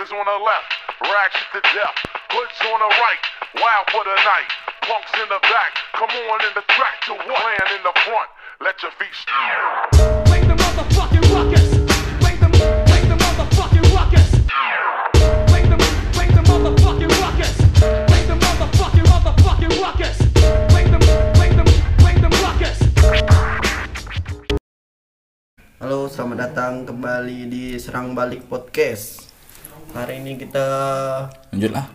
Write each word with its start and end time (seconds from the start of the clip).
Niggas 0.00 0.16
on 0.16 0.24
the 0.24 0.40
left, 0.40 0.72
ratchet 0.96 1.48
to 1.52 1.60
death. 1.76 1.92
Hoods 2.32 2.56
on 2.72 2.80
the 2.80 2.88
right, 2.88 3.24
wild 3.60 3.84
for 3.92 4.00
the 4.00 4.16
night. 4.16 4.48
Punks 4.80 5.12
in 5.20 5.28
the 5.28 5.36
back, 5.44 5.76
come 5.92 6.08
on 6.08 6.40
in 6.40 6.52
the 6.56 6.64
track 6.72 7.04
to 7.04 7.12
what? 7.20 7.36
Clan 7.36 7.68
in 7.76 7.84
the 7.84 7.92
front, 8.08 8.30
let 8.64 8.80
your 8.80 8.96
feet 8.96 9.12
Make 10.32 10.48
the 10.48 10.56
motherfucking 10.56 11.20
ruckus. 11.36 11.68
Make 12.24 12.40
the 12.40 12.48
make 12.48 13.06
the 13.12 13.18
motherfucking 13.20 13.86
ruckus. 13.92 14.28
Make 15.52 15.68
the 15.68 15.76
make 16.16 16.32
the 16.32 16.44
motherfucking 16.48 17.12
ruckus. 17.20 17.54
Make 18.08 18.24
the 18.24 18.40
motherfucking 18.40 19.04
motherfucking 19.04 19.72
ruckus. 19.84 20.16
Make 20.72 20.88
the 20.88 21.00
make 21.36 21.54
the 21.60 21.64
make 22.00 22.20
the 22.24 22.30
ruckus. 22.40 22.78
Halo, 25.76 26.08
selamat 26.08 26.36
datang 26.40 26.88
kembali 26.88 27.52
di 27.52 27.76
Serang 27.76 28.16
Balik 28.16 28.48
Podcast. 28.48 29.29
Hari 29.90 30.22
ini 30.22 30.38
kita 30.38 30.66
Lanjut 31.50 31.72
lah. 31.72 31.86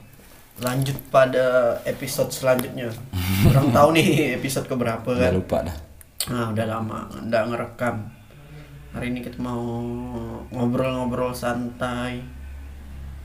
lanjut 0.55 0.95
pada 1.09 1.45
episode 1.83 2.31
selanjutnya. 2.31 2.87
Kurang 3.43 3.71
tahu 3.71 3.91
nih 3.91 4.07
episode 4.35 4.63
keberapa 4.65 5.03
Udah 5.05 5.19
kan? 5.21 5.33
lupa 5.33 5.57
dah. 5.61 5.77
Nah, 6.25 6.45
udah 6.49 6.65
lama 6.65 6.99
nggak 7.11 7.43
ngerekam. 7.45 7.95
Hari 8.91 9.11
ini 9.11 9.19
kita 9.19 9.35
mau 9.37 9.59
ngobrol-ngobrol 10.49 11.35
santai. 11.35 12.23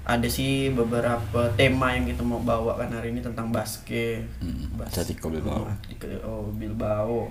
Ada 0.03 0.27
sih 0.27 0.75
beberapa 0.75 1.55
tema 1.55 1.95
yang 1.95 2.03
kita 2.05 2.21
mau 2.21 2.43
bawa 2.43 2.75
kan 2.75 2.91
hari 2.91 3.15
ini 3.15 3.23
tentang 3.23 3.55
basket. 3.55 4.27
Hmm, 4.43 4.75
Bas- 4.75 4.91
Atletico 4.91 5.31
Bilbao. 5.31 5.71
Oh, 6.27 6.51
Bilbao. 6.51 7.31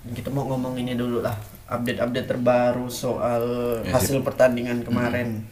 Dan 0.00 0.16
kita 0.16 0.32
mau 0.32 0.48
ngomong 0.48 0.80
ini 0.80 0.96
dulu 0.96 1.20
lah, 1.20 1.36
update-update 1.68 2.24
terbaru 2.26 2.88
soal 2.88 3.44
Ya, 3.84 3.92
hasil 3.92 4.24
pertandingan 4.24 4.80
kemarin 4.80 5.44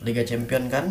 Liga 0.00 0.22
Champion 0.22 0.66
kan. 0.66 0.86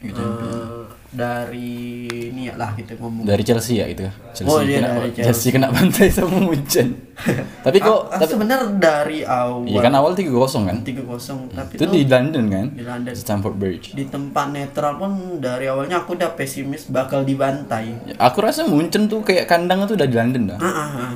Eh, 0.00 0.84
dari 1.08 2.04
ini 2.28 2.44
ya 2.44 2.58
lah 2.58 2.74
kita 2.74 2.98
ngomong. 2.98 3.24
Dari 3.24 3.40
Chelsea 3.40 3.78
ya 3.78 3.86
itu. 3.86 4.04
Chelsea 4.32 4.44
Oh, 4.44 4.60
iya, 4.60 4.82
kena, 4.82 4.88
dari 4.92 5.10
Chelsea. 5.10 5.24
Chelsea. 5.24 5.48
kena 5.50 5.68
bantai 5.70 6.06
sama 6.10 6.36
Munchen. 6.36 6.88
tapi 7.64 7.78
kok 7.78 7.88
Ah, 8.04 8.10
ah, 8.10 8.18
tapi 8.20 8.30
sebenarnya 8.34 8.66
dari 8.74 9.18
awal 9.22 9.64
Iya 9.64 9.80
kan 9.80 9.94
awal 9.94 10.12
3-0 10.12 10.28
kan? 10.66 10.76
3-0 10.82 11.54
tapi 11.54 11.72
Itu 11.78 11.84
di 11.86 12.00
London 12.04 12.44
kan? 12.50 12.66
di 12.68 12.82
London. 12.82 13.12
Stamford 13.14 13.56
Bridge. 13.56 13.86
di 13.94 14.04
tempat 14.04 14.50
netral 14.50 14.98
pun 14.98 15.10
dari 15.38 15.64
awalnya 15.64 16.02
aku 16.02 16.18
udah 16.18 16.34
pesimis 16.34 16.90
bakal 16.90 17.22
dibantai. 17.22 17.94
Ya, 18.04 18.14
Aku 18.20 18.42
rasa 18.42 18.66
Munchen 18.66 19.06
tuh 19.06 19.22
kayak 19.22 19.46
kandang 19.46 19.86
tuh 19.86 19.94
udah 19.94 20.04
di 20.04 20.16
London 20.18 20.52
dah. 20.52 20.58
Ah, 20.58 20.68
ah, 20.68 20.88
ah. 21.00 21.10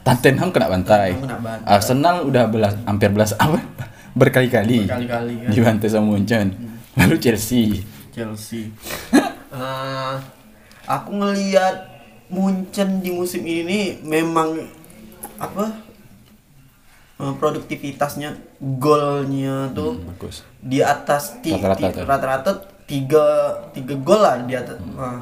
Tottenham 0.00 0.48
kena 0.48 0.70
bantai. 0.70 1.12
Kena 1.12 1.36
bantai. 1.36 1.66
Arsenal 1.66 2.24
udah 2.24 2.48
belas 2.48 2.72
hampir 2.86 3.10
belas 3.10 3.36
apa? 3.36 3.60
Berkali-kali. 4.16 4.86
Berkali-kali 4.86 5.32
kan. 5.44 5.50
Dibantai 5.50 5.88
sama 5.90 6.06
Munchen. 6.08 6.69
Lalu 7.00 7.16
Chelsea. 7.18 7.80
Chelsea. 8.10 8.62
Eh, 9.50 10.14
aku 10.86 11.10
ngelihat 11.12 11.90
Munchen 12.28 13.02
di 13.02 13.10
musim 13.10 13.42
ini 13.42 13.98
memang 14.00 14.62
apa? 15.36 15.74
eh, 17.18 17.34
produktivitasnya 17.34 18.38
golnya 18.78 19.68
tuh 19.70 19.98
Hmm, 19.98 20.06
bagus. 20.08 20.46
di 20.56 20.78
atas 20.78 21.34
Rata-rata 22.00 22.52
tiga 22.86 23.26
tiga 23.70 23.98
gol 23.98 24.22
lah 24.22 24.38
di 24.40 24.54
atas. 24.54 24.78
Nah, 24.88 25.18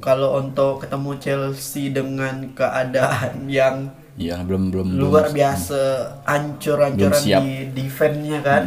kalau 0.00 0.34
untuk 0.36 0.82
ketemu 0.82 1.10
Chelsea 1.16 1.88
dengan 1.88 2.50
keadaan 2.50 3.46
yang 3.46 3.94
Iya, 4.14 4.42
belum 4.42 4.70
belum 4.70 4.86
luar 4.94 5.30
belum- 5.30 5.36
biasa 5.36 5.80
ancur-ancuran. 6.26 7.22
Hmm. 7.22 7.38
di 7.38 7.70
defense-nya 7.72 8.42
kan 8.42 8.64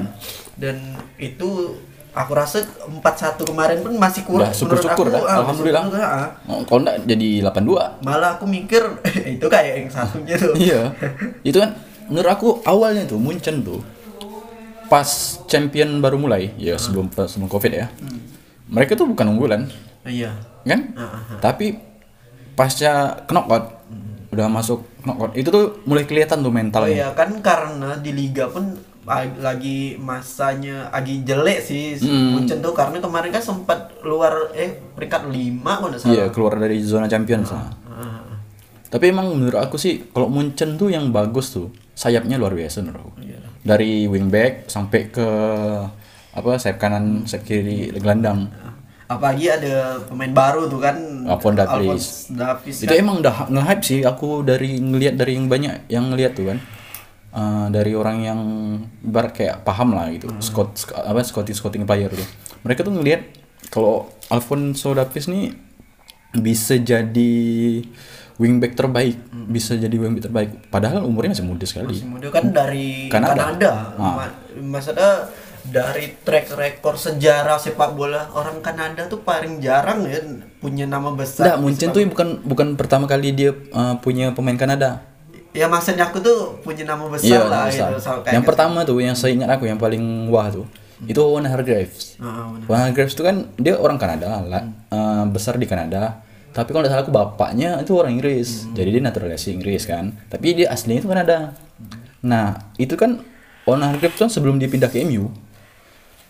dan 0.55 0.79
itu 1.17 1.75
aku 2.17 2.31
rasa 2.33 2.65
4-1 2.89 3.37
kemarin 3.45 3.77
pun 3.85 3.93
masih 3.95 4.21
kurang 4.25 4.49
Udah 4.49 4.57
syukur-syukur 4.57 5.05
menurut 5.07 5.13
dah. 5.13 5.21
aku, 5.21 5.27
ah, 5.29 5.37
Alhamdulillah. 5.45 5.83
syukur, 5.85 6.01
ah. 6.01 6.27
Oh, 6.49 6.61
kalau 6.65 6.79
enggak 6.81 6.97
jadi 7.05 7.29
8-2. 7.45 8.03
malah 8.03 8.31
aku 8.35 8.45
mikir 8.49 8.83
itu 9.37 9.45
kayak 9.45 9.73
yang 9.83 9.89
satunya 9.89 10.35
tuh 10.35 10.53
iya. 10.67 10.81
Itu 11.45 11.57
kan 11.61 11.77
menurut 12.09 12.29
aku 12.31 12.47
awalnya 12.65 13.03
tuh 13.05 13.19
Munchen 13.19 13.61
tuh 13.61 13.79
pas 14.87 15.07
champion 15.51 15.99
baru 15.99 16.15
mulai 16.15 16.55
ya 16.55 16.79
sebelum 16.79 17.11
sebelum 17.11 17.51
covid 17.51 17.71
ya 17.75 17.87
mereka 18.67 18.95
tuh 18.95 19.07
bukan 19.07 19.31
unggulan. 19.31 19.61
Iya. 20.03 20.31
Kan? 20.67 20.91
Ah, 20.95 21.19
ah, 21.19 21.39
tapi 21.39 21.75
pasca 22.55 23.23
knockout 23.27 23.79
udah 24.27 24.47
masuk 24.51 24.83
knockout 25.07 25.31
itu 25.39 25.47
tuh 25.47 25.79
mulai 25.87 26.03
kelihatan 26.03 26.43
tuh 26.43 26.51
oh 26.51 26.55
mentalnya. 26.55 27.07
Iya 27.07 27.09
kan 27.15 27.39
karena 27.39 27.95
di 27.99 28.11
liga 28.11 28.51
pun 28.51 28.75
lagi 29.07 29.95
masanya 29.95 30.91
lagi 30.91 31.23
jelek 31.23 31.59
sih 31.59 31.95
Hmm. 31.97 32.35
Munchen 32.35 32.59
tuh 32.59 32.71
karena 32.71 32.99
kemarin 32.99 33.31
kan 33.31 33.39
sempat 33.39 33.79
luar 34.01 34.51
eh 34.51 34.75
peringkat 34.93 35.25
5 35.25 35.33
kalau 35.63 35.95
salah 35.95 36.11
iya 36.11 36.25
keluar 36.27 36.53
dari 36.55 36.77
zona 36.79 37.05
champions 37.05 37.47
lah. 37.49 37.71
Ah, 37.87 38.03
ah. 38.19 38.35
tapi 38.85 39.09
emang 39.09 39.31
menurut 39.31 39.57
aku 39.57 39.75
sih 39.75 40.07
kalau 40.07 40.27
Munchen 40.27 40.75
tuh 40.75 40.87
yang 40.87 41.09
bagus 41.09 41.49
tuh 41.49 41.67
sayapnya 41.93 42.35
luar 42.35 42.51
biasa 42.51 42.81
menurut 42.81 42.99
aku 43.01 43.11
Iya. 43.21 43.39
dari 43.61 44.05
wingback 44.05 44.67
sampai 44.67 45.07
ke 45.07 45.27
apa 46.31 46.49
sayap 46.55 46.77
kanan 46.77 47.23
sayap 47.23 47.43
kiri 47.43 47.89
gelandang 47.93 48.51
apalagi 49.07 49.47
ada 49.47 50.03
pemain 50.03 50.29
baru 50.29 50.67
tuh 50.67 50.77
kan 50.77 50.95
Alphonse 51.25 51.55
Davies. 51.57 52.05
Davies 52.29 52.77
itu 52.83 52.91
kan. 52.91 52.99
emang 52.99 53.15
udah 53.17 53.47
nge-hype 53.47 53.81
sih 53.81 53.99
aku 54.03 54.43
dari 54.43 54.77
ngelihat 54.77 55.15
dari 55.15 55.33
yang 55.33 55.47
banyak 55.47 55.87
yang 55.87 56.11
ngelihat 56.11 56.35
tuh 56.35 56.51
kan 56.51 56.59
Eh, 57.27 57.67
dari 57.69 57.91
orang 57.91 58.17
yang 58.19 58.39
bar 59.03 59.29
kayak 59.29 59.61
paham 59.61 59.93
lah 59.93 60.07
gitu 60.09 60.31
Scott, 60.39 60.73
Sc- 60.73 60.95
apa 60.95 61.21
scouting 61.21 61.53
scouting 61.53 61.83
player 61.83 62.07
tuh 62.07 62.23
mereka 62.63 62.81
tuh 62.81 62.89
ngelihat 62.89 63.29
kalau 63.67 64.07
Alfonso 64.27 64.95
Davies 64.95 65.27
nih 65.27 65.51
bisa 66.33 66.79
jadi 66.79 67.33
wingback 68.37 68.73
terbaik 68.73 69.19
bisa 69.45 69.75
jadi 69.75 69.91
wingback 69.91 70.23
terbaik 70.23 70.49
padahal 70.71 71.03
umurnya 71.03 71.35
masih 71.35 71.45
muda 71.45 71.65
sekali 71.67 71.99
Masih 71.99 72.07
muda 72.07 72.27
kan 72.31 72.43
dari 72.47 73.11
Kanada. 73.11 73.35
Kanada. 73.35 73.71
Ah. 73.97 74.13
Ma- 74.23 74.37
Maksudnya 74.57 75.27
dari 75.67 76.15
track 76.17 76.55
record 76.55 76.95
sejarah 76.95 77.59
sepak 77.59 77.91
bola 77.91 78.31
orang 78.31 78.63
Kanada 78.63 79.03
tuh 79.05 79.19
paling 79.19 79.59
jarang 79.59 80.07
ya 80.07 80.23
punya 80.57 80.87
nama 80.87 81.11
besar. 81.11 81.43
Nggak, 81.43 81.57
Munchen 81.59 81.89
tuh 81.91 82.01
bukan 82.07 82.29
bukan 82.41 82.67
pertama 82.73 83.03
kali 83.03 83.35
dia 83.35 83.51
eh, 83.51 83.95
punya 83.99 84.31
pemain 84.31 84.55
Kanada 84.55 85.03
Ya 85.57 85.65
maksudnya 85.65 86.05
aku 86.05 86.21
tuh 86.21 86.61
punya 86.61 86.85
nama 86.85 87.09
besar 87.09 87.25
Iya, 87.25 87.41
lah 87.49 87.65
besar. 87.65 87.89
gitu. 87.89 87.97
So, 87.97 88.11
kayak 88.21 88.33
yang 88.37 88.45
gitu. 88.45 88.49
pertama 88.53 88.85
tuh 88.85 88.97
yang 89.01 89.17
saya 89.17 89.33
ingat 89.33 89.49
aku 89.49 89.65
yang 89.65 89.81
paling 89.81 90.29
wah 90.29 90.47
tuh 90.47 90.69
itu 91.01 91.17
Owen 91.17 91.45
Hargreaves. 91.45 92.17
Ah, 92.17 92.45
benar. 92.49 92.65
Owen 92.69 92.81
Hargreaves 92.85 93.13
itu 93.13 93.21
kan 93.21 93.35
dia 93.53 93.73
orang 93.73 93.97
Kanada 93.97 94.41
lah, 94.41 94.61
eh, 94.87 95.23
besar 95.29 95.57
di 95.57 95.65
Kanada. 95.65 96.21
Tapi 96.49 96.69
kalau 96.69 96.81
tidak 96.81 96.93
salah 96.93 97.05
aku 97.05 97.13
bapaknya 97.13 97.77
itu 97.77 97.93
orang 97.93 98.17
Inggris, 98.17 98.65
jadi 98.73 98.89
dia 98.89 99.01
naturalisasi 99.03 99.53
Inggris 99.53 99.85
kan. 99.85 100.13
Tapi 100.25 100.57
dia 100.57 100.69
aslinya 100.69 101.01
itu 101.01 101.09
Kanada. 101.09 101.53
Nah 102.21 102.73
itu 102.77 102.93
kan 102.93 103.21
Owen 103.65 103.81
Hargreaves 103.81 104.17
kan 104.17 104.29
sebelum 104.29 104.57
dia 104.57 104.65
pindah 104.65 104.89
ke 104.89 105.05
MU, 105.05 105.29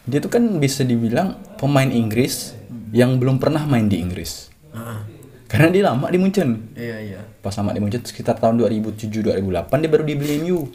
dia 0.04 0.20
tuh 0.20 0.28
kan 0.28 0.44
bisa 0.58 0.84
dibilang 0.84 1.36
pemain 1.56 1.88
Inggris 1.88 2.52
yang 2.92 3.20
belum 3.20 3.40
pernah 3.40 3.64
main 3.64 3.88
di 3.88 4.00
Inggris. 4.00 4.52
Ah, 4.72 5.04
Karena 5.48 5.68
dia 5.72 5.84
lama 5.88 6.12
di 6.12 6.20
Munchen. 6.20 6.76
Iya 6.76 6.98
iya. 7.00 7.20
pas 7.40 7.56
sama 7.56 7.72
di 7.72 7.80
Munchen 7.80 8.04
sekitar 8.04 8.36
tahun 8.36 8.60
2007 8.60 9.24
2008 9.24 9.72
dia 9.80 9.90
baru 9.90 10.04
dibeli 10.04 10.44
MU 10.44 10.68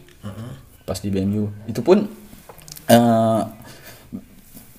pas 0.89 0.99
di 0.99 1.13
MU 1.13 1.53
itu 1.69 1.81
pun 1.85 2.09
eh, 2.89 3.43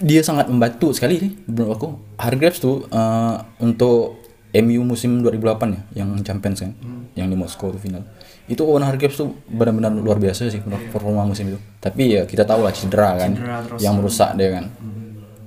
dia 0.04 0.22
sangat 0.26 0.50
membantu 0.50 0.92
sekali 0.92 1.22
nih 1.22 1.32
menurut 1.48 1.78
aku. 1.78 1.90
Hargreaves 2.18 2.60
tuh 2.60 2.90
eh, 2.90 3.36
untuk 3.62 4.20
MU 4.54 4.82
musim 4.86 5.22
2008 5.22 5.74
ya 5.74 5.82
yang 6.04 6.10
Champions 6.26 6.62
kan 6.62 6.74
yang 7.14 7.30
di 7.30 7.38
Moskow 7.38 7.70
tuh 7.70 7.82
final. 7.82 8.02
Itu 8.50 8.66
Owen 8.66 8.84
Hargreaves 8.84 9.16
tuh 9.16 9.38
benar-benar 9.46 9.94
luar 9.94 10.18
biasa 10.18 10.50
sih 10.50 10.62
menurut 10.66 10.90
performa 10.90 11.24
musim 11.30 11.54
itu. 11.54 11.60
Tapi 11.78 12.18
ya 12.18 12.22
kita 12.26 12.44
tahu 12.44 12.66
lah 12.66 12.74
cedera 12.74 13.14
kan 13.18 13.32
Cedera 13.38 13.78
yang 13.78 13.94
merusak 14.02 14.34
dia 14.34 14.58
kan 14.58 14.66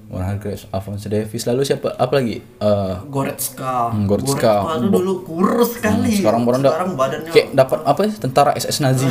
Owen 0.07 0.23
Hargreaves 0.23 0.71
Alphonso 0.71 1.11
Davies 1.11 1.45
lalu 1.51 1.67
siapa? 1.67 1.97
Apa 1.99 2.23
lagi? 2.23 2.39
Eh, 2.39 2.95
Goretzka. 3.11 3.91
Hmm, 3.91 4.07
Goretzka. 4.07 4.79
tuh 4.79 4.91
dulu 4.93 5.13
kurus 5.27 5.75
sekali. 5.75 6.23
sekarang 6.23 6.47
baru 6.47 6.63
sekarang 6.63 6.91
badannya 6.95 7.31
kayak 7.35 7.49
dapat 7.57 7.79
apa 7.83 8.01
ya? 8.07 8.13
Tentara 8.15 8.51
SS 8.55 8.79
Nazi. 8.87 9.09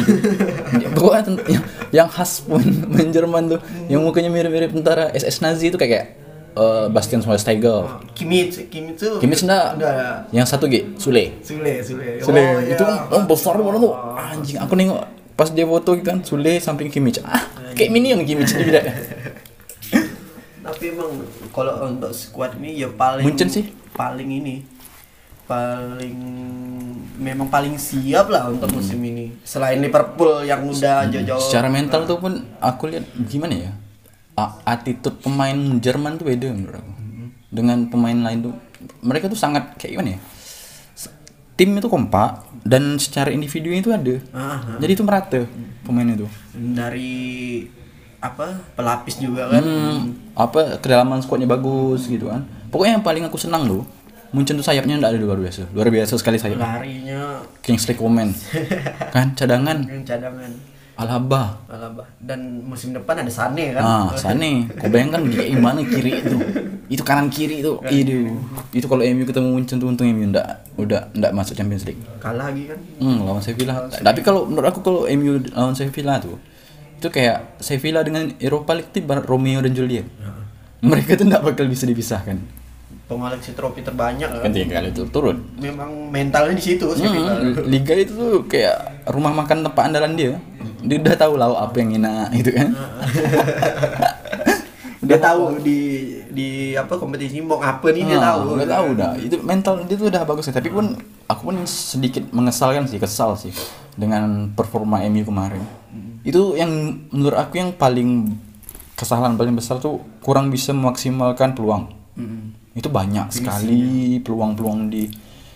Ya, 0.79 0.87
pokoknya 0.95 1.35
yang, 1.51 1.63
yang 1.91 2.07
khas 2.07 2.45
pun 2.47 2.63
main 2.87 3.11
Jerman 3.11 3.51
tuh. 3.51 3.59
Yang 3.91 4.01
mukanya 4.07 4.31
mirip-mirip 4.31 4.71
tentara 4.71 5.11
SS 5.11 5.43
Nazi 5.43 5.67
itu 5.67 5.75
kayak 5.75 5.91
kayak 5.91 6.07
eh, 6.55 6.85
Bastian 6.89 7.21
Schweinsteiger 7.21 7.83
Kimmich, 8.15 8.71
Kimmich 8.71 8.97
tuh 8.99 9.19
Kimmich 9.19 9.43
enggak? 9.43 9.75
Enggak. 9.75 10.15
yang 10.31 10.47
satu 10.47 10.71
G 10.71 10.95
Sule. 10.95 11.39
Sule, 11.43 11.83
Sule. 11.83 12.23
Sule. 12.23 12.43
Oh, 12.43 12.59
itu 12.63 12.83
kan 12.83 12.97
oh, 13.11 13.23
besar 13.27 13.59
banget 13.59 13.81
tuh. 13.83 13.93
Anjing 14.15 14.57
aku 14.63 14.73
nengok 14.79 15.03
pas 15.35 15.51
dia 15.51 15.67
foto 15.67 15.99
gitu 15.99 16.07
kan 16.07 16.19
Sule 16.23 16.63
samping 16.63 16.87
Kimmich. 16.87 17.19
Ah 17.23 17.43
kayak 17.75 17.91
minion 17.91 18.23
Kimmich 18.23 18.55
dia 18.55 18.81
Tapi 20.65 20.83
emang 20.89 21.11
kalau 21.53 21.85
untuk 21.85 22.09
squad 22.11 22.57
ini 22.57 22.73
ya 22.75 22.89
paling 22.89 23.21
Munchen 23.21 23.45
sih. 23.47 23.69
paling 23.91 24.25
ini 24.27 24.65
paling 25.45 26.17
memang 27.15 27.45
paling 27.45 27.77
siap 27.77 28.27
lah 28.27 28.49
untuk 28.49 28.73
musim 28.73 28.97
ini. 28.99 29.29
Selain 29.43 29.77
Liverpool 29.77 30.41
yang 30.41 30.65
udah 30.65 31.05
jauh-jauh 31.05 31.37
secara 31.39 31.69
mental 31.69 32.03
tuh 32.03 32.17
pun 32.17 32.33
aku 32.57 32.89
lihat 32.89 33.05
gimana 33.23 33.53
ya 33.55 33.71
a- 34.33 34.57
attitude 34.65 35.21
pemain 35.21 35.53
Jerman 35.77 36.17
tuh 36.17 36.25
beda 36.25 36.49
menurut 36.49 36.75
aku. 36.75 36.91
Dengan 37.47 37.85
pemain 37.87 38.17
lain 38.17 38.39
tuh 38.41 38.53
mereka 38.99 39.29
tuh 39.29 39.37
sangat 39.37 39.77
kayak 39.77 39.95
gimana 39.95 40.09
ya? 40.17 40.19
Tim 41.55 41.71
itu 41.71 41.87
kompak 41.87 42.43
dan 42.67 42.99
secara 42.99 43.31
individu 43.31 43.71
itu 43.71 43.87
ada. 43.87 44.19
Ah, 44.35 44.75
Jadi 44.75 44.91
itu 44.91 45.03
merata 45.05 45.47
pemain 45.81 46.03
itu. 46.03 46.27
dari 46.51 47.63
apa 48.25 48.45
pelapis 48.73 49.15
juga 49.17 49.47
kan 49.47 49.61
Hmm, 49.61 49.99
apa 50.33 50.77
kedalaman 50.77 51.19
squadnya 51.19 51.45
bagus 51.45 52.05
gitu 52.05 52.27
kan. 52.27 52.41
Pokoknya 52.67 52.93
yang 52.93 53.03
paling 53.03 53.23
aku 53.23 53.37
senang 53.37 53.65
tuh 53.65 53.85
Munchen 54.27 54.53
tuh 54.53 54.63
sayapnya 54.63 54.97
enggak 54.97 55.13
ada 55.13 55.21
luar 55.21 55.37
biasa. 55.37 55.69
Luar 55.71 55.87
biasa 55.87 56.13
sekali 56.15 56.35
sayap. 56.35 56.57
larinya 56.57 57.39
Kingsley 57.59 57.93
Coman. 57.93 58.33
kan 59.15 59.31
cadangan 59.31 59.79
yang 59.81 60.03
cadangan 60.03 60.51
Alaba. 60.95 61.59
Alaba 61.67 62.07
dan 62.17 62.39
musim 62.61 62.91
depan 62.91 63.15
ada 63.17 63.27
Sane 63.27 63.71
kan 63.71 63.79
Ah, 63.79 64.07
Sane. 64.13 64.63
Kau 64.73 64.87
bayangkan 64.87 65.23
dia 65.25 65.43
gimana 65.45 65.83
kiri 65.83 66.17
itu. 66.17 66.37
Itu 66.87 67.03
kanan 67.03 67.27
kiri 67.27 67.59
itu. 67.59 67.75
Itu. 67.85 68.19
Itu 68.71 68.85
kalau 68.85 69.03
MU 69.05 69.23
ketemu 69.23 69.47
Munchen 69.51 69.75
tuh 69.75 69.87
untung 69.87 70.07
MU 70.09 70.23
enggak 70.25 70.47
udah 70.75 71.11
enggak 71.11 71.31
masuk 71.31 71.51
Champions 71.53 71.83
League. 71.83 71.99
kalah 72.17 72.47
lagi 72.47 72.65
kan 72.65 72.79
Hmm, 72.97 73.23
lawan 73.23 73.39
Sevilla. 73.39 73.87
Tapi 73.89 74.19
kalau 74.19 74.43
menurut 74.45 74.67
aku 74.67 74.79
kalau 74.81 75.03
MU 75.05 75.35
lawan 75.49 75.75
Sevilla 75.75 76.15
tuh 76.17 76.39
itu 77.05 77.11
kayak 77.11 77.57
Sevilla 77.57 78.01
dengan 78.01 78.29
Europa 78.35 78.73
League 78.73 78.89
itu 78.89 78.99
Romeo 79.05 79.59
dan 79.59 79.71
Juliet. 79.71 80.05
Mereka 80.81 81.15
tuh 81.15 81.23
enggak 81.23 81.43
bakal 81.43 81.65
bisa 81.65 81.85
dipisahkan. 81.85 82.37
pengoleksi 83.05 83.53
trofi 83.53 83.79
terbanyak 83.79 84.25
kan 84.25 84.41
Kan 84.41 84.49
tiga 84.49 84.75
kali 84.75 84.89
itu 84.89 85.05
turun. 85.13 85.37
memang 85.61 86.09
mentalnya 86.09 86.51
di 86.51 86.63
situ 86.63 86.83
sih 86.89 87.05
Hmm, 87.05 87.53
Liga 87.63 87.93
itu 87.93 88.11
tuh 88.11 88.33
kayak 88.49 89.05
rumah 89.05 89.29
makan 89.31 89.61
tempat 89.61 89.81
andalan 89.85 90.17
dia. 90.17 90.33
Dia 90.81 90.97
udah 90.97 91.13
tahu 91.13 91.33
lauk 91.37 91.55
apa 91.55 91.75
yang 91.77 91.95
enak 91.95 92.27
gitu 92.33 92.49
kan. 92.51 92.67
dia 95.05 95.17
tahu 95.21 95.61
di 95.61 95.79
di 96.33 96.73
apa 96.73 96.97
kompetisi 96.97 97.37
mau 97.39 97.61
apa 97.61 97.93
nih 97.93 98.03
dia 98.03 98.17
Ah, 98.17 98.33
tahu 98.33 98.57
udah 98.57 98.67
tahu 98.67 98.87
dah. 98.97 99.11
Itu 99.15 99.35
mental 99.39 99.85
dia 99.85 99.95
tuh 99.95 100.09
udah 100.09 100.21
bagus 100.25 100.49
ya. 100.49 100.53
Tapi 100.57 100.73
pun 100.73 100.97
aku 101.23 101.41
pun 101.45 101.55
sedikit 101.63 102.25
mengesalkan 102.33 102.89
sih, 102.89 102.97
kesal 102.97 103.37
sih 103.37 103.53
dengan 103.93 104.49
performa 104.51 105.05
MU 105.05 105.21
kemarin. 105.21 105.61
Itu 106.25 106.57
yang 106.57 107.05
menurut 107.13 107.37
aku 107.37 107.61
yang 107.61 107.71
paling 107.77 108.33
kesalahan 108.97 109.37
paling 109.37 109.53
besar 109.53 109.77
tuh 109.77 110.01
kurang 110.25 110.49
bisa 110.49 110.73
memaksimalkan 110.73 111.53
peluang. 111.53 111.93
Itu 112.73 112.89
banyak 112.89 113.31
sekali 113.31 114.17
peluang-peluang 114.19 114.89
di 114.89 115.07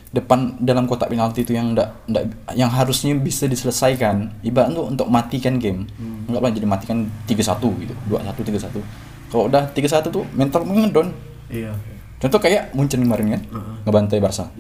depan 0.10 0.58
dalam 0.58 0.90
kotak 0.90 1.14
penalti 1.14 1.46
itu 1.46 1.54
yang 1.54 1.78
ndak 1.78 2.10
ndak 2.10 2.24
yang 2.54 2.70
harusnya 2.70 3.18
bisa 3.18 3.50
diselesaikan. 3.50 4.46
Ibarat 4.46 4.78
tuh 4.78 4.86
untuk 4.94 5.08
matikan 5.10 5.58
game. 5.58 5.90
Enggak 6.30 6.54
jadi 6.54 6.68
matikan 6.70 7.10
3-1 7.26 7.82
gitu. 7.82 7.94
2-1 8.08 8.38
3-1. 8.38 9.34
Kalau 9.34 9.44
udah 9.50 9.64
3-1 9.74 10.14
tuh 10.14 10.26
mental 10.38 10.62
ngedon. 10.66 11.10
iya 11.50 11.74
Contoh 12.20 12.40
kayak 12.44 12.76
Munchen 12.76 13.00
kemarin 13.00 13.40
kan, 13.40 13.42
ngebantai 13.88 14.20
Barca. 14.20 14.52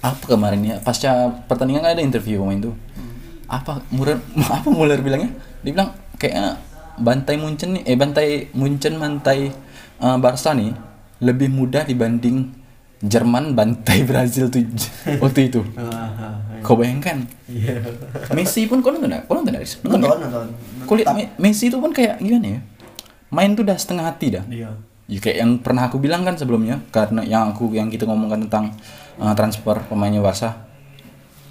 Apa 0.00 0.24
kemarin 0.24 0.64
ya? 0.64 0.76
Pasca 0.80 1.28
pertandingan 1.44 1.84
ada 1.84 2.00
interview 2.00 2.40
pemain 2.40 2.72
tuh. 2.72 2.74
Apa 3.46 3.82
Muller 3.90 4.18
apa 4.56 4.68
Muller 4.68 4.98
bilangnya? 5.00 5.30
Dia 5.62 5.72
bilang 5.72 5.90
kayak 6.16 6.58
bantai 6.96 7.36
Munchen 7.36 7.76
nih, 7.76 7.82
eh 7.84 7.96
bantai 7.96 8.48
Munchen 8.52 8.96
bantai 8.96 9.50
eh, 9.96 10.16
Barca 10.18 10.50
nih 10.52 10.72
lebih 11.22 11.48
mudah 11.48 11.84
dibanding 11.84 12.52
Jerman 12.96 13.52
bantai 13.58 14.02
Brazil 14.02 14.48
tuh 14.48 14.64
waktu 15.22 15.52
itu. 15.52 15.60
Kau 16.64 16.74
bayangkan? 16.74 17.22
iya 17.46 17.78
Messi 18.34 18.66
pun 18.66 18.82
kau 18.82 18.90
nonton? 18.90 19.14
Kau 19.28 19.38
nonton? 19.38 19.54
Ris? 19.54 19.78
Nonton 19.86 20.02
nonton 20.02 20.18
nonton 20.26 20.46
Kau 20.82 20.98
lihat 20.98 21.14
Me- 21.14 21.30
Messi 21.38 21.70
itu 21.70 21.78
pun 21.78 21.94
kayak 21.94 22.18
gimana 22.18 22.58
ya? 22.58 22.60
Main 23.30 23.54
tuh 23.54 23.62
udah 23.62 23.78
setengah 23.78 24.10
hati 24.10 24.34
dah. 24.34 24.42
iya 24.50 24.70
Ya 25.06 25.22
kayak 25.22 25.38
yang 25.38 25.50
pernah 25.62 25.86
aku 25.86 26.02
bilang 26.02 26.26
kan 26.26 26.34
sebelumnya 26.34 26.82
karena 26.90 27.22
yang 27.22 27.54
aku 27.54 27.70
yang 27.70 27.86
kita 27.86 28.02
ngomongkan 28.02 28.50
tentang 28.50 28.74
uh, 29.22 29.30
transfer 29.38 29.78
pemainnya 29.86 30.18
Barca 30.18 30.65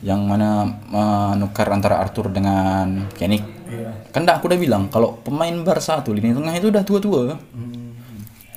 yang 0.04 0.26
mana 0.28 0.66
menukar 0.90 1.70
antara 1.72 2.02
Arthur 2.02 2.32
dengan 2.34 3.08
Pjanic. 3.16 3.44
iya 3.72 3.92
Kan 4.12 4.28
dah 4.28 4.40
aku 4.40 4.52
udah 4.52 4.60
bilang 4.60 4.84
kalau 4.92 5.20
pemain 5.24 5.54
Barca 5.64 6.00
tuh 6.04 6.16
lini 6.16 6.36
tengah 6.36 6.54
itu 6.56 6.68
udah 6.72 6.84
tua-tua. 6.84 7.36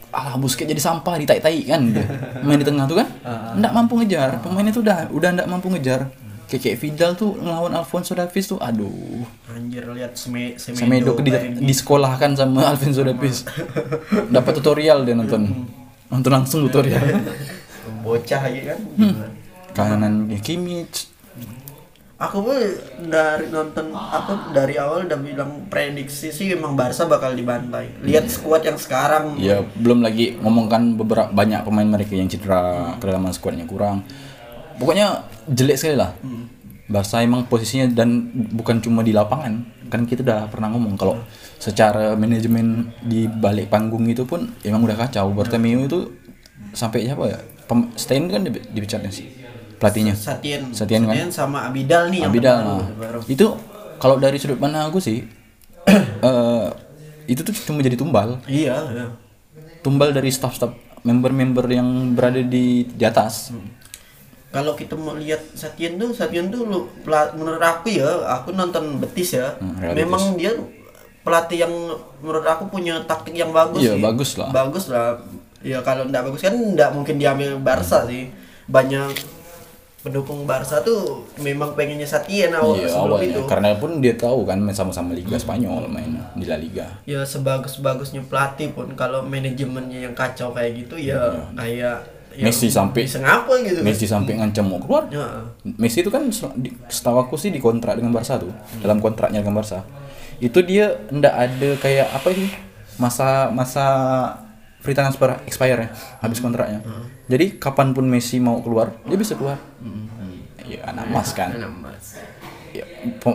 Alah 0.09 0.41
Busquets 0.41 0.67
jadi 0.67 0.81
sampah 0.81 1.21
ditai-tai 1.21 1.69
kan 1.69 1.81
dia. 1.93 2.07
Main 2.43 2.59
di 2.59 2.67
tengah 2.67 2.89
tuh 2.89 2.97
kan. 3.05 3.09
Nggak 3.61 3.73
mampu 3.77 3.93
ngejar. 4.03 4.41
Pemain 4.41 4.67
itu 4.67 4.81
udah 4.81 5.13
udah 5.13 5.29
nggak 5.37 5.49
mampu 5.49 5.69
ngejar. 5.71 6.09
Kayak, 6.49 6.81
Vidal 6.81 7.13
tuh 7.13 7.37
ngelawan 7.37 7.77
Alfonso 7.77 8.17
Davies 8.17 8.49
tuh 8.49 8.57
aduh. 8.57 9.21
anjir 9.53 9.85
lihat 9.85 10.17
Sme, 10.17 10.57
Semedo, 10.57 10.81
Semedo 10.81 11.13
di, 11.21 11.29
main 11.29 11.61
di 11.61 11.75
sekolahkan 11.77 12.41
sama 12.41 12.73
Alfonso 12.73 13.05
Davies. 13.05 13.45
Dapat 14.35 14.53
tutorial 14.57 15.05
dia 15.05 15.13
nonton. 15.13 15.69
Nonton 16.09 16.31
langsung 16.33 16.65
tutorial. 16.65 17.05
bocah 18.05 18.41
aja 18.49 18.61
kan 18.73 18.79
Hmm. 18.97 19.15
Kanan 19.77 20.15
Kimmich. 20.41 21.13
Aku 22.19 22.43
pun 22.43 22.59
dari 23.07 23.47
nonton 23.47 23.95
apa 23.95 24.51
dari 24.51 24.75
awal 24.75 25.07
udah 25.07 25.19
bilang 25.23 25.71
prediksi 25.71 26.35
sih 26.35 26.51
emang 26.51 26.75
Barca 26.75 27.07
bakal 27.07 27.39
dibantai 27.39 27.95
lihat 28.03 28.27
skuad 28.27 28.67
yang 28.67 28.75
sekarang 28.75 29.39
Ya 29.39 29.63
belum 29.63 30.03
lagi 30.03 30.35
ngomongkan 30.43 30.99
beberapa 30.99 31.31
banyak 31.31 31.63
pemain 31.63 31.87
mereka 31.87 32.19
yang 32.19 32.27
cedera, 32.27 32.99
kedalaman 32.99 33.31
skuadnya 33.31 33.65
kurang. 33.65 34.03
Pokoknya 34.83 35.31
jelek 35.47 35.79
sekali 35.79 35.95
lah. 35.95 36.11
Barca 36.91 37.23
emang 37.23 37.47
posisinya 37.47 37.87
dan 37.95 38.31
bukan 38.51 38.83
cuma 38.83 39.07
di 39.07 39.15
lapangan. 39.15 39.63
Kan 39.87 40.03
kita 40.03 40.27
udah 40.27 40.51
pernah 40.51 40.75
ngomong 40.75 40.99
kalau 40.99 41.23
secara 41.59 42.19
manajemen 42.19 42.91
di 42.99 43.31
balik 43.31 43.71
panggung 43.71 44.11
itu 44.11 44.27
pun 44.27 44.51
emang 44.67 44.83
udah 44.83 44.99
kacau. 45.07 45.31
Bartomeu 45.31 45.87
itu 45.87 46.11
sampai 46.75 47.07
siapa 47.07 47.31
ya? 47.31 47.39
Pem, 47.69 47.93
Stein 47.95 48.27
kan 48.27 48.43
di- 48.43 48.65
dipecatnya 48.73 49.13
sih 49.13 49.38
pelatihnya. 49.79 50.15
Satien. 50.15 50.75
Satien 50.75 51.03
kan? 51.03 51.31
sama 51.31 51.67
Abidal 51.67 52.11
nih 52.11 52.27
yang 52.27 52.31
Abidal 52.31 52.57
terbaru, 52.59 52.75
nah. 52.75 52.87
terbaru. 52.91 53.21
itu 53.27 53.47
kalau 53.99 54.17
dari 54.19 54.37
sudut 54.37 54.59
pandang 54.59 54.87
aku 54.87 54.99
sih 54.99 55.27
eh 55.89 56.67
itu 57.29 57.41
tuh 57.45 57.53
cuma 57.69 57.81
jadi 57.81 57.97
tumbal. 57.97 58.41
Iya 58.45 58.77
iya. 58.93 59.07
Tumbal 59.81 60.13
dari 60.13 60.29
staff-staff 60.29 60.73
member-member 61.05 61.65
yang 61.69 62.13
berada 62.13 62.41
di 62.41 62.85
di 62.85 63.05
atas. 63.05 63.53
Kalau 64.49 64.73
kita 64.73 64.97
mau 64.97 65.13
lihat 65.13 65.45
Satien 65.53 66.01
tuh 66.01 66.17
Satien 66.17 66.49
tuh 66.49 66.65
lu, 66.65 66.89
menurut 67.37 67.61
aku 67.61 67.93
ya 67.93 68.09
aku 68.33 68.57
nonton 68.57 68.97
Betis 68.97 69.37
ya. 69.37 69.61
Hmm, 69.61 69.93
memang 69.93 70.41
dia 70.41 70.57
pelatih 71.21 71.69
yang 71.69 71.75
menurut 72.25 72.49
aku 72.49 72.73
punya 72.73 73.05
taktik 73.05 73.37
yang 73.37 73.53
bagus 73.53 73.85
Iya, 73.85 74.01
sih. 74.01 74.01
bagus 74.01 74.31
lah. 74.41 74.49
bagus 74.49 74.85
lah. 74.89 75.21
Ya 75.61 75.85
kalau 75.85 76.09
nggak 76.09 76.33
bagus 76.33 76.41
kan 76.41 76.57
nggak 76.57 76.91
mungkin 76.97 77.21
diambil 77.21 77.61
Barca 77.61 78.09
sih. 78.09 78.33
Banyak 78.73 79.13
pendukung 79.99 80.47
Barca 80.47 80.79
tuh 80.81 81.27
memang 81.37 81.75
pengennya 81.75 82.07
Satien 82.07 82.51
awal 82.51 82.79
iya 82.79 82.87
sebelum 82.87 83.19
awalnya. 83.19 83.35
itu. 83.35 83.41
Karena 83.45 83.69
pun 83.75 83.99
dia 83.99 84.15
tahu 84.15 84.43
kan 84.43 84.57
main 84.57 84.73
sama-sama 84.73 85.11
Liga 85.11 85.35
Spanyol 85.35 85.87
main 85.87 86.07
di 86.33 86.47
La 86.47 86.55
Liga. 86.55 86.87
Ya 87.03 87.23
sebagus-bagusnya 87.23 88.23
pelatih 88.25 88.71
pun 88.71 88.95
kalau 88.95 89.23
manajemennya 89.23 90.07
yang 90.07 90.15
kacau 90.15 90.51
kayak 90.51 90.79
gitu 90.79 90.95
ya 90.97 91.19
kayak 91.53 91.75
ya 91.75 91.93
Iya. 92.31 92.45
Messi 92.45 92.71
sampai- 92.71 93.09
ngapa 93.09 93.51
gitu. 93.65 93.81
Messi 93.83 94.07
sampai 94.07 94.39
ngancam 94.39 94.63
mau 94.63 94.79
keluar. 94.79 95.11
Ya, 95.11 95.27
Messi 95.75 96.01
itu 96.01 96.09
kan 96.09 96.31
setahu 96.87 97.19
aku 97.19 97.35
sih 97.35 97.51
dikontrak 97.51 97.99
dengan 97.99 98.15
Barca 98.15 98.39
tuh 98.39 98.55
dalam 98.79 99.03
kontraknya 99.03 99.43
dengan 99.43 99.59
Barca. 99.59 99.83
Itu 100.39 100.63
dia 100.63 100.95
ndak 101.11 101.35
ada 101.35 101.71
kayak 101.77 102.15
apa 102.15 102.29
itu 102.31 102.47
masa 102.95 103.51
masa 103.51 103.87
free 104.79 104.93
transfer 104.93 105.43
expire 105.43 105.79
ya 105.79 105.89
habis 106.19 106.39
kontraknya. 106.39 106.81
Jadi 107.27 107.57
kapan 107.57 107.91
pun 107.91 108.05
Messi 108.05 108.39
mau 108.39 108.59
keluar 108.59 108.95
dia 109.03 109.15
bisa 109.15 109.35
keluar. 109.35 109.59
Ya 110.63 110.85
anak 110.85 111.09
emas 111.09 111.33
kan. 111.33 111.49
Mas. 111.75 112.21
ya, 112.69 112.85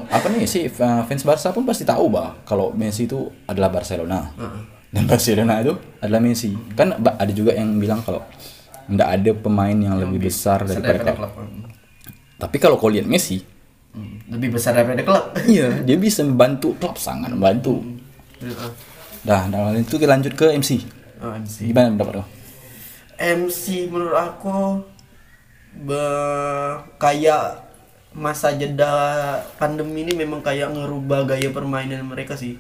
apa 0.08 0.30
nih 0.30 0.46
sih 0.46 0.70
fa- 0.70 1.02
fans 1.02 1.22
Barca 1.22 1.50
pun 1.50 1.64
pasti 1.64 1.82
tahu 1.82 2.06
bah 2.08 2.38
kalau 2.44 2.70
Messi 2.72 3.04
itu 3.04 3.18
adalah 3.44 3.70
Barcelona. 3.70 4.30
Dan 4.88 5.04
Barcelona 5.04 5.58
itu 5.60 5.74
adalah 5.98 6.20
Messi. 6.20 6.54
Kan 6.72 6.94
ba- 6.98 7.18
ada 7.18 7.30
juga 7.30 7.52
yang 7.52 7.76
bilang 7.76 8.00
kalau 8.00 8.22
ndak 8.86 9.10
ada 9.10 9.32
pemain 9.34 9.74
yang 9.74 9.96
lebih 9.98 10.28
besar 10.28 10.62
daripada 10.64 11.00
klub. 11.18 11.32
tapi 12.36 12.58
kalau 12.58 12.76
kau 12.76 12.88
lihat 12.88 13.08
Messi 13.08 13.40
lebih 14.28 14.54
besar 14.54 14.74
daripada 14.74 15.02
klub. 15.02 15.26
Iya, 15.50 15.82
dia 15.82 15.98
bisa 15.98 16.22
membantu 16.22 16.74
klub 16.76 16.96
sangat 16.96 17.30
membantu. 17.30 17.82
Dah, 19.22 19.48
nah 19.48 19.72
itu 19.72 19.96
kita 19.96 20.12
lanjut 20.12 20.34
ke 20.34 20.52
MC. 20.52 20.84
Oh, 21.24 21.32
MC. 21.32 21.72
Gimana 21.72 21.96
pendapat 21.96 22.14
lo? 22.20 22.26
MC 23.16 23.88
menurut 23.88 24.18
aku 24.20 24.84
be- 25.74 26.78
kayak 27.00 27.64
masa 28.14 28.54
jeda 28.54 28.92
pandemi 29.56 30.04
ini 30.04 30.14
memang 30.14 30.44
kayak 30.44 30.70
ngerubah 30.70 31.26
gaya 31.26 31.50
permainan 31.50 32.04
mereka 32.04 32.36
sih. 32.36 32.60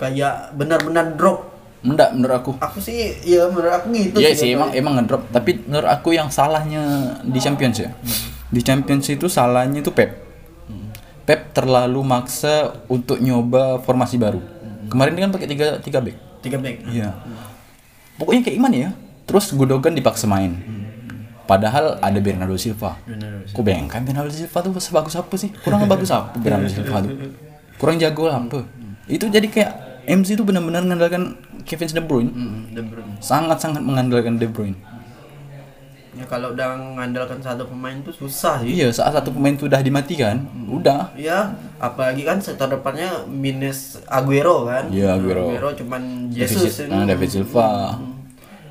Kayak 0.00 0.56
benar-benar 0.56 1.14
drop. 1.14 1.52
Enggak, 1.84 2.16
menurut 2.16 2.36
aku. 2.36 2.52
Aku 2.56 2.80
sih 2.80 3.20
ya 3.20 3.48
menurut 3.48 3.72
aku 3.72 3.92
gitu 3.92 4.16
Iya 4.16 4.32
sih, 4.32 4.52
emang 4.52 4.72
emang 4.72 4.96
ngedrop. 4.96 5.28
Tapi 5.28 5.64
menurut 5.64 5.88
aku 5.88 6.12
yang 6.12 6.32
salahnya 6.32 6.82
di 7.20 7.36
Champions 7.36 7.76
ya. 7.78 7.92
Di 8.48 8.60
Champions 8.64 9.06
itu 9.08 9.28
salahnya 9.28 9.84
itu 9.84 9.92
Pep. 9.92 10.16
Pep 11.24 11.52
terlalu 11.52 12.00
maksa 12.02 12.80
untuk 12.88 13.20
nyoba 13.20 13.78
formasi 13.78 14.16
baru. 14.16 14.40
Kemarin 14.88 15.12
dia 15.14 15.22
kan 15.28 15.32
pakai 15.32 15.48
tiga 15.48 15.66
tiga 15.78 16.00
back. 16.00 16.16
Tiga 16.40 16.56
back. 16.56 16.76
Iya. 16.88 17.12
Pokoknya 18.20 18.44
kayak 18.44 18.56
gimana 18.60 18.76
ya? 18.76 18.90
Terus 19.24 19.48
Gundogan 19.56 19.96
dipaksa 19.96 20.28
main. 20.28 20.60
Padahal 21.48 21.98
ada 21.98 22.18
Bernardo 22.20 22.54
Silva. 22.54 22.94
Bernardo 23.02 23.48
Kok 23.48 23.62
bayangkan 23.64 24.04
Bernardo 24.04 24.30
Silva 24.30 24.60
tuh 24.60 24.76
sebagus 24.78 25.16
apa 25.16 25.34
sih? 25.40 25.50
Kurang 25.64 25.88
bagus 25.88 26.12
apa 26.12 26.36
Bernardo 26.36 26.68
Silva 26.76 27.00
tuh? 27.02 27.16
Kurang 27.80 27.96
jago 27.96 28.28
apa? 28.28 28.60
Itu 29.08 29.26
jadi 29.32 29.48
kayak 29.48 29.72
MC 30.06 30.36
itu 30.36 30.44
benar-benar 30.44 30.84
mengandalkan 30.84 31.40
Kevin 31.64 31.90
De 31.90 32.02
Bruyne. 32.04 32.30
De 32.70 32.82
Bruyne. 32.84 33.16
Sangat-sangat 33.24 33.80
mengandalkan 33.82 34.36
De 34.36 34.46
Bruyne. 34.46 34.76
Ya 36.10 36.26
kalau 36.26 36.50
udah 36.50 36.74
mengandalkan 36.74 37.38
satu 37.38 37.64
pemain 37.64 37.94
tuh 38.00 38.10
susah 38.10 38.58
sih. 38.60 38.74
Iya, 38.76 38.90
saat 38.90 39.14
satu 39.14 39.30
pemain 39.30 39.54
itu 39.54 39.64
udah 39.64 39.78
dimatikan, 39.78 40.42
udah. 40.66 41.14
Iya, 41.14 41.50
apalagi 41.78 42.26
kan 42.26 42.42
sektor 42.42 42.66
depannya 42.66 43.22
minus 43.24 44.02
Aguero 44.04 44.66
kan. 44.66 44.90
Iya, 44.90 45.14
Aguero. 45.14 45.46
Aguero 45.48 45.70
cuman 45.72 46.02
David, 46.28 46.50
Jesus 46.50 46.74
Sil- 46.74 46.90
ah, 46.90 47.06
David 47.06 47.30
Silva. 47.30 47.94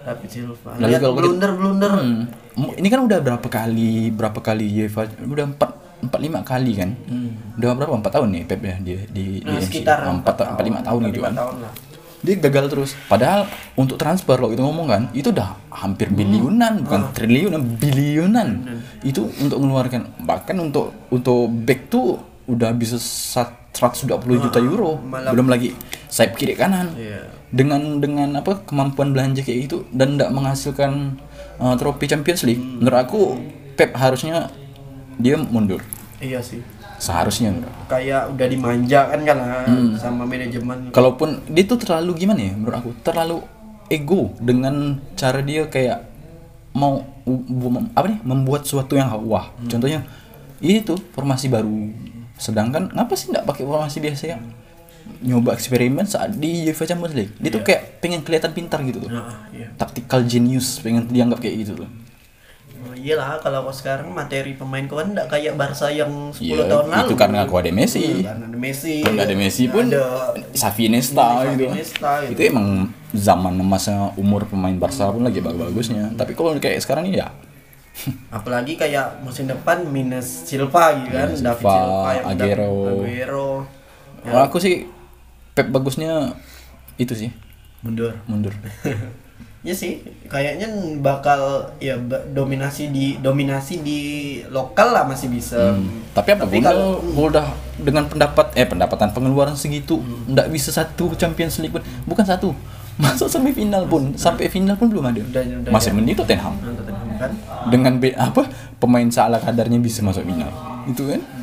David 0.02 0.30
Silva. 0.30 0.70
Lalu 0.76 0.90
Lihat 0.90 1.02
kita- 1.02 1.16
blunder 1.16 1.52
blunder. 1.54 1.92
Hmm. 1.96 2.24
Ini 2.76 2.88
kan 2.88 3.00
udah 3.02 3.20
berapa 3.20 3.48
kali, 3.48 3.92
berapa 4.10 4.40
kali 4.42 4.66
UEFA, 4.68 5.02
udah 5.22 5.46
empat 5.48 5.70
empat 6.00 6.20
lima 6.20 6.40
kali 6.42 6.72
kan? 6.76 6.92
Udah 7.56 7.72
berapa? 7.74 7.92
Empat 7.94 8.12
tahun 8.14 8.28
nih 8.32 8.44
Pep 8.46 8.62
ya 8.62 8.76
di, 8.78 8.94
di 9.10 9.26
Nah, 9.42 9.56
MC. 9.56 9.64
sekitar 9.66 10.00
Ah, 10.02 10.12
empat, 10.12 10.36
empat 10.46 10.64
lima 10.66 10.80
tahun 10.80 11.02
gitu 11.08 11.22
kan? 11.22 11.34
tahun 11.34 11.56
lah. 11.64 11.72
Dia 12.20 12.36
gagal 12.38 12.66
terus. 12.68 12.92
Padahal 13.06 13.48
untuk 13.74 13.96
transfer 13.96 14.34
kalau 14.34 14.50
kita 14.50 14.60
ngomong 14.60 14.88
kan, 14.88 15.02
itu 15.12 15.30
udah 15.30 15.56
hampir 15.70 16.08
biliunan, 16.10 16.84
bukan 16.84 17.02
triliunan, 17.12 17.62
biliunan. 17.76 18.48
Itu 19.02 19.32
untuk 19.38 19.58
mengeluarkan 19.58 20.20
bahkan 20.22 20.56
untuk 20.58 20.92
untuk 21.08 21.48
back 21.64 21.88
tuh 21.88 22.20
udah 22.46 22.72
bisa 22.72 22.98
sat- 22.98 23.58
120 23.70 24.10
juta 24.42 24.60
euro. 24.60 24.98
malah- 25.00 25.32
Belum 25.32 25.46
lagi 25.46 25.72
sayap 26.08 26.36
kiri 26.36 26.52
kanan. 26.54 26.90
Iya. 26.92 27.30
Dengan 27.48 28.02
dengan 28.02 28.30
apa 28.36 28.66
kemampuan 28.66 29.14
belanja 29.14 29.40
kayak 29.40 29.70
gitu 29.70 29.86
dan 29.90 30.18
tidak 30.18 30.34
menghasilkan 30.34 31.16
uh, 31.58 31.78
trofi 31.78 32.06
Champions 32.06 32.44
League. 32.44 32.60
Menurut 32.60 33.00
aku 33.00 33.20
Pep 33.74 33.94
harusnya 33.94 34.50
dia 35.16 35.38
mundur. 35.38 35.80
Iya 36.18 36.42
sih. 36.42 36.60
Seharusnya 37.00 37.56
aku. 37.56 37.64
Kayak 37.88 38.28
udah 38.36 38.48
dimanjakan 38.48 39.20
kan 39.24 39.36
lah 39.40 39.64
Hmm. 39.66 39.96
sama 39.96 40.24
manajemen. 40.28 40.92
kalaupun 40.92 41.40
dia 41.48 41.64
tuh 41.64 41.80
terlalu 41.80 42.28
gimana 42.28 42.44
ya 42.44 42.54
menurut 42.60 42.76
aku? 42.76 42.90
Terlalu 43.02 43.40
ego 43.88 44.36
dengan 44.38 45.00
cara 45.16 45.40
dia 45.40 45.66
kayak 45.66 46.04
mau 46.76 47.02
apa 47.96 48.06
nih? 48.06 48.20
Membuat 48.22 48.68
sesuatu 48.68 49.00
yang 49.00 49.10
wah. 49.26 49.48
Contohnya 49.66 50.04
itu 50.60 51.00
formasi 51.16 51.48
baru. 51.48 51.88
Sedangkan 52.36 52.92
ngapa 52.92 53.16
sih 53.16 53.32
nggak 53.32 53.48
pakai 53.48 53.64
formasi 53.64 53.98
biasa 54.04 54.24
ya? 54.36 54.38
Nyoba 55.20 55.56
eksperimen 55.56 56.06
saat 56.06 56.36
di 56.36 56.68
UEFA 56.68 56.86
Champions 56.86 57.16
League. 57.16 57.34
Dia 57.40 57.50
tuh 57.50 57.64
kayak 57.64 58.04
pengen 58.04 58.22
kelihatan 58.24 58.52
pintar 58.52 58.80
gitu 58.84 59.04
tuh. 59.04 59.12
Nah, 59.12 59.48
iya. 59.52 59.68
tactical 59.76 60.24
genius 60.24 60.80
pengen 60.80 61.08
dianggap 61.08 61.40
kayak 61.40 61.64
gitu 61.64 61.84
tuh 61.84 61.90
Oh, 62.80 62.96
iyalah 62.96 63.36
kalau 63.38 63.60
kau 63.62 63.76
sekarang 63.76 64.08
materi 64.10 64.56
pemain 64.56 64.80
kau 64.84 64.96
kan 64.96 65.12
enggak 65.12 65.28
kayak 65.28 65.54
Barca 65.54 65.88
yang 65.88 66.32
10 66.32 66.40
Iya, 66.40 66.64
tahun 66.66 66.86
lalu. 66.88 67.04
itu 67.04 67.16
karena 67.16 67.38
aku 67.44 67.54
ada 67.56 67.72
Messi. 67.72 68.00
Iya, 68.00 68.32
Karena 68.32 68.46
ada 68.46 68.58
Messi. 68.58 68.96
Kalau 69.02 69.20
ada 69.20 69.36
Messi 69.36 69.64
pun 69.66 69.86
ada 69.86 70.06
Xavi 70.54 70.84
Xavi 70.88 71.48
gitu. 71.52 71.66
Gitu. 71.76 72.32
Itu 72.32 72.42
emang 72.42 72.68
zaman 73.12 73.54
masa 73.60 73.94
umur 74.16 74.46
pemain 74.46 74.72
Barca 74.74 75.12
pun 75.12 75.22
lagi 75.22 75.40
bagus-bagusnya. 75.40 76.16
Tapi 76.16 76.32
kalau 76.34 76.56
kayak 76.56 76.80
sekarang 76.80 77.06
ini 77.06 77.20
ya 77.20 77.28
apalagi 78.32 78.74
kayak 78.74 79.20
musim 79.20 79.44
depan 79.44 79.84
minus 79.84 80.48
Silva 80.48 80.96
gitu 80.96 81.12
kan, 81.12 81.30
Iya, 81.30 81.44
David 81.46 81.60
Silva, 81.60 81.76
Silva 81.76 82.10
yang 82.10 82.24
udah- 82.24 82.32
Aguero. 82.32 82.72
Aguero. 82.88 83.50
Ya, 84.20 84.30
kalau 84.30 84.44
aku 84.46 84.58
sih 84.58 84.76
Pep 85.52 85.68
bagusnya 85.68 86.32
itu 86.96 87.12
sih 87.12 87.30
mundur. 87.82 88.16
mundur. 88.24 88.56
Ya 89.60 89.76
sih, 89.76 90.00
kayaknya 90.26 90.72
bakal 90.98 91.40
ya 91.78 92.00
dominasi 92.30 92.90
di 92.90 93.20
dominasi 93.20 93.80
di 93.80 94.00
lokal 94.48 94.96
lah 94.96 95.04
masih 95.04 95.28
bisa. 95.28 95.76
Hmm. 95.76 96.00
Tapi 96.10 96.32
apa 96.32 96.48
Tapi 96.48 96.64
kalau- 96.64 97.04
udah 97.12 97.44
dengan 97.76 98.06
pendapat 98.06 98.56
eh 98.56 98.64
pendapatan 98.64 99.12
pengeluaran 99.12 99.54
segitu 99.54 100.00
Hmm. 100.00 100.32
nggak 100.32 100.48
bisa 100.48 100.72
satu 100.72 101.12
Champions 101.14 101.60
League 101.60 101.72
pun 101.72 101.84
bukan 102.06 102.24
satu 102.24 102.56
masuk 103.04 103.28
semifinal 103.28 103.84
pun 103.84 104.16
sampai 104.16 104.48
final 104.48 104.76
pun 104.76 104.88
belum 104.88 105.04
ada. 105.06 105.20
Udah- 105.22 105.44
udah 105.44 105.72
Masih 105.72 105.92
ya. 105.92 105.96
mending 105.96 106.16
Tottenham. 106.16 106.56
Nah, 106.56 106.74
Tottenham 106.74 107.08
kan. 107.18 107.32
dengan 107.68 107.94
be- 107.96 108.16
apa 108.16 108.48
pemain 108.78 109.08
salah 109.10 109.38
kadarnya 109.38 109.76
bisa 109.78 110.00
masuk 110.00 110.24
final 110.24 110.48
itu 110.86 111.04
kan 111.06 111.20
Hmm, 111.20 111.39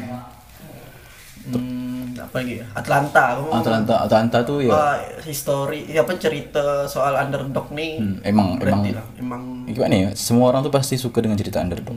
apa 2.37 2.45
lagi 2.45 2.61
ya? 2.61 2.67
Atlanta. 2.77 3.25
Atalanta 3.49 3.95
Atalanta 4.05 4.39
tuh 4.45 4.59
ya. 4.61 4.73
Wah, 4.77 5.01
history 5.25 5.89
ya 5.89 6.05
apa 6.05 6.13
cerita 6.21 6.85
soal 6.85 7.17
underdog 7.17 7.73
nih. 7.73 7.97
Hmm, 7.97 8.21
emang 8.21 8.61
emang 8.61 8.85
lah 8.93 9.07
emang 9.17 9.43
gimana 9.65 9.95
ya? 9.97 10.09
Semua 10.13 10.53
orang 10.53 10.61
tuh 10.61 10.69
pasti 10.69 11.01
suka 11.01 11.25
dengan 11.25 11.41
cerita 11.41 11.65
underdog. 11.65 11.97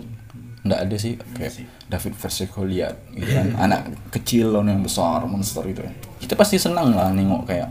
Nggak 0.63 0.79
ada 0.79 0.95
sih 0.95 1.19
kayak 1.35 1.51
sih. 1.51 1.65
David 1.91 2.15
versus 2.15 2.47
Goliath 2.47 2.95
gitu 3.11 3.27
kan. 3.35 3.47
Anak 3.67 3.91
kecil 4.15 4.55
lawan 4.55 4.71
yang 4.71 4.79
besar 4.79 5.27
monster 5.27 5.67
gitu 5.67 5.83
kan. 5.83 5.91
Kita 6.23 6.39
pasti 6.39 6.55
senang 6.55 6.95
lah 6.95 7.11
nengok 7.11 7.43
kayak 7.43 7.67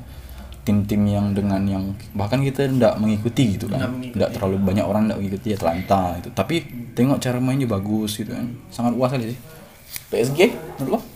tim-tim 0.69 1.01
yang 1.09 1.33
dengan 1.33 1.65
yang 1.65 1.97
bahkan 2.13 2.45
kita 2.45 2.69
nggak 2.69 3.01
mengikuti 3.01 3.57
gitu 3.57 3.65
kan. 3.73 3.89
Nggak 3.89 4.37
terlalu 4.37 4.61
banyak 4.61 4.85
orang 4.85 5.09
nggak 5.09 5.17
mengikuti 5.17 5.57
Atlanta 5.57 6.21
itu 6.21 6.29
tapi 6.37 6.69
tengok 6.93 7.17
cara 7.17 7.41
mainnya 7.41 7.65
bagus 7.65 8.21
gitu 8.21 8.37
kan. 8.37 8.45
Sangat 8.69 8.93
puas 8.93 9.09
kali 9.09 9.33
sih. 9.33 9.41
PSG 10.13 10.53
menurut 10.77 11.01
lo 11.01 11.08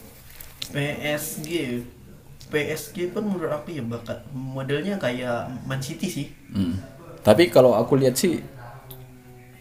PSG 0.72 1.48
PSG 2.52 3.12
pun 3.12 3.24
menurut 3.24 3.52
aku 3.52 3.72
ya 3.72 3.84
bakat 3.84 4.20
modelnya 4.32 5.00
kayak 5.00 5.48
Man 5.64 5.80
City 5.80 6.08
sih 6.08 6.26
Hmm. 6.52 6.76
Tapi 7.24 7.48
kalau 7.48 7.72
aku 7.72 7.96
lihat 7.96 8.12
sih 8.18 8.44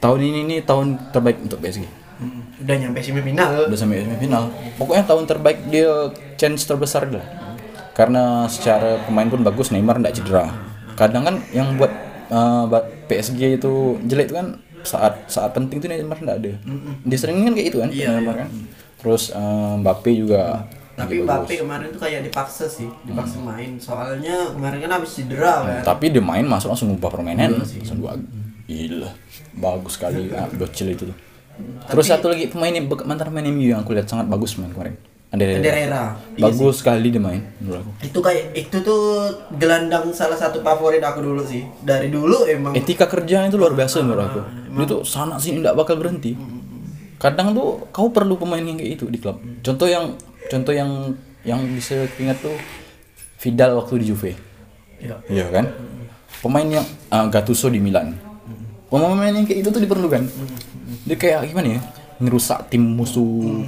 tahun 0.04 0.20
ini 0.28 0.40
nih 0.50 0.60
tahun 0.68 0.98
terbaik 1.14 1.40
untuk 1.40 1.62
PSG. 1.64 1.88
Hmm, 2.20 2.44
udah 2.62 2.76
nyampe 2.78 3.00
semifinal 3.00 3.66
Udah 3.70 3.80
sampai 3.80 4.04
semifinal. 4.04 4.52
Pokoknya 4.76 5.08
tahun 5.08 5.24
terbaik 5.30 5.72
dia 5.72 6.12
chance 6.36 6.68
terbesar 6.68 7.08
lah. 7.08 7.24
Karena 7.96 8.50
secara 8.52 9.00
pemain 9.08 9.30
pun 9.30 9.40
bagus, 9.46 9.72
Neymar 9.72 10.04
nggak 10.04 10.20
cedera. 10.20 10.52
Kadang 11.00 11.24
kan 11.24 11.36
yang 11.56 11.80
buat 11.80 11.94
uh, 12.28 12.68
buat 12.68 13.08
PSG 13.08 13.62
itu 13.62 13.98
jelek 14.10 14.34
itu 14.34 14.36
kan 14.36 14.48
saat 14.82 15.14
saat 15.30 15.54
penting 15.54 15.80
tuh 15.80 15.88
Neymar 15.88 16.18
nggak 16.18 16.38
ada. 16.44 16.52
Dia 17.08 17.18
sering 17.18 17.46
kan 17.46 17.54
kayak 17.56 17.68
itu 17.72 17.78
kan, 17.80 17.90
Iya, 17.94 18.20
Neymar 18.20 18.36
kan. 18.46 18.50
Terus 19.02 19.32
uh, 19.32 19.80
Mbappe 19.80 20.12
juga 20.14 20.66
tapi 20.92 21.24
Mbappe 21.24 21.54
kemarin 21.56 21.88
tuh 21.90 22.02
kayak 22.04 22.28
dipaksa 22.28 22.68
sih 22.68 22.88
dipaksa 23.08 23.40
main 23.40 23.80
soalnya 23.80 24.52
kemarin 24.52 24.78
kan 24.84 24.92
habis 25.00 25.12
cedera 25.18 25.64
kan 25.64 25.82
Tapi 25.96 26.12
dia 26.12 26.24
main 26.24 26.44
masuk 26.44 26.76
langsung 26.76 26.92
ubah 26.94 27.10
permainan. 27.10 27.58
Langsung 27.58 27.98
dua. 27.98 28.14
Gila. 28.68 29.12
Bagus 29.56 29.96
sekali 30.00 30.30
ah, 30.38 30.48
Bocil 30.52 30.94
itu 30.94 31.08
tuh. 31.08 31.18
Terus 31.88 32.06
satu 32.08 32.32
lagi 32.32 32.52
pemain 32.52 32.74
mantan 33.08 33.32
pemain 33.32 33.48
MU 33.50 33.72
yang 33.72 33.84
aku 33.84 33.96
lihat 33.96 34.08
sangat 34.08 34.28
bagus 34.28 34.60
main 34.60 34.72
kemarin. 34.72 34.96
Ander 35.32 35.48
Herrera. 35.48 36.20
Iya 36.36 36.52
Bagus 36.52 36.84
sekali 36.84 37.08
dia 37.08 37.24
main 37.24 37.40
menurut 37.64 37.88
aku. 37.88 37.92
itu 38.04 38.20
kayak 38.20 38.44
itu 38.52 38.78
tuh 38.84 39.32
gelandang 39.56 40.12
salah 40.12 40.36
satu 40.36 40.60
favorit 40.60 41.00
aku 41.00 41.24
dulu 41.24 41.40
sih 41.48 41.64
dari 41.88 42.12
dulu 42.12 42.44
emang 42.44 42.76
Etika 42.76 43.08
kerja 43.08 43.48
itu 43.48 43.56
luar 43.56 43.72
biasa 43.72 44.04
menurut 44.04 44.28
aku. 44.28 44.42
Dia 44.76 44.86
tuh 44.92 45.02
sana 45.08 45.40
sini 45.40 45.64
tidak 45.64 45.80
bakal 45.80 45.96
berhenti. 45.96 46.36
Kadang 47.16 47.56
tuh 47.56 47.88
kau 47.96 48.12
perlu 48.12 48.36
pemain 48.36 48.60
yang 48.60 48.76
kayak 48.76 49.00
itu 49.00 49.08
di 49.08 49.24
klub. 49.24 49.40
Contoh 49.64 49.88
yang 49.88 50.12
contoh 50.52 50.74
yang 50.76 51.16
yang 51.42 51.64
bisa 51.72 52.04
ingat 52.20 52.38
tuh 52.44 52.54
Vidal 53.42 53.74
waktu 53.74 54.04
di 54.04 54.12
Juve. 54.12 54.38
ya, 55.02 55.18
Iya 55.26 55.50
kan? 55.50 55.66
Pemain 56.44 56.68
yang 56.68 56.86
ah, 57.10 57.26
Gattuso 57.26 57.74
di 57.74 57.82
Milan. 57.82 58.14
Pemain 58.86 59.34
yang 59.34 59.48
kayak 59.48 59.66
itu 59.66 59.70
tuh 59.74 59.82
diperlukan. 59.82 60.22
Dia 61.10 61.16
kayak 61.18 61.50
gimana 61.50 61.80
ya? 61.80 61.82
Ngerusak 62.22 62.70
tim 62.70 62.86
musuh. 62.86 63.66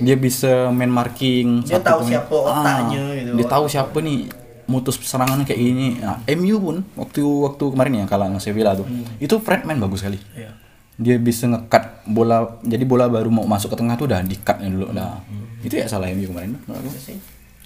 Dia 0.00 0.16
bisa 0.16 0.72
main 0.72 0.88
marking. 0.88 1.68
Dia 1.68 1.84
tahu 1.84 2.00
pemain. 2.00 2.10
siapa 2.16 2.32
otaknya 2.32 3.02
gitu. 3.12 3.30
Dia 3.36 3.46
tahu 3.50 3.64
siapa 3.68 3.96
nih 4.00 4.18
mutus 4.64 4.96
serangan 5.04 5.44
kayak 5.44 5.60
gini. 5.60 6.00
Nah, 6.00 6.16
MU 6.38 6.56
pun 6.56 6.76
waktu 6.96 7.20
waktu 7.20 7.64
kemarin 7.76 8.00
ya 8.00 8.04
kalah 8.08 8.32
sama 8.32 8.40
Sevilla 8.40 8.72
tuh. 8.72 8.88
Itu 9.20 9.36
Fredman 9.42 9.76
bagus 9.76 10.00
sekali. 10.00 10.16
ya. 10.32 10.48
Dia 10.96 11.20
bisa 11.20 11.44
ngekat 11.44 12.08
bola 12.08 12.56
jadi 12.64 12.88
bola 12.88 13.04
baru 13.04 13.28
mau 13.28 13.44
masuk 13.44 13.72
ke 13.72 13.76
tengah 13.76 14.00
tuh 14.00 14.08
udah 14.08 14.24
di-cutnya 14.24 14.68
dulu 14.72 14.96
dah. 14.96 15.20
Itu 15.60 15.74
ya 15.76 15.86
salah 15.86 16.08
MU 16.10 16.26
kemarin 16.26 16.56
menurut 16.64 16.88
aku. 16.88 16.98
sih 16.98 17.18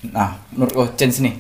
Nah, 0.05 0.37
menurut 0.53 0.75
oh, 0.77 0.89
chance 0.95 1.25
nih 1.25 1.33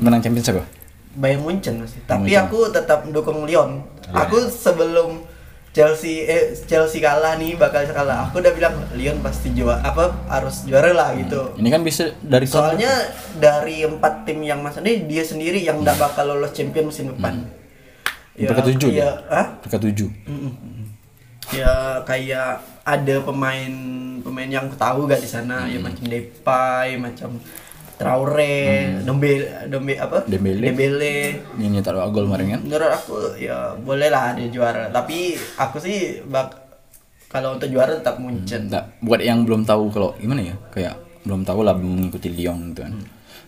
menang 0.00 0.24
Champions 0.24 0.48
apa? 0.48 0.64
Bayern 1.12 1.44
Munchen 1.44 1.84
sih. 1.84 2.00
Tapi 2.02 2.24
Munchen. 2.24 2.40
aku 2.42 2.72
tetap 2.72 3.04
mendukung 3.04 3.44
Lyon. 3.44 3.84
Aku 4.08 4.48
sebelum 4.48 5.28
Chelsea 5.72 6.24
eh 6.24 6.52
Chelsea 6.64 7.00
kalah 7.00 7.36
nih 7.36 7.56
bakal 7.56 7.84
kalah. 7.84 8.28
Aku 8.28 8.40
udah 8.40 8.52
bilang 8.52 8.80
Lyon 8.92 9.20
pasti 9.20 9.52
juara 9.52 9.84
apa 9.84 10.08
harus 10.28 10.64
juara 10.64 10.92
lah 10.92 11.12
gitu. 11.16 11.52
Ini 11.60 11.68
kan 11.68 11.84
bisa 11.84 12.16
dari 12.20 12.48
sana- 12.48 12.72
Soalnya 12.72 12.92
dari 13.36 13.84
empat 13.84 14.24
tim 14.24 14.40
yang 14.40 14.64
masuk 14.64 14.80
ini 14.80 15.04
dia 15.04 15.24
sendiri 15.24 15.60
yang 15.60 15.84
nggak 15.84 16.00
bakal 16.00 16.32
lolos 16.32 16.56
champion 16.56 16.88
musim 16.88 17.12
depan. 17.12 17.44
Peringkat 18.32 18.64
tujuh 18.72 18.90
ya? 18.96 19.12
Hah? 19.28 19.60
Tujuh. 19.60 20.08
ya 21.52 22.00
kayak 22.08 22.64
ada 22.82 23.14
pemain 23.22 23.72
pemain 24.22 24.48
yang 24.50 24.66
aku 24.66 24.76
tahu 24.78 25.06
gak 25.06 25.22
di 25.22 25.30
sana 25.30 25.70
ya 25.70 25.78
macam 25.78 26.04
Depay 26.06 26.98
macam 26.98 27.38
Traore, 27.92 28.98
Dombe, 29.06 29.46
Dombe 29.70 29.94
apa? 29.94 30.26
Dembele. 30.26 30.74
Dembele. 30.74 31.38
Ini 31.54 31.78
nyetak 31.78 31.94
dua 31.94 32.10
gol 32.10 32.26
kemarin 32.26 32.58
kan. 32.58 32.60
Menurut 32.66 32.90
aku 32.90 33.14
ya 33.38 33.78
boleh 33.78 34.10
lah 34.10 34.34
dia 34.34 34.50
juara. 34.50 34.90
Tapi 34.90 35.38
aku 35.54 35.78
sih 35.78 36.18
bak 36.26 36.50
kalau 37.30 37.54
untuk 37.54 37.70
juara 37.70 37.94
tetap 37.94 38.18
Munchen. 38.18 38.66
Nggak, 38.66 39.06
buat 39.06 39.22
yang 39.22 39.46
belum 39.46 39.62
tahu 39.62 39.94
kalau 39.94 40.18
gimana 40.18 40.42
ya, 40.42 40.58
kayak 40.74 40.98
belum 41.22 41.46
tahu 41.46 41.62
lah 41.62 41.78
mengikuti 41.78 42.26
Lyon 42.26 42.74
gitu 42.74 42.82
kan. 42.82 42.94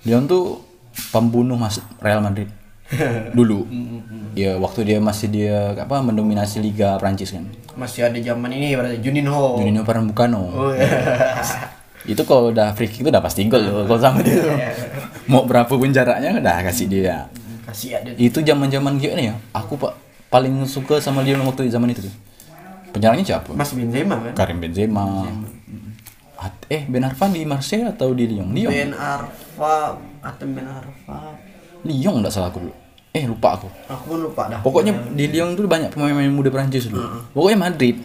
Lyon 0.06 0.24
tuh 0.30 0.62
pembunuh 1.10 1.58
mas 1.58 1.82
Real 1.98 2.22
Madrid 2.22 2.46
dulu. 3.38 3.64
Ya 4.34 4.58
waktu 4.58 4.84
dia 4.84 4.98
masih 4.98 5.30
dia 5.30 5.72
apa 5.78 6.02
mendominasi 6.02 6.60
Liga 6.60 6.98
Prancis 6.98 7.32
kan. 7.32 7.46
Masih 7.74 8.06
ada 8.06 8.18
zaman 8.18 8.50
ini 8.50 8.74
berarti 8.74 8.98
Juninho. 9.02 9.58
Juninho 9.62 9.82
Pernambucano. 9.86 10.42
Oh 10.52 10.70
iya. 10.74 10.86
Itu 12.04 12.20
kalau 12.28 12.52
udah 12.52 12.76
free 12.76 12.84
kick 12.92 13.00
itu 13.00 13.08
udah 13.08 13.24
pasti 13.24 13.48
gol 13.48 13.64
loh 13.64 13.88
kalau 13.88 13.96
sama 13.96 14.20
dia. 14.20 14.36
tuh. 14.36 14.52
Mau 15.32 15.48
berapa 15.48 15.72
pun 15.72 15.88
jaraknya 15.88 16.36
udah 16.36 16.60
kasih 16.68 16.84
dia. 16.84 17.32
Kasih 17.64 17.96
ada. 17.96 18.12
Itu 18.20 18.44
zaman-zaman 18.44 19.00
gimana 19.00 19.32
ya? 19.32 19.34
Aku 19.56 19.80
pak 19.80 19.96
paling 20.28 20.52
suka 20.68 21.00
sama 21.00 21.24
Lyon 21.24 21.40
waktu 21.48 21.64
zaman 21.72 21.96
itu 21.96 22.04
tuh. 22.04 22.14
Penyerangnya 22.92 23.24
siapa? 23.24 23.56
Mas 23.56 23.72
Benzema 23.72 24.20
kan? 24.20 24.32
Karim 24.36 24.60
Benzema. 24.60 25.24
At- 26.36 26.68
eh 26.68 26.84
Ben 26.84 27.08
Arfa 27.08 27.32
di 27.32 27.40
Marseille 27.48 27.88
atau 27.88 28.12
di 28.12 28.28
Lyon? 28.28 28.52
Lyon. 28.52 28.68
Ben 28.68 28.92
Arfa 28.92 29.96
atau 30.20 30.44
Ben 30.44 30.68
Arfa. 30.68 31.18
Lyon 31.84 32.18
enggak 32.18 32.32
salah 32.32 32.48
aku 32.48 32.60
dulu. 32.60 32.74
Eh 33.10 33.24
lupa 33.24 33.54
aku. 33.54 33.68
Aku 33.86 34.04
pun 34.08 34.18
lupa 34.20 34.48
dah. 34.48 34.58
Pokoknya 34.58 34.90
di 35.12 35.28
Lyon 35.28 35.54
tuh 35.54 35.64
banyak 35.64 35.88
pemain-pemain 35.88 36.28
muda 36.28 36.50
Prancis 36.50 36.88
dulu. 36.88 37.04
Pokoknya 37.30 37.58
Madrid 37.60 37.96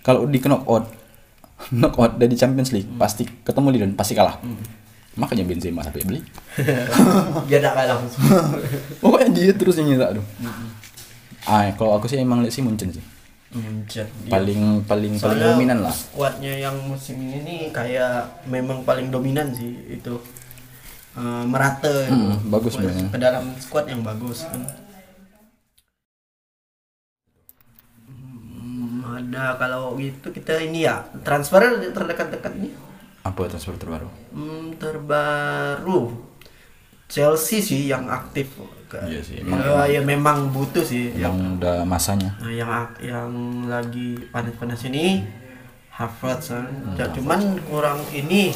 kalau 0.00 0.24
di 0.24 0.36
knockout 0.36 0.84
knockout 1.72 2.16
dari 2.16 2.34
Champions 2.34 2.70
League 2.70 2.90
pasti 2.94 3.24
ketemu 3.24 3.68
Lyon 3.72 3.90
pasti 3.94 4.12
kalah. 4.12 4.36
Makanya 5.12 5.42
Benzema 5.42 5.80
sampai 5.80 6.02
beli. 6.02 6.20
dia 7.48 7.58
tak 7.58 7.72
kalah. 7.72 7.98
Pokoknya 9.02 9.28
dia 9.30 9.52
terus 9.52 9.76
yang 9.76 9.88
nyetak 9.88 10.20
tuh. 10.20 10.24
Ah, 11.42 11.66
kalau 11.72 11.96
aku 11.96 12.04
sih 12.04 12.16
emang 12.16 12.40
lihat 12.40 12.52
sih 12.52 12.60
Munchen 12.60 12.90
sih. 12.90 13.02
Munchen. 13.50 14.06
Dia- 14.06 14.30
Paling 14.30 14.84
paling 14.84 15.12
paling 15.12 15.12
Soalnya 15.18 15.46
dominan 15.50 15.78
lah. 15.82 15.90
Skuadnya 15.90 16.52
yang 16.54 16.76
musim 16.84 17.16
ini 17.18 17.40
nih 17.40 17.60
kayak 17.70 18.44
memang 18.46 18.84
paling 18.84 19.08
dominan 19.08 19.50
sih 19.50 19.72
itu 19.90 20.14
Eh, 21.20 21.44
merata. 21.44 21.92
Hmm, 22.08 22.40
bagus 22.48 22.72
Ke- 22.74 22.88
mainnya. 22.88 23.08
Ke 23.12 23.18
dalam 23.20 23.44
skuad 23.60 23.84
yang 23.92 24.00
bagus 24.00 24.48
kan. 24.48 24.64
Hmm, 28.08 29.04
ada 29.04 29.60
kalau 29.60 30.00
gitu 30.00 30.32
kita 30.32 30.64
ini 30.64 30.88
ya 30.88 31.04
transfer 31.20 31.60
terdekat-dekat 31.92 32.52
nih. 32.56 32.72
Apa 33.20 33.52
transfer 33.52 33.76
terbaru? 33.76 34.08
Hmm, 34.32 34.80
terbaru 34.80 36.16
Chelsea 37.04 37.60
sih 37.60 37.90
yang 37.90 38.08
aktif. 38.08 38.56
Iya 38.90 39.20
sih, 39.22 39.38
Ya, 39.46 39.86
ya 39.86 40.00
memang 40.02 40.50
butuh 40.50 40.82
sih. 40.82 41.14
Yang, 41.14 41.36
Yang 41.36 41.36
udah 41.60 41.76
masanya. 41.86 42.30
nah, 42.42 42.50
yang 42.50 42.70
yang 42.98 43.30
lagi 43.70 44.18
panas-panas 44.34 44.82
ini 44.88 45.22
Havertz 45.94 46.50
kan. 46.50 46.66
Hmm, 46.66 46.96
Ya, 46.98 47.06
cuman 47.12 47.60
kurang 47.68 48.00
ini 48.10 48.50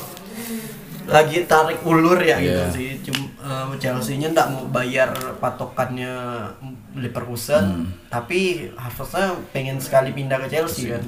lagi 1.04 1.44
tarik 1.44 1.80
ulur 1.82 2.16
ya 2.16 2.36
gitu 2.36 2.62
Iya. 2.62 2.70
sih. 2.70 2.88
Cum, 3.02 3.18
eh, 3.36 3.76
Chelsea-nya 3.76 4.30
ndak 4.30 4.48
mau 4.48 4.64
bayar 4.66 5.10
patokannya 5.36 6.12
Leverkusen, 6.94 7.64
Hmm. 7.64 7.86
tapi 8.08 8.70
Havertz-nya 8.72 9.34
pengen 9.50 9.76
sekali 9.76 10.10
pindah 10.10 10.38
ke 10.38 10.48
Chelsea 10.48 10.88
kan. 10.88 11.02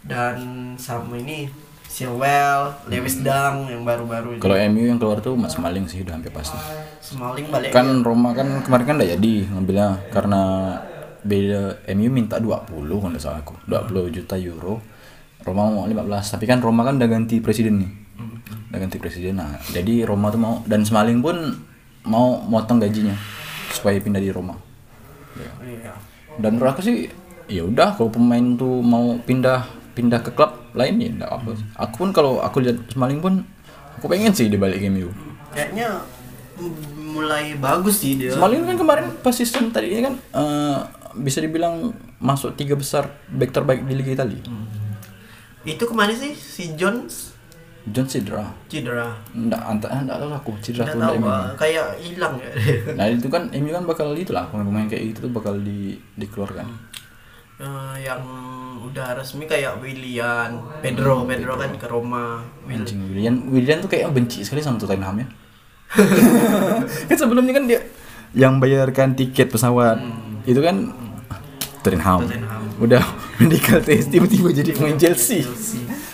Dan 0.00 0.36
sama 0.76 1.14
ini 1.14 1.46
Chilwell, 1.86 2.70
Lewis 2.86 3.20
Dang 3.20 3.66
yang 3.66 3.82
baru-baru. 3.82 4.38
Kalau 4.38 4.54
MU 4.54 4.86
yang 4.86 4.96
keluar 4.96 5.18
tuh 5.18 5.34
Mas 5.34 5.54
Maling 5.54 5.84
sih 5.84 6.00
udah 6.00 6.14
hampir 6.14 6.30
pasti. 6.30 6.54
Smalling 7.02 7.50
balik 7.50 7.70
Kan 7.70 8.00
Roma 8.00 8.30
kan 8.30 8.62
kemarin 8.62 8.86
kan 8.86 8.96
udah 8.96 9.10
jadi 9.10 9.34
ngambilnya 9.50 9.88
karena 10.08 10.42
beda 11.20 11.62
MU 11.90 12.08
minta 12.08 12.38
20 12.38 12.64
kalau 12.96 13.10
nggak 13.10 13.20
salah 13.20 13.40
aku. 13.40 13.58
20 13.66 14.06
juta 14.08 14.38
euro. 14.38 14.78
Roma 15.40 15.66
mau 15.66 15.84
15, 15.84 16.30
tapi 16.30 16.44
kan 16.44 16.60
Roma 16.60 16.84
kan 16.84 16.94
udah 16.94 17.08
ganti 17.08 17.40
presiden 17.40 17.80
nih. 17.80 17.90
Udah 18.70 18.78
ganti 18.78 18.96
presiden. 19.02 19.42
Nah, 19.42 19.58
jadi 19.74 20.06
Roma 20.06 20.30
tuh 20.30 20.40
mau 20.40 20.54
dan 20.64 20.86
Smalling 20.86 21.18
pun 21.18 21.36
mau 22.06 22.38
motong 22.46 22.78
gajinya 22.78 23.18
supaya 23.74 23.98
pindah 23.98 24.22
di 24.22 24.30
Roma. 24.30 24.54
Iya. 25.34 25.94
Dan 26.38 26.56
menurut 26.56 26.78
aku 26.78 26.82
sih 26.86 27.10
ya 27.50 27.66
udah 27.66 27.98
kalau 27.98 28.14
pemain 28.14 28.54
tuh 28.54 28.78
mau 28.78 29.18
pindah 29.26 29.66
pindah 29.92 30.22
ke 30.22 30.30
klub 30.32 30.54
lain 30.72 31.02
ya 31.02 31.08
enggak 31.10 31.30
apa. 31.34 31.50
Aku 31.82 31.94
pun 32.06 32.10
kalau 32.14 32.38
aku 32.38 32.62
lihat 32.62 32.78
Smalling 32.94 33.18
pun 33.18 33.42
aku 33.98 34.06
pengen 34.06 34.30
sih 34.30 34.46
dia 34.46 34.56
balik 34.56 34.78
ke 34.78 34.86
MU. 34.86 35.10
Kayaknya 35.50 36.06
mulai 37.10 37.58
bagus 37.58 38.06
sih 38.06 38.14
dia. 38.16 38.32
Smalling 38.38 38.64
kan 38.70 38.78
kemarin 38.78 39.06
pas 39.18 39.34
sistem 39.34 39.74
tadi 39.74 39.90
ini 39.90 40.02
kan 40.06 40.14
eh, 40.14 40.78
bisa 41.18 41.42
dibilang 41.42 41.90
masuk 42.22 42.54
tiga 42.54 42.78
besar 42.78 43.10
back 43.34 43.50
terbaik 43.50 43.82
di 43.82 43.98
Liga 43.98 44.22
Italia. 44.22 44.40
Itu 45.66 45.84
ke 45.90 45.94
mana 45.94 46.14
sih 46.14 46.38
si 46.38 46.72
Jones 46.78 47.29
John 47.88 48.04
cedera. 48.04 48.44
cedera? 48.68 49.08
Enggak, 49.32 49.62
antara 49.64 50.04
enggak 50.04 50.18
tahu 50.20 50.30
aku 50.36 50.50
cedera 50.60 50.84
tuh 50.84 51.00
tahu 51.00 51.16
enggak 51.16 51.16
Pak. 51.16 51.16
emang. 51.16 51.56
kayak 51.56 51.86
hilang 52.04 52.34
ya. 52.36 52.50
Nah 53.00 53.04
itu 53.08 53.28
kan 53.32 53.42
MU 53.56 53.70
kan 53.72 53.84
bakal 53.88 54.08
itu 54.12 54.30
lah 54.36 54.44
pemain-pemain 54.52 54.88
kayak 54.92 55.02
gitu 55.16 55.18
tuh 55.28 55.32
bakal 55.32 55.56
di 55.56 55.96
dikeluarkan. 56.20 56.66
Eh, 57.60 57.96
yang 58.04 58.20
udah 58.84 59.16
resmi 59.16 59.44
kayak 59.44 59.80
Willian, 59.84 60.60
Pedro, 60.80 61.28
Pedro 61.28 61.56
kan 61.60 61.72
ke 61.76 61.86
Roma. 61.88 62.40
Anjing 62.64 63.00
Willian, 63.08 63.48
Willian 63.52 63.84
tuh 63.84 63.88
kayaknya 63.92 64.12
benci 64.12 64.40
sekali 64.44 64.64
sama 64.64 64.80
Tottenham 64.80 65.20
ya. 65.20 65.26
kan 67.08 67.16
sebelumnya 67.18 67.52
kan 67.56 67.64
dia 67.66 67.80
yang 68.32 68.62
bayarkan 68.62 69.18
tiket 69.18 69.50
pesawat 69.50 69.98
itu 70.46 70.60
kan 70.62 70.88
Tottenham. 71.84 72.28
Tottenham. 72.28 72.62
Udah 72.80 73.02
medical 73.40 73.80
test 73.84 74.08
tiba-tiba 74.12 74.52
jadi 74.52 74.70
pemain 74.72 74.96
Chelsea. 74.96 75.44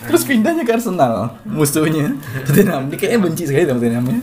Terus 0.07 0.23
pindahnya 0.23 0.63
ke 0.63 0.71
Arsenal, 0.71 1.13
musuhnya 1.43 2.15
Tottenham. 2.45 2.87
Dia 2.87 2.97
kayaknya 2.97 3.19
benci 3.21 3.43
sekali 3.43 3.63
sama 3.63 3.77
Tottenham 3.77 4.05
ya. 4.07 4.19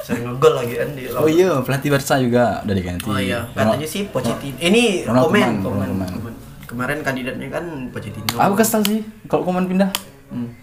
Sering 0.00 0.22
ngegol 0.24 0.52
lagi 0.54 0.74
kan 0.74 0.88
di 0.90 1.02
Oh 1.10 1.28
iya, 1.28 1.60
pelatih 1.60 1.88
Barca 1.88 2.14
juga 2.16 2.44
udah 2.60 2.74
diganti. 2.74 3.04
Oh 3.04 3.16
iya, 3.16 3.44
katanya 3.52 3.84
sih 3.84 4.02
Pochettino. 4.06 4.56
Ini 4.56 5.04
Ronald 5.04 5.28
komen, 5.28 5.52
komen, 5.60 5.88
komen. 5.92 6.34
Kemarin 6.64 6.98
kandidatnya 7.00 7.48
kan 7.48 7.64
Pochettino. 7.88 8.34
Aku 8.34 8.54
kesel 8.54 8.80
sih 8.82 9.00
kalau 9.26 9.44
Koeman 9.44 9.66
pindah. 9.66 9.92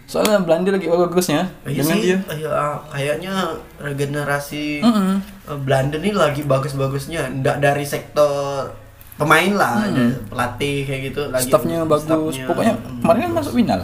Soalnya 0.06 0.40
Belanda 0.40 0.72
lagi 0.72 0.88
bagusnya 0.88 1.44
Hmm. 1.44 1.68
Iya 1.68 1.82
dengan 1.84 1.92
sih, 1.94 2.02
dia. 2.02 2.18
iya, 2.34 2.52
kayaknya 2.88 3.34
regenerasi 3.78 4.80
Mm-mm. 4.80 5.20
eh, 5.44 5.58
Belanda 5.60 5.98
nih 5.98 6.14
lagi 6.14 6.42
bagus-bagusnya. 6.42 7.28
Nggak 7.34 7.58
dari 7.60 7.84
sektor 7.84 8.72
pemain 9.18 9.52
lah, 9.52 9.74
ada 9.84 10.04
pelatih 10.24 10.78
kayak 10.84 11.02
gitu. 11.10 11.22
Lagi 11.28 11.44
Hmm. 11.44 11.50
Staffnya 11.50 11.78
bagus. 11.84 12.06
staffnya, 12.06 12.46
Pokoknya 12.46 12.74
mm. 12.74 13.02
kemarin 13.02 13.20
kan 13.20 13.34
masuk 13.34 13.54
final. 13.54 13.80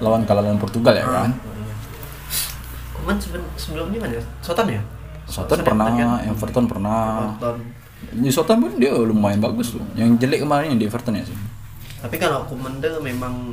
Lawan 0.00 0.20
kalah 0.24 0.42
lawan 0.42 0.56
Portugal 0.56 0.94
ya 0.94 1.04
kan. 1.04 1.30
Koeman 2.92 3.16
seben- 3.16 3.50
sebelumnya 3.54 3.98
mana? 4.00 4.20
Soton 4.40 4.66
ya? 4.66 4.80
Southampton 5.24 5.62
pernah, 5.62 5.86
kan? 5.86 6.08
Everton 6.26 6.64
pernah. 6.66 6.98
Di 8.10 8.28
Southampton 8.28 8.66
pun 8.66 8.80
dia 8.80 8.92
lumayan 8.92 9.38
bagus 9.38 9.72
tuh. 9.72 9.84
Yang 9.94 10.26
jelek 10.26 10.42
kemarin 10.42 10.74
yang 10.74 10.80
di 10.80 10.88
Everton 10.88 11.14
ya 11.14 11.24
sih. 11.24 11.36
Tapi 12.00 12.16
kalau 12.16 12.48
tuh 12.48 12.98
memang 12.98 13.52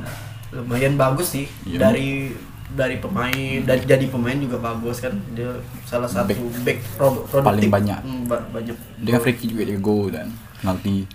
lumayan 0.50 0.96
bagus 0.96 1.36
sih 1.36 1.44
Iya. 1.62 1.76
dari 1.78 2.32
dari 2.68 2.96
pemain 2.96 3.60
dari 3.60 3.80
jadi 3.84 4.08
pemain 4.08 4.36
juga 4.36 4.56
bagus 4.58 5.00
kan 5.00 5.12
dia 5.32 5.52
salah 5.84 6.08
satu 6.08 6.32
back, 6.64 6.80
pro- 6.96 7.24
produktif 7.24 7.44
Paling 7.44 7.68
banyak. 7.68 8.00
Hmm, 8.00 8.24
ba- 8.24 8.44
banyak 8.50 8.76
Dia 9.00 9.16
kan 9.16 9.20
free 9.22 9.36
kick 9.36 9.52
juga 9.52 9.64
dia 9.64 9.76
go 9.78 10.08
dan 10.08 10.32
penalti. 10.58 11.06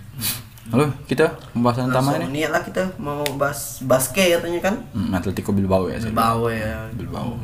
Halo, 0.66 0.88
kita 1.04 1.28
pembahasan 1.52 1.92
utama 1.92 2.16
ini. 2.16 2.40
niat 2.40 2.50
lah 2.50 2.62
kita 2.62 2.96
mau 2.96 3.20
bahas 3.36 3.84
basket 3.84 4.40
katanya 4.40 4.60
kan 4.62 4.74
Hmm, 4.90 5.12
Atletico 5.12 5.52
Bilbao 5.52 5.86
ya. 5.86 6.00
Bilbao 6.00 6.48
ya 6.48 6.88
Bilbao. 6.90 7.36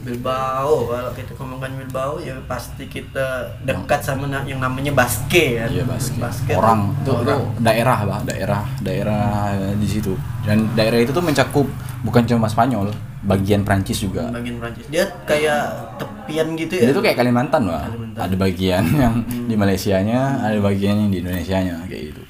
Bilbao 0.00 0.86
kalau 0.86 1.10
kita 1.12 1.34
ngomongkan 1.34 1.76
Bilbao 1.76 2.16
ya 2.16 2.32
pasti 2.46 2.86
kita 2.86 3.26
dekat 3.60 4.00
sama 4.00 4.24
na- 4.24 4.42
yang 4.42 4.56
namanya 4.56 4.94
basket 4.94 5.58
kan 5.58 5.68
Iya 5.68 5.84
basket. 5.84 6.16
basket 6.16 6.54
Orang 6.54 6.94
itu 6.96 7.10
orang. 7.12 7.42
daerah 7.58 7.98
bah, 8.04 8.20
daerah 8.24 8.62
daerah 8.80 9.26
di 9.74 9.84
situ. 9.84 10.16
Dan 10.40 10.72
daerah 10.72 10.96
itu 10.96 11.10
tuh 11.10 11.20
mencakup 11.20 11.66
bukan 12.00 12.22
cuma 12.24 12.46
Spanyol, 12.46 12.88
bagian 13.26 13.60
Prancis 13.60 13.98
juga. 13.98 14.30
bagian 14.30 14.56
Prancis 14.56 14.86
dia 14.86 15.04
kayak 15.22 15.62
tepian 15.96 16.54
gitu 16.54 16.72
ya 16.72 16.82
Jadi 16.82 16.92
itu 16.92 17.02
kayak 17.02 17.16
Kalimantan 17.16 17.62
lah. 17.64 17.84
Kalimantan. 17.84 18.16
Hmm. 18.16 18.24
Ada 18.24 18.36
bagian 18.36 18.84
yang 19.02 19.14
di 19.44 19.54
Malaysianya, 19.54 20.20
ada 20.40 20.58
bagian 20.60 20.94
yang 20.96 21.10
di 21.10 21.18
Indonesianya 21.20 21.82
kayak 21.84 22.04
gitu. 22.10 22.22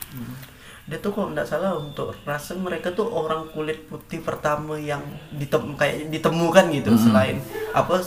dia 0.87 0.97
tuh 0.97 1.11
kalau 1.11 1.29
nggak 1.29 1.43
salah 1.45 1.75
untuk 1.75 2.15
rasa 2.23 2.55
mereka 2.55 2.89
tuh 2.89 3.07
orang 3.07 3.51
kulit 3.51 3.87
putih 3.87 4.23
pertama 4.23 4.75
yang 4.75 5.03
ditem 5.33 5.75
kayak 5.75 6.07
ditemukan 6.09 6.71
gitu 6.71 6.95
selain 6.97 7.43
apa 7.75 7.99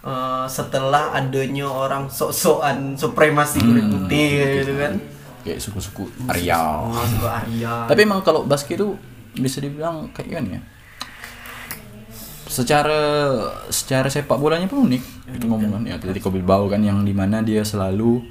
eh, 0.00 0.46
setelah 0.46 1.10
adanya 1.12 1.66
orang 1.66 2.06
sok-sokan 2.06 2.94
supremasi 2.94 3.58
kulit 3.60 3.86
putih 3.88 4.26
gitu 4.56 4.74
kan 4.76 4.94
Kayak 5.42 5.58
suku-suku 5.60 6.08
Arya. 6.24 6.56
oh 6.86 7.04
suku 7.04 7.26
Arya 7.26 7.84
Tapi 7.84 8.00
emang 8.00 8.22
kalau 8.22 8.46
basket 8.46 8.78
itu 8.78 8.94
bisa 9.34 9.58
dibilang 9.58 10.08
kayak 10.08 10.30
gimana 10.30 10.48
ya? 10.56 10.60
Secara 12.54 13.00
secara 13.66 14.06
sepak 14.06 14.38
bolanya 14.38 14.70
pun 14.70 14.86
unik 14.86 15.02
itu 15.34 15.44
ngomongan 15.44 15.82
ya 15.82 15.98
Atletico 15.98 16.30
Bilbao 16.30 16.70
kan 16.70 16.78
yang 16.78 17.02
di 17.02 17.10
mana 17.10 17.42
dia 17.42 17.66
selalu 17.66 18.22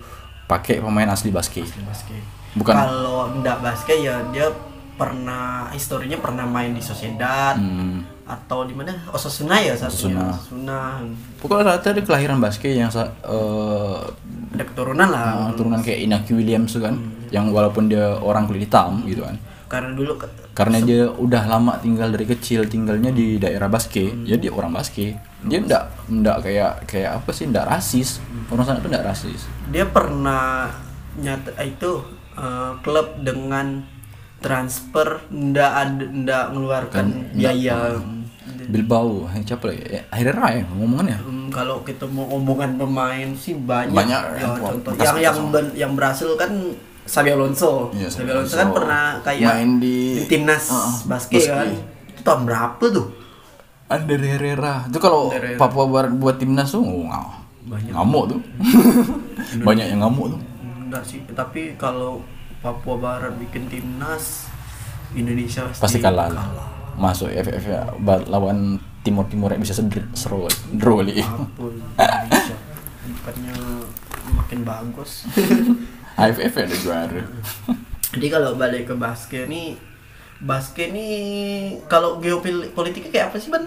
pakai 0.47 0.79
pemain 0.79 1.11
asli 1.11 1.27
basket 1.29 1.67
basket. 1.83 2.23
Bukan. 2.55 2.71
Kalau 2.71 3.33
ndak 3.41 3.59
basket 3.59 3.99
ya 3.99 4.23
dia 4.31 4.47
pernah 4.93 5.67
historinya 5.73 6.21
pernah 6.21 6.45
main 6.45 6.71
di 6.71 6.79
Sociedad 6.79 7.57
Hmm. 7.57 8.05
atau 8.23 8.63
di 8.63 8.71
mana 8.71 8.93
Osasuna 9.09 9.59
ya 9.59 9.73
satunya 9.75 10.15
Osasuna. 10.15 10.23
Osasuna. 10.31 10.81
pokoknya 11.43 11.63
rata 11.75 11.91
dia 11.91 12.03
kelahiran 12.05 12.39
basket 12.39 12.71
yang 12.71 12.87
eh, 12.93 13.99
Ada 14.53 14.63
keturunan 14.69 15.09
lah. 15.09 15.49
uh, 15.49 15.57
turunan 15.57 15.81
kayak 15.81 15.99
Inaki 16.07 16.31
Williams 16.37 16.77
kan 16.77 16.95
yang 17.33 17.49
walaupun 17.49 17.89
dia 17.89 18.15
orang 18.21 18.45
kulit 18.45 18.69
hitam 18.69 19.01
gitu 19.03 19.25
kan 19.25 19.35
Karena 19.73 19.89
dulu 19.97 20.13
karena 20.53 20.77
dia 20.85 21.09
udah 21.09 21.49
lama 21.49 21.81
tinggal 21.81 22.13
dari 22.13 22.29
kecil 22.29 22.69
tinggalnya 22.69 23.09
di 23.09 23.41
daerah 23.41 23.65
basket. 23.65 24.13
Ya 24.21 24.37
dia 24.37 24.53
orang 24.53 24.69
basket. 24.69 25.17
Dia 25.41 25.65
ndak 25.65 26.13
ndak 26.13 26.37
kayak 26.45 26.85
kayak 26.85 27.17
apa 27.17 27.29
sih 27.33 27.49
ndak 27.49 27.65
rasis. 27.65 28.21
Orang 28.53 28.69
sana 28.69 28.77
tuh 28.77 28.93
ndak 28.93 29.01
rasis. 29.01 29.49
Dia 29.73 29.89
pernah 29.89 30.69
nyata 31.17 31.57
itu 31.65 32.05
eh, 32.37 32.71
klub 32.85 33.17
dengan 33.25 33.81
transfer 34.45 35.25
ndak 35.33 35.71
ada 35.73 36.05
ndak 36.05 36.45
mengeluarkan 36.53 37.05
Kan, 37.09 37.33
biaya. 37.33 37.97
Bilbao 38.63 39.25
eh, 39.33 39.41
siapa 39.41 39.73
lagi 39.73 39.83
Eh, 39.89 40.03
Herrera 40.13 40.53
ya 40.53 40.63
ngomongannya. 40.69 41.17
Hmm, 41.17 41.47
kalau 41.49 41.81
kita 41.81 42.05
mau 42.13 42.29
omongan 42.29 42.77
pemain 42.77 43.29
sih 43.33 43.57
banyak. 43.57 43.97
Banyak, 43.97 44.21
ya, 44.37 44.39
yang 44.45 44.53
contoh 44.61 44.91
yang 45.01 45.17
yang 45.17 45.37
yang 45.73 45.91
berhasil 45.97 46.29
kan 46.37 46.51
Xabi 47.03 47.29
Alonso. 47.29 47.91
Iya, 47.91 48.07
Xabi 48.07 48.29
Alonso 48.29 48.55
kan 48.55 48.69
pernah 48.71 49.03
kayak 49.21 49.49
Main 49.49 49.71
di- 49.77 50.23
timnas 50.25 50.67
Uh, 50.67 50.75
uh, 50.75 50.93
basket 51.07 51.39
basket. 51.39 51.53
kan. 51.53 51.67
Itu 52.07 52.21
tahun 52.21 52.41
berapa 52.45 52.85
tuh? 52.87 53.07
Ander 53.87 54.17
Herrera 54.17 54.87
itu 54.87 54.97
kalau. 54.97 55.29
Papua 55.55 55.85
Barat 55.85 56.11
buat 56.15 56.39
timnas 56.39 56.71
tuh 56.71 56.81
oh, 56.81 57.05
Banyak. 57.63 57.95
ngamuk 57.95 58.23
tuh 58.27 58.39
banyak 59.63 59.87
yang 59.87 60.03
ngamuk 60.03 60.35
tuh 60.35 60.41
Enggak 60.83 61.03
sih, 61.07 61.23
tapi 61.31 61.79
kalau 61.79 62.19
Papua 62.59 62.99
Barat 62.99 63.31
bikin 63.39 63.71
timnas 63.71 64.51
Indonesia 65.13 65.63
pasti 65.71 66.03
kalah 66.03 66.27
lah. 66.27 66.47
masuk 66.93 67.31
FF 67.31 67.63
ya 67.63 67.87
lawan 68.27 68.75
Timur 69.01 69.25
Timur 69.25 69.49
bisa 69.55 69.71
seder 69.71 70.03
seru 70.11 70.43
Apa 70.43 71.47
pun 71.55 71.73
Indonesia 71.95 72.57
bukannya 73.03 73.55
makin 74.33 74.59
bagus. 74.63 75.11
AFF 76.15 76.53
ada 76.55 76.75
juara 76.77 77.21
Jadi 78.13 78.27
kalau 78.29 78.53
balik 78.53 78.89
ke 78.89 78.93
basket 78.93 79.49
nih, 79.49 79.73
basket 80.37 80.93
nih 80.93 81.15
kalau 81.89 82.21
geopolitiknya 82.21 83.09
kayak 83.09 83.25
apa 83.33 83.37
sih 83.41 83.49
ban? 83.49 83.65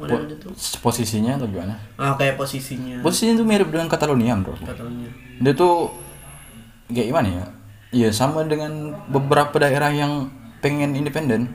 Itu. 0.00 0.48
posisinya 0.80 1.36
atau 1.36 1.44
gimana 1.44 1.76
Ah 2.00 2.16
kayak 2.16 2.40
posisinya. 2.40 3.04
posisinya 3.04 3.36
tuh 3.36 3.44
mirip 3.44 3.68
dengan 3.68 3.84
Catalonia 3.84 4.32
bro 4.32 4.56
Katanya. 4.56 5.12
dia 5.44 5.52
tuh 5.52 5.92
kayak 6.88 7.12
gimana 7.12 7.28
ya 7.28 7.44
Iya 7.90 8.08
sama 8.08 8.46
dengan 8.48 8.96
beberapa 9.10 9.60
daerah 9.60 9.90
yang 9.90 10.30
pengen 10.62 10.94
independen 10.94 11.50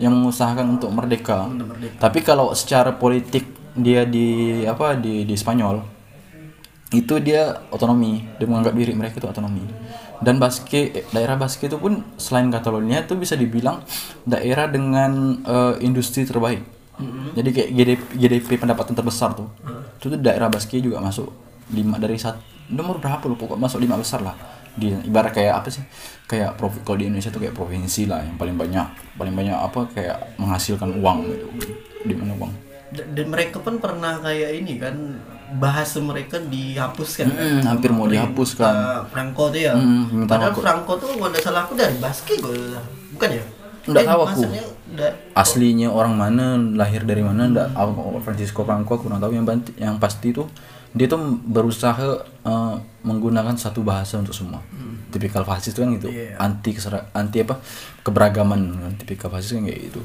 yang 0.00 0.12
mengusahakan 0.12 0.76
untuk 0.80 0.88
merdeka. 0.88 1.44
Untuk 1.46 1.68
merdeka. 1.72 2.00
Tapi 2.00 2.24
kalau 2.24 2.56
secara 2.56 2.96
politik 2.96 3.44
dia 3.76 4.08
di 4.08 4.64
apa 4.64 4.96
di 4.96 5.28
di 5.28 5.36
Spanyol 5.36 5.95
itu 6.94 7.18
dia 7.18 7.66
otonomi, 7.74 8.22
dia 8.38 8.46
menganggap 8.46 8.74
diri 8.78 8.92
mereka 8.94 9.18
itu 9.18 9.26
otonomi. 9.26 9.66
Dan 10.22 10.38
basket 10.38 10.86
eh, 10.94 11.04
daerah 11.10 11.34
basket 11.34 11.68
itu 11.74 11.78
pun 11.82 12.00
selain 12.16 12.48
Catalonia 12.48 13.02
itu 13.02 13.18
bisa 13.18 13.34
dibilang 13.34 13.82
daerah 14.22 14.70
dengan 14.70 15.42
eh, 15.42 15.74
industri 15.82 16.22
terbaik. 16.22 16.62
Jadi 17.36 17.48
kayak 17.52 17.70
GDP, 17.76 18.02
GDP 18.16 18.48
pendapatan 18.56 18.96
terbesar 18.96 19.36
tuh. 19.36 19.52
Itu 20.00 20.08
tuh 20.08 20.16
daerah 20.16 20.48
basket 20.48 20.80
juga 20.80 21.02
masuk 21.04 21.28
lima 21.74 22.00
dari 22.00 22.16
satu 22.16 22.40
nomor 22.72 22.98
berapa 22.98 23.22
loh 23.28 23.38
pokok 23.38 23.58
masuk 23.60 23.78
lima 23.82 24.00
besar 24.00 24.24
lah. 24.24 24.32
Di 24.76 24.92
ibarat 25.04 25.36
kayak 25.36 25.60
apa 25.60 25.68
sih? 25.68 25.84
Kayak 26.24 26.56
provi- 26.56 26.80
kalau 26.80 26.96
di 26.96 27.12
Indonesia 27.12 27.28
tuh 27.28 27.44
kayak 27.44 27.52
provinsi 27.52 28.08
lah 28.08 28.24
yang 28.24 28.40
paling 28.40 28.56
banyak 28.56 28.86
paling 29.20 29.34
banyak 29.36 29.56
apa 29.56 29.80
kayak 29.92 30.16
menghasilkan 30.40 30.96
uang 30.96 31.18
gitu. 31.28 31.46
Di 32.08 32.14
mana 32.16 32.32
uang? 32.40 32.52
Dan 32.96 33.26
mereka 33.28 33.60
pun 33.60 33.76
pernah 33.76 34.16
kayak 34.24 34.64
ini 34.64 34.80
kan 34.80 34.96
bahasa 35.48 35.98
mereka 35.98 36.36
dihapuskan 36.38 37.26
kan? 37.28 37.38
Mm, 37.38 37.62
hampir 37.64 37.90
mau 37.90 38.04
dihapuskan. 38.04 38.66
Uh, 38.66 39.00
Franco 39.06 39.48
tuh 39.48 39.60
ya. 39.60 39.72
Mm, 39.72 40.02
minta 40.16 40.30
Padahal 40.32 40.50
aku- 40.50 40.60
Franco 40.60 40.92
tuh 40.96 41.06
kalau 41.08 41.28
nggak 41.28 41.40
salah 41.40 41.62
aku 41.62 41.72
dari 41.72 41.96
basket 41.96 42.38
gue 42.38 42.74
bukan 43.12 43.30
ya? 43.32 43.44
Nggak 43.86 44.02
Eh, 44.02 44.08
tahu 44.08 44.20
aku. 44.24 44.40
da- 44.88 45.14
aslinya 45.32 45.88
orang 45.88 46.12
mana 46.12 46.44
lahir 46.56 47.02
dari 47.02 47.20
mana 47.20 47.46
ndak 47.46 47.70
aku 47.70 48.18
Francisco 48.20 48.62
Franco 48.62 48.90
aku 48.92 49.06
kurang 49.06 49.18
tahu 49.18 49.30
yang 49.30 49.44
banti- 49.44 49.76
yang 49.76 49.94
pasti 49.96 50.30
tuh 50.30 50.50
dia 50.90 51.06
tuh 51.06 51.18
berusaha 51.40 52.02
eh, 52.42 52.74
menggunakan 53.02 53.54
satu 53.54 53.82
bahasa 53.82 54.16
untuk 54.16 54.32
semua 54.32 54.58
tipikal 55.06 55.42
fasis 55.42 55.70
itu 55.70 55.80
kan 55.80 55.90
gitu 55.92 56.08
Iya. 56.08 56.34
anti 56.36 56.70
kesera- 56.72 57.06
anti 57.12 57.40
apa 57.40 57.62
keberagaman 58.02 58.60
kan 58.76 58.92
tipikal 58.96 59.28
fasis 59.28 59.54
kan 59.54 59.64
kayak 59.64 59.80
gitu 59.86 60.00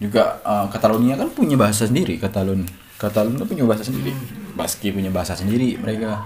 juga 0.00 0.40
eh, 0.40 0.66
Catalonia 0.68 1.14
kan 1.14 1.28
punya 1.28 1.54
bahasa 1.54 1.84
sendiri 1.84 2.16
Katalon 2.16 2.64
Katalon 3.00 3.40
kan 3.40 3.48
punya 3.48 3.64
bahasa 3.64 3.88
sendiri. 3.88 4.12
Baski 4.52 4.92
punya 4.92 5.08
bahasa 5.08 5.32
sendiri 5.32 5.80
mereka. 5.80 6.20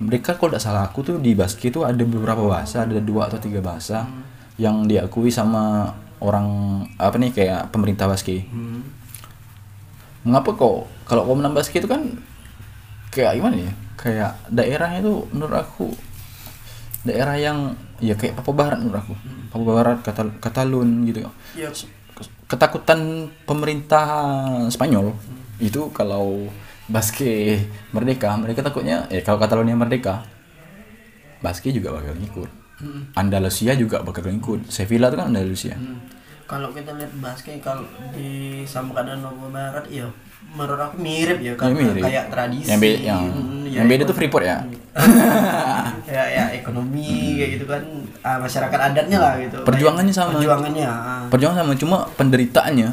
Mereka 0.00 0.40
kalau 0.40 0.56
tidak 0.56 0.64
salah 0.64 0.82
aku 0.88 1.04
tuh 1.04 1.20
di 1.20 1.36
Baski 1.36 1.68
tuh 1.68 1.84
ada 1.84 2.00
beberapa 2.00 2.40
bahasa 2.48 2.88
ada 2.88 2.96
dua 2.96 3.28
atau 3.28 3.36
tiga 3.36 3.60
bahasa 3.60 4.08
yang 4.56 4.88
diakui 4.88 5.28
sama 5.28 5.92
orang 6.24 6.80
apa 6.96 7.20
nih 7.20 7.30
kayak 7.36 7.68
pemerintah 7.68 8.08
Baski. 8.08 8.40
Mengapa 10.24 10.56
kok 10.56 10.88
kalau 11.04 11.28
Komnas 11.28 11.52
Basket 11.52 11.84
itu 11.84 11.90
kan 11.92 12.00
kayak 13.12 13.36
gimana 13.36 13.60
ya? 13.60 13.72
Kayak 14.00 14.32
daerahnya 14.48 15.04
itu 15.04 15.28
menurut 15.28 15.60
aku 15.60 15.92
daerah 17.04 17.36
yang 17.36 17.76
ya 18.00 18.16
kayak 18.16 18.40
Papua 18.40 18.64
Barat 18.64 18.80
menurut 18.80 19.04
aku. 19.04 19.14
Papua 19.52 19.72
Barat 19.84 20.00
Katal 20.00 20.32
Katalun 20.40 21.04
gitu. 21.04 21.28
Ya, 21.52 21.68
ketakutan 22.48 23.28
pemerintah 23.44 24.08
Spanyol 24.72 25.12
itu 25.58 25.90
kalau 25.94 26.48
Basque 26.84 27.64
merdeka 27.96 28.36
mereka 28.36 28.60
takutnya 28.60 29.08
ya 29.08 29.24
kalau 29.24 29.40
Catalonia 29.40 29.72
merdeka 29.72 30.20
Basque 31.44 31.68
juga 31.68 31.92
bakal 31.92 32.16
ngikut. 32.16 32.50
Andalusia 33.12 33.76
juga 33.76 34.00
bakal 34.00 34.32
ngikut. 34.32 34.72
Sevilla 34.72 35.12
itu 35.12 35.16
kan 35.20 35.28
Andalusia. 35.28 35.76
Kalau 36.44 36.72
kita 36.72 36.92
lihat 36.96 37.12
basket 37.20 37.60
kalau 37.60 37.84
di 38.12 38.60
sama 38.68 38.92
keadaan 38.96 39.24
Papua 39.24 39.48
Barat 39.48 39.84
ya 39.88 40.04
menurut 40.44 40.76
aku 40.76 41.00
mirip 41.00 41.40
ya 41.40 41.56
karena 41.56 41.72
mirip. 41.72 42.04
kayak 42.04 42.24
tradisi. 42.28 42.68
Yang 42.68 42.80
beda 42.84 42.98
yang, 43.00 43.22
mm, 43.32 43.64
yang 43.72 43.86
beda 43.88 44.02
tuh 44.04 44.16
Freeport 44.16 44.44
ya. 44.44 44.58
Ya 46.04 46.20
ya 46.30 46.44
ekonomi 46.52 47.40
kayak 47.40 47.50
gitu 47.58 47.64
kan. 47.64 47.82
Ah, 48.20 48.36
masyarakat 48.40 48.78
adatnya 48.92 49.18
lah 49.20 49.34
gitu. 49.40 49.56
Perjuangannya 49.64 50.12
sama. 50.12 50.36
perjuangannya 50.36 50.84
ah. 50.84 51.24
perjuangan 51.32 51.64
sama 51.64 51.72
cuma 51.80 51.96
penderitaannya 52.16 52.88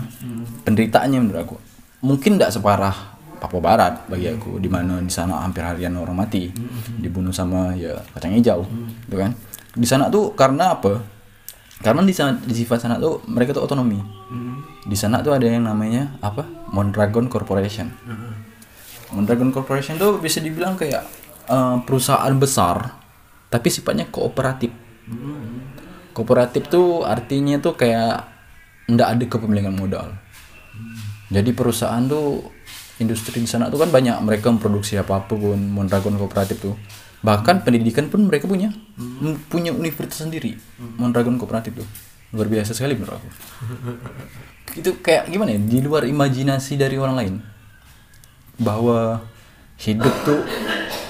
penderitaannya 0.63 1.19
menurut 1.19 1.39
aku 1.43 1.56
mungkin 2.01 2.37
tidak 2.37 2.53
separah 2.53 3.11
Papua 3.41 3.57
Barat 3.57 4.05
bagi 4.05 4.29
aku 4.29 4.61
di 4.61 4.69
mana 4.69 5.01
di 5.01 5.09
sana 5.09 5.41
hampir 5.41 5.65
harian 5.65 5.97
orang 5.97 6.13
mati 6.13 6.53
dibunuh 7.01 7.33
sama 7.33 7.73
ya 7.73 7.97
kacang 8.13 8.37
hijau 8.37 8.61
gitu 9.09 9.17
kan. 9.17 9.33
Di 9.73 9.87
sana 9.89 10.13
tuh 10.13 10.37
karena 10.37 10.77
apa? 10.77 11.01
Karena 11.81 12.05
di 12.05 12.13
sana 12.13 12.37
di 12.37 12.53
sifat 12.53 12.85
sana 12.85 13.01
tuh 13.01 13.25
mereka 13.25 13.57
tuh 13.57 13.65
otonomi. 13.65 13.97
Di 14.85 14.93
sana 14.93 15.25
tuh 15.25 15.33
ada 15.33 15.49
yang 15.49 15.65
namanya 15.65 16.21
apa? 16.21 16.45
Mondragon 16.69 17.25
Corporation. 17.25 17.89
Mondragon 19.09 19.49
Corporation 19.49 19.97
tuh 19.97 20.21
bisa 20.21 20.37
dibilang 20.37 20.77
kayak 20.77 21.01
eh, 21.49 21.77
perusahaan 21.81 22.33
besar 22.37 22.93
tapi 23.49 23.73
sifatnya 23.73 24.05
kooperatif. 24.13 24.69
Kooperatif 26.13 26.69
tuh 26.69 27.09
artinya 27.09 27.57
tuh 27.57 27.73
kayak 27.73 28.29
ndak 28.85 29.07
ada 29.17 29.25
kepemilikan 29.25 29.73
modal 29.73 30.13
jadi 31.31 31.55
perusahaan 31.55 32.03
tuh 32.11 32.43
industri 32.99 33.39
di 33.39 33.47
sana 33.47 33.71
tuh 33.71 33.79
kan 33.79 33.89
banyak 33.89 34.19
mereka 34.19 34.51
memproduksi 34.51 34.99
apa 34.99 35.23
pun 35.23 35.57
Mondragon 35.57 36.19
kooperatif 36.19 36.59
tuh. 36.59 36.75
Bahkan 37.23 37.63
pendidikan 37.63 38.11
pun 38.11 38.27
mereka 38.27 38.51
punya. 38.51 38.75
M- 38.99 39.39
punya 39.47 39.71
universitas 39.71 40.27
sendiri 40.27 40.59
Mondragon 40.99 41.39
kooperatif 41.39 41.79
tuh. 41.79 41.87
Luar 42.35 42.51
biasa 42.51 42.75
sekali 42.75 42.99
menurut 42.99 43.15
aku. 43.15 43.29
Itu 44.83 44.99
kayak 44.99 45.31
gimana 45.31 45.55
ya? 45.55 45.59
Di 45.63 45.79
luar 45.79 46.03
imajinasi 46.03 46.75
dari 46.75 46.99
orang 46.99 47.15
lain. 47.15 47.33
Bahwa 48.59 49.23
hidup 49.79 50.13
tuh 50.27 50.43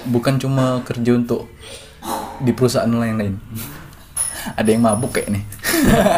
bukan 0.05 0.38
cuma 0.38 0.86
kerja 0.86 1.17
untuk 1.17 1.49
di 2.41 2.49
perusahaan 2.57 2.89
lain-lain 2.89 3.38
ada 4.60 4.69
yang 4.69 4.86
mabuk 4.86 5.17
kayak 5.17 5.34
nih. 5.34 5.43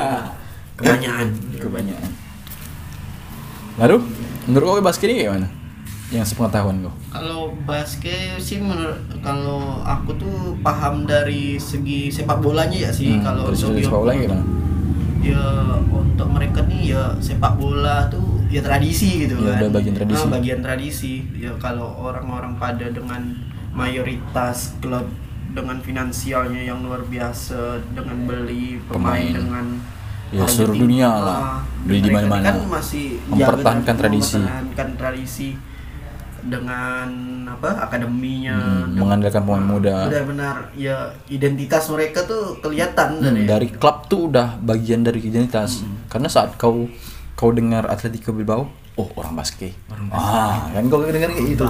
Kebanyakan. 0.80 1.28
Kebanyakan 1.60 2.23
lalu 3.76 3.96
menurut 4.46 4.66
kau 4.68 4.82
basket 4.82 5.10
ini 5.10 5.26
gimana? 5.26 5.48
Yang 6.10 6.26
sepengetahuan 6.32 6.86
kau? 6.86 6.94
Kalau 7.10 7.42
basket 7.64 8.38
sih 8.38 8.62
menurut 8.62 9.00
kalau 9.20 9.82
aku 9.82 10.14
tuh 10.16 10.38
paham 10.60 11.06
dari 11.06 11.58
segi 11.58 12.10
sepak 12.10 12.38
bolanya 12.38 12.78
ya 12.78 12.92
sih. 12.92 13.18
Kalau 13.20 13.50
terus 13.50 13.64
untuk 13.64 13.76
dari 13.76 13.86
sepak 13.86 14.00
bola 14.00 14.14
gimana? 14.14 14.46
ya 15.24 15.40
untuk 15.88 16.28
mereka 16.30 16.60
nih 16.68 16.92
ya 16.92 17.16
sepak 17.18 17.56
bola 17.56 18.12
tuh 18.12 18.44
ya 18.52 18.60
tradisi 18.60 19.24
gitu 19.24 19.40
Ya, 19.40 19.56
kan. 19.56 19.60
udah 19.64 19.70
bagian 19.72 19.96
tradisi. 19.96 20.20
Ah, 20.20 20.30
bagian 20.30 20.60
tradisi. 20.60 21.14
Ya 21.34 21.52
kalau 21.58 21.96
orang-orang 21.96 22.60
pada 22.60 22.86
dengan 22.86 23.32
mayoritas 23.74 24.76
klub 24.78 25.08
dengan 25.50 25.80
finansialnya 25.80 26.62
yang 26.62 26.82
luar 26.82 27.02
biasa 27.04 27.78
dengan 27.94 28.26
beli 28.26 28.82
pemain, 28.84 29.22
Pemain. 29.22 29.32
dengan 29.32 29.66
Ya, 30.34 30.44
seluruh 30.44 30.74
tinggi. 30.74 30.84
dunia 30.98 31.10
lah. 31.10 31.38
Ah, 31.38 31.60
Beli 31.84 32.00
di 32.00 32.10
mana-mana. 32.10 32.44
kan 32.44 32.58
masih 32.66 33.06
Mempertahankan 33.28 33.86
jaga- 33.88 34.02
tradisi. 34.02 34.36
mempertahankan 34.36 34.90
tradisi 34.96 35.50
dengan 36.42 37.08
apa 37.48 37.70
akademinya 37.82 38.52
Hmm, 38.54 38.68
dengan- 38.90 39.00
mengandalkan 39.00 39.42
pemain 39.42 39.64
muda. 39.70 39.96
benar-benar 40.06 40.56
ya 40.74 40.98
identitas 41.28 41.88
mereka 41.88 42.26
tuh 42.26 42.60
kelihatan 42.60 43.16
Hmm, 43.16 43.24
dari, 43.24 43.42
dari 43.46 43.68
klub 43.72 44.04
tuh 44.06 44.28
udah 44.28 44.60
bagian 44.60 45.02
dari 45.02 45.22
identitas. 45.22 45.86
Karena 46.10 46.28
saat 46.28 46.58
kau 46.58 46.90
kau 47.34 47.50
dengar 47.50 47.86
Atletico 47.86 48.32
Bilbao, 48.32 48.68
oh 48.94 49.08
orang 49.16 49.34
basket. 49.34 49.72
ah, 50.10 50.68
kan 50.68 50.84
kau 50.86 51.00
dengar 51.02 51.30
kayak 51.30 51.48
gitu. 51.48 51.64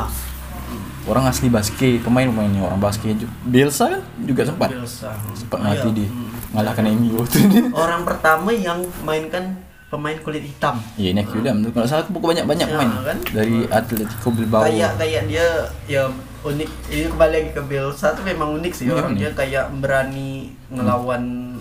Orang 1.03 1.27
asli 1.27 1.47
basket, 1.47 1.99
pemain-pemainnya 1.99 2.63
orang 2.63 2.79
basket. 2.79 3.19
Ju- 3.19 3.27
Bielsa 3.43 3.91
kan 3.91 4.01
juga 4.17 4.41
sempat 4.43 4.71
Bielsa. 4.71 5.11
sempat 5.33 5.59
Iya. 5.59 5.67
mati 5.75 5.89
di 5.91 6.05
ngalahkan 6.53 6.85
MU 6.93 7.17
orang 7.75 8.01
pertama 8.03 8.49
yang 8.49 8.79
mainkan 9.01 9.57
pemain 9.89 10.17
kulit 10.17 10.41
hitam. 10.41 10.81
Iya, 10.95 11.13
Iñaki 11.13 11.37
Williams. 11.37 11.69
Kalau 11.69 11.85
salah 11.85 12.01
aku 12.01 12.17
banyak 12.17 12.45
banyak 12.45 12.65
Ya, 12.65 12.73
pemain 12.73 12.89
kan? 13.03 13.17
dari 13.29 13.57
Atletico 13.67 14.29
Bilbao. 14.29 14.65
kayak 14.65 14.97
kayak 14.97 15.23
dia 15.27 15.45
ya 15.85 16.09
unik. 16.41 16.69
Ini 16.89 17.03
kembali 17.09 17.31
lagi 17.31 17.49
ke 17.51 17.61
Bielsa 17.61 18.13
tuh 18.13 18.25
memang 18.25 18.57
unik 18.57 18.73
sih 18.73 18.89
orang. 18.89 19.13
Dia 19.13 19.29
kayak 19.31 19.69
berani 19.77 20.49
ngelawan 20.69 21.53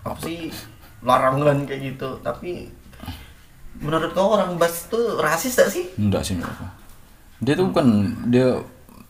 apa 0.00 0.16
sih? 0.18 0.48
Larangan 1.00 1.68
kayak 1.68 1.80
gitu. 1.92 2.08
Tapi 2.20 2.72
menurut 3.76 4.12
kau 4.12 4.32
orang 4.32 4.56
Bas 4.56 4.88
tuh 4.88 5.20
rasis 5.20 5.52
gak 5.52 5.68
sih? 5.68 5.84
Enggak 5.96 6.24
sih 6.24 6.36
menurut 6.36 6.56
aku. 6.56 6.66
Dia 7.42 7.52
tuh 7.52 7.66
bukan 7.68 7.86
dia 8.28 8.48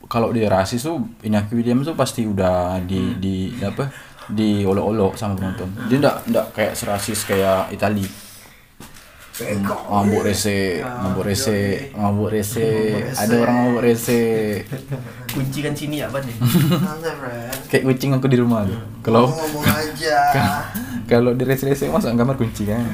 kalau 0.04 0.34
dia 0.34 0.50
rasis 0.50 0.82
tuh 0.82 0.98
Iñaki 1.22 1.54
Williams 1.54 1.86
tuh 1.86 1.94
pasti 1.94 2.26
udah 2.26 2.82
di 2.82 3.14
di 3.16 3.34
apa 3.56 3.86
di 4.32 4.64
olok-olok 4.64 5.18
sama 5.18 5.36
penonton. 5.36 5.68
Dia 5.90 6.00
enggak 6.00 6.16
enggak 6.28 6.46
kayak 6.56 6.72
serasis 6.78 7.26
kayak 7.28 7.72
Itali. 7.74 8.06
Mabuk 9.90 10.22
rese, 10.22 10.78
mabuk 10.78 11.26
rese, 11.26 11.90
mabuk 11.98 12.30
rese. 12.30 12.70
Ada 13.18 13.34
orang 13.42 13.56
mabuk 13.66 13.82
rese. 13.82 14.22
kunci 15.34 15.58
kan 15.58 15.74
sini 15.74 15.98
ya 15.98 16.06
ban 16.06 16.22
Kayak 17.66 17.82
kucing 17.82 18.14
aku 18.14 18.30
di 18.30 18.38
rumah 18.38 18.62
tuh. 18.62 18.78
Kalau 19.02 19.26
ngomong 19.26 19.66
aja 19.66 20.18
kalau 21.10 21.34
di 21.34 21.42
rese-rese 21.42 21.90
masuk 21.90 22.14
kamar 22.14 22.38
kunci 22.38 22.62
kan. 22.70 22.86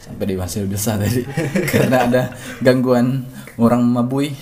Sampai 0.00 0.24
di 0.24 0.36
masih 0.36 0.64
besar 0.64 1.00
tadi 1.00 1.20
karena 1.72 2.08
ada 2.08 2.22
gangguan 2.64 3.28
orang 3.60 3.84
mabui. 3.84 4.32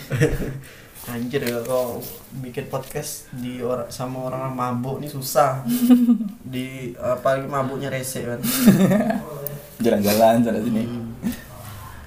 Anjir 1.11 1.43
ya 1.43 1.59
kalau 1.67 1.99
bikin 2.39 2.71
podcast 2.71 3.27
di 3.35 3.59
orang 3.59 3.91
sama 3.91 4.31
orang 4.31 4.55
mabuk 4.55 5.03
nih 5.03 5.11
susah. 5.11 5.67
di 6.55 6.95
apalagi 6.95 7.51
mabuknya 7.51 7.91
rese 7.91 8.23
kan. 8.23 8.39
jalan-jalan 9.83 10.47
sana 10.47 10.63
sini. 10.63 10.87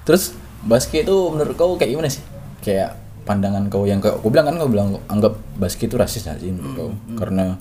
Terus 0.08 0.32
basket 0.64 1.04
itu 1.04 1.16
menurut 1.28 1.52
kau 1.60 1.76
kayak 1.76 1.92
gimana 1.92 2.08
sih? 2.08 2.24
Kayak 2.64 2.96
pandangan 3.28 3.68
kau 3.68 3.84
yang 3.84 4.00
kayak 4.00 4.16
aku 4.16 4.32
bilang 4.32 4.48
kan 4.48 4.56
kau 4.56 4.70
bilang 4.72 4.88
anggap 5.12 5.36
basket 5.60 5.92
itu 5.92 6.00
rasis 6.00 6.24
nggak 6.24 6.40
sih 6.40 6.50
menurut 6.56 6.72
kau? 6.72 6.90
Karena 7.20 7.52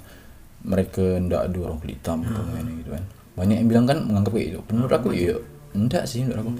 mereka 0.63 1.03
ndak 1.19 1.51
ada 1.51 1.57
orang 1.67 1.77
kulit 1.83 1.99
hitam 1.99 2.23
pemainnya 2.23 2.73
gitu 2.79 2.89
kan. 2.95 3.03
Banyak 3.35 3.55
yang 3.59 3.67
bilang 3.67 3.85
kan 3.85 3.97
menganggap 4.07 4.31
kayak 4.39 4.47
gitu. 4.55 4.59
Menurut 4.71 4.93
aku 4.95 5.11
iya 5.11 5.35
enggak 5.75 6.07
sih 6.07 6.23
menurut 6.23 6.47
aku. 6.47 6.51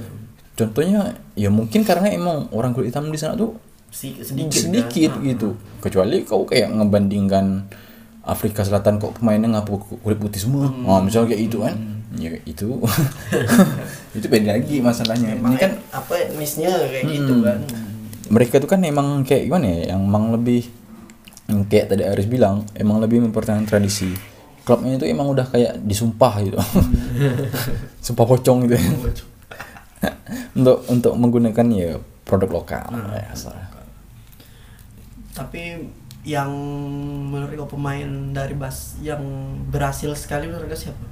Contohnya 0.60 1.16
ya 1.40 1.48
mungkin 1.48 1.88
karena 1.88 2.12
emang 2.12 2.52
orang 2.52 2.76
kulit 2.76 2.92
hitam 2.92 3.08
di 3.08 3.16
sana 3.16 3.40
tuh 3.40 3.56
sedikit, 3.96 4.52
sedikit, 4.52 5.12
kan? 5.16 5.24
gitu. 5.24 5.50
Kecuali 5.80 6.28
kau 6.28 6.44
kayak 6.44 6.68
ngebandingkan 6.76 7.64
Afrika 8.28 8.68
Selatan 8.68 9.00
kok 9.00 9.22
pemainnya 9.22 9.56
ngapa 9.56 9.72
kulit 10.04 10.20
putih 10.20 10.42
semua. 10.44 10.68
Oh, 10.84 11.00
misalnya 11.00 11.32
kayak 11.32 11.42
gitu 11.48 11.64
kan. 11.64 11.76
Ya 12.16 12.32
itu 12.44 12.80
itu 14.18 14.26
beda 14.28 14.60
lagi 14.60 14.84
masalahnya. 14.84 15.36
Ini 15.36 15.40
Emang 15.40 15.56
kan 15.56 15.72
apa 15.96 16.14
etnisnya 16.20 16.72
kayak 16.92 17.06
gitu 17.08 17.44
kan. 17.44 17.60
mereka 18.26 18.58
tuh 18.58 18.66
kan 18.66 18.82
emang 18.82 19.22
kayak 19.24 19.48
gimana 19.48 19.66
ya? 19.70 19.96
Yang 19.96 20.02
emang 20.10 20.26
lebih 20.34 20.62
yang 21.46 21.62
kayak 21.70 21.94
tadi 21.94 22.04
Aris 22.04 22.26
bilang, 22.26 22.66
emang 22.74 22.98
lebih 22.98 23.22
mempertahankan 23.22 23.70
tradisi. 23.70 24.10
Klubnya 24.66 24.98
itu 24.98 25.06
emang 25.06 25.30
udah 25.30 25.46
kayak 25.46 25.78
disumpah 25.86 26.34
gitu. 26.42 26.58
Sumpah 28.06 28.26
pocong 28.26 28.66
gitu. 28.66 28.76
untuk 30.58 30.82
untuk 30.90 31.14
menggunakan 31.14 31.68
ya 31.70 32.02
produk 32.26 32.50
lokal 32.50 32.90
ya, 33.14 33.30
asalnya. 33.30 33.75
Tapi 35.36 35.62
yang 36.24 36.50
menurut 37.30 37.54
kau 37.60 37.70
pemain 37.70 38.08
dari 38.32 38.56
Bas 38.56 38.98
yang 38.98 39.22
berhasil 39.68 40.10
sekali 40.16 40.48
menurut 40.48 40.66
kau 40.66 40.80
siapa? 40.80 41.06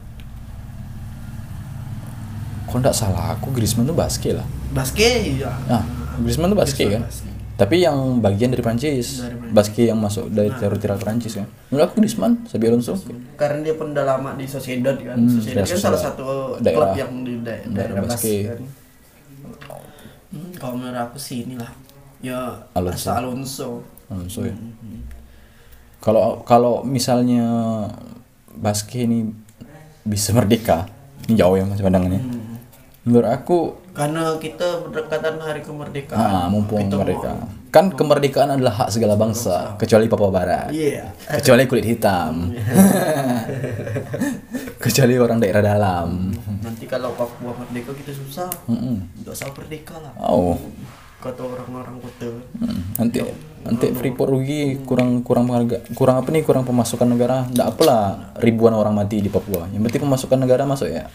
Kok 2.65 2.77
nggak 2.79 2.95
salah 2.95 3.35
aku 3.35 3.51
Griezmann 3.51 3.85
tuh 3.85 3.93
basket 3.93 4.33
lah. 4.33 4.47
Basket 4.73 5.21
ya. 5.37 5.51
Nah, 5.67 5.83
Griezmann 6.17 6.49
tuh 6.49 6.57
basket 6.57 6.87
kan. 6.89 7.03
Griezmann 7.03 7.05
basket. 7.05 7.31
Tapi 7.53 7.85
yang 7.85 8.17
bagian 8.17 8.49
dari 8.49 8.65
Prancis, 8.65 9.21
Dari 9.21 9.37
Prancis. 9.37 9.53
basket 9.53 9.85
yang 9.85 9.99
masuk 10.01 10.25
dari 10.27 10.49
teori 10.49 10.77
tira 10.81 10.97
Prancis 10.97 11.37
kan. 11.37 11.45
Menurut 11.69 11.85
aku 11.85 12.01
Griezmann, 12.01 12.33
Xabi 12.49 12.65
Alonso. 12.65 12.97
Karena 13.37 13.61
dia 13.61 13.77
pun 13.77 13.93
udah 13.93 14.05
lama 14.07 14.33
di 14.33 14.49
Sociedad 14.49 14.97
kan. 14.97 15.13
Hmm, 15.13 15.29
Sociedad 15.29 15.61
kan 15.61 15.77
salah 15.77 16.01
satu 16.01 16.57
Daerah- 16.57 16.89
klub 16.89 16.97
yang 16.97 17.11
di 17.21 17.33
da- 17.37 17.61
daerah 17.61 17.93
daerah 17.93 18.09
basket 18.09 18.43
kan. 18.49 18.59
Hmm, 20.33 20.49
kalau 20.57 20.81
menurut 20.81 20.97
aku 20.97 21.21
sih 21.21 21.45
inilah 21.45 21.69
ya 22.19 22.57
Alonso. 22.73 23.07
Alonso. 23.11 23.69
Alonso. 24.07 24.43
Ya. 24.43 24.55
Kalau 25.99 26.43
kalau 26.43 26.83
misalnya 26.83 27.43
basket 28.51 29.03
ini 29.03 29.27
bisa 30.03 30.31
merdeka, 30.31 30.87
ini 31.25 31.35
jauh 31.35 31.53
ya 31.53 31.63
masih 31.63 31.81
pandangannya. 31.81 32.21
Menurut 33.03 33.29
aku 33.29 33.57
Karena 33.93 34.35
kita 34.35 34.83
berdekatan 34.83 35.37
hari 35.37 35.61
kemerdekaan. 35.61 36.17
ah, 36.17 36.45
mumpung 36.47 36.79
Kita 36.81 36.95
mau- 36.95 37.01
merdeka. 37.03 37.31
Kan 37.69 37.89
kemerdekaan 37.89 38.49
adalah 38.51 38.73
hak 38.75 38.89
segala 38.89 39.13
bangsa, 39.13 39.73
kecuali 39.75 40.05
Papua 40.05 40.29
Barat. 40.29 40.69
Iya. 40.69 41.09
Kecuali 41.37 41.63
kulit 41.65 41.85
hitam. 41.87 42.51
kecuali 44.83 45.13
orang 45.15 45.37
daerah 45.37 45.61
dalam. 45.63 46.31
Nanti 46.61 46.83
kalau 46.85 47.13
Papua 47.13 47.51
merdeka 47.53 47.91
kita 47.93 48.11
susah. 48.11 48.49
Mm-mm. 48.65 48.95
Nggak 49.21 49.31
usah 49.31 49.47
merdeka 49.51 49.95
lah. 49.99 50.11
Oh. 50.19 50.55
Kata 51.17 51.39
orang-orang 51.39 51.95
kota. 51.97 52.29
Hmm, 52.59 52.79
nanti 52.95 53.17
nanti 53.63 53.95
Freeport 53.95 54.29
rugi 54.29 54.77
kurang 54.83 55.23
kurang 55.23 55.47
pengharga 55.47 55.87
kurang 55.95 56.19
apa 56.19 56.29
nih 56.29 56.43
kurang 56.43 56.63
pemasukan 56.67 57.07
negara. 57.07 57.47
Nggak 57.49 57.67
apalah 57.75 58.35
ribuan 58.39 58.75
orang 58.75 58.93
mati 58.95 59.23
di 59.23 59.31
Papua. 59.31 59.67
Yang 59.71 59.89
penting 59.89 60.03
pemasukan 60.07 60.37
negara 60.39 60.63
masuk 60.67 60.91
ya. 60.91 61.07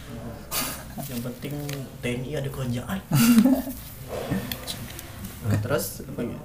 Yang 1.09 1.21
penting 1.29 1.53
TNI 2.01 2.31
ada 2.41 2.49
kerjaan. 2.49 2.99
Nah, 5.39 5.55
terus 5.63 6.03
apa 6.03 6.19
ya? 6.19 6.35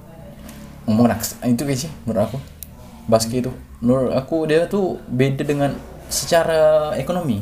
ngomong 0.84 1.08
naks 1.08 1.40
itu 1.44 1.64
kayak 1.64 1.80
sih 1.80 1.90
menurut 2.04 2.28
aku. 2.28 2.38
Basket 3.04 3.44
itu. 3.44 3.52
Menurut 3.84 4.12
aku 4.16 4.48
dia 4.48 4.64
tuh 4.64 5.00
beda 5.08 5.44
dengan 5.44 5.76
secara 6.08 6.92
ekonomi. 6.96 7.40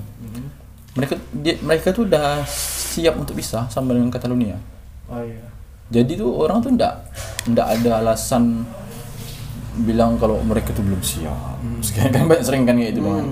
Mereka 0.92 1.14
dia, 1.32 1.56
mereka 1.64 1.94
tuh 1.94 2.04
udah 2.04 2.44
siap 2.48 3.16
untuk 3.16 3.38
bisa 3.38 3.66
sama 3.72 3.96
dengan 3.96 4.12
Catalonia. 4.12 4.58
Oh 5.08 5.22
iya. 5.22 5.61
Jadi 5.92 6.12
tuh 6.16 6.30
orang 6.40 6.64
tuh 6.64 6.72
ndak 6.72 7.04
ndak 7.52 7.66
ada 7.68 7.90
alasan 8.00 8.64
bilang 9.84 10.16
kalau 10.16 10.40
mereka 10.40 10.72
tuh 10.72 10.84
belum 10.84 11.04
siap. 11.04 11.60
Sekarang 11.84 12.12
kan 12.12 12.24
banyak 12.32 12.44
sering 12.44 12.64
kan 12.64 12.76
kayak 12.80 12.96
gitu 12.96 13.04
kan 13.04 13.28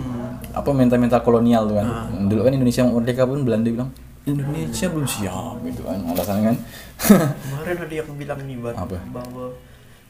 apa 0.51 0.70
mental-mental 0.75 1.20
kolonial 1.25 1.64
tuh 1.64 1.81
kan. 1.81 1.87
Dulu 2.29 2.40
kan 2.44 2.53
Indonesia 2.53 2.83
merdeka 2.85 3.25
pun 3.25 3.42
Belanda 3.46 3.70
bilang 3.73 3.90
Indonesia 4.29 4.87
belum 4.92 5.09
siap 5.09 5.57
gitu 5.64 5.81
kan 5.88 5.99
alasannya 6.05 6.42
kan. 6.53 6.57
Kemarin 7.49 7.77
ada 7.81 7.94
yang 7.94 8.11
bilang 8.20 8.38
nih 8.44 8.57
Ban, 8.61 8.75
Apa? 8.77 8.99
bahwa 9.09 9.44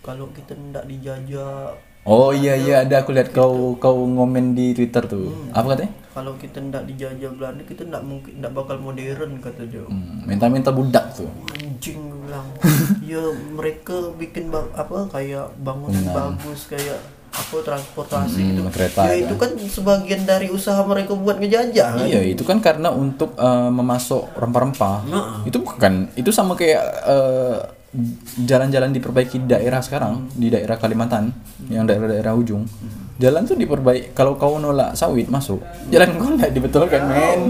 kalau 0.03 0.27
kita 0.35 0.59
tidak 0.59 0.85
dijajah 0.91 1.77
oh 2.09 2.33
iya 2.33 2.57
iya 2.57 2.75
ada 2.83 3.05
aku 3.05 3.13
lihat 3.13 3.31
kau 3.31 3.77
kau 3.77 3.95
ngomen 3.95 4.59
di 4.59 4.75
Twitter 4.75 5.07
tuh. 5.07 5.31
Apa 5.55 5.79
katanya 5.79 5.93
kalau 6.11 6.35
kita 6.35 6.59
tidak 6.59 6.85
dijajah 6.87 7.31
Belanda 7.31 7.62
kita 7.62 7.87
tidak 7.87 8.03
mungkin 8.03 8.42
tidak 8.42 8.53
bakal 8.53 8.77
modern 8.77 9.38
kata 9.38 9.62
dia 9.64 9.85
Hmm, 9.87 10.27
mental-mental 10.27 10.75
budak 10.75 11.05
tuh 11.14 11.31
anjing 11.55 12.01
bilang 12.27 12.46
ya 13.11 13.23
mereka 13.55 14.11
bikin 14.14 14.51
apa 14.53 15.07
kayak 15.09 15.55
bangunan 15.59 16.03
bagus 16.11 16.66
kayak 16.66 16.99
apa 17.31 17.57
transportasi 17.62 18.42
Hmm, 18.42 18.49
gitu 18.51 18.61
kereta, 18.75 19.07
ya 19.07 19.14
kan? 19.14 19.23
itu 19.23 19.35
kan 19.38 19.51
sebagian 19.70 20.23
dari 20.27 20.51
usaha 20.51 20.83
mereka 20.83 21.14
buat 21.14 21.38
ngejajah 21.38 21.88
kan? 21.94 22.03
Iya, 22.03 22.27
itu 22.27 22.42
kan 22.42 22.59
karena 22.59 22.90
untuk 22.90 23.38
eh, 23.38 23.70
memasok 23.70 24.35
rempah-rempah. 24.35 24.96
Nah. 25.07 25.46
Itu 25.46 25.62
bukan, 25.62 26.11
itu 26.18 26.35
sama 26.35 26.59
kayak 26.59 26.83
eh, 27.07 27.59
jalan-jalan 28.35 28.90
diperbaiki 28.90 29.46
di 29.46 29.49
daerah 29.51 29.79
sekarang, 29.79 30.27
di 30.35 30.51
daerah 30.51 30.75
Kalimantan, 30.75 31.31
yang 31.70 31.87
daerah-daerah 31.87 32.35
ujung. 32.35 32.66
Jalan 33.20 33.44
tuh 33.44 33.54
diperbaiki. 33.54 34.11
Kalau 34.11 34.35
kau 34.35 34.56
nolak 34.56 34.94
sawit 34.94 35.28
masuk, 35.28 35.61
jalan 35.88 36.09
kau 36.16 36.30
nggak 36.30 36.50
dibetulkan, 36.50 37.00
men. 37.04 37.40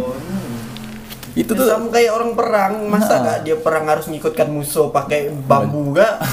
Itu 1.32 1.46
itu 1.46 1.50
tuh- 1.54 1.64
sama 1.64 1.88
kayak 1.88 2.10
orang 2.10 2.30
perang 2.34 2.72
masa 2.84 3.08
Nah. 3.08 3.16
nggak 3.22 3.38
dia 3.40 3.54
perang 3.56 3.84
harus 3.86 4.04
ngikutkan 4.04 4.50
musuh 4.50 4.90
pakai 4.90 5.30
bambu 5.30 5.94
gak 5.94 6.18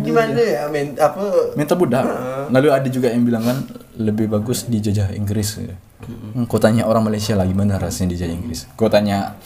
gimana 0.00 0.36
ya 0.36 0.62
men 0.68 0.92
apa 0.94 1.54
mental 1.54 1.76
budak. 1.76 2.02
Lalu 2.50 2.68
ada 2.68 2.88
juga 2.88 3.06
yang 3.08 3.22
bilang 3.22 3.42
kan 3.42 3.56
lebih 3.94 4.26
bagus 4.26 4.66
dijajah 4.66 5.14
Inggris. 5.14 5.56
Hmm, 6.00 6.44
Kau 6.44 6.56
tanya 6.56 6.84
orang 6.84 7.04
Malaysia 7.04 7.32
lah 7.32 7.44
gimana 7.44 7.76
rasanya 7.76 8.12
dijajah 8.12 8.34
Inggris. 8.34 8.60
Kau 8.74 8.88
tanya 8.88 9.36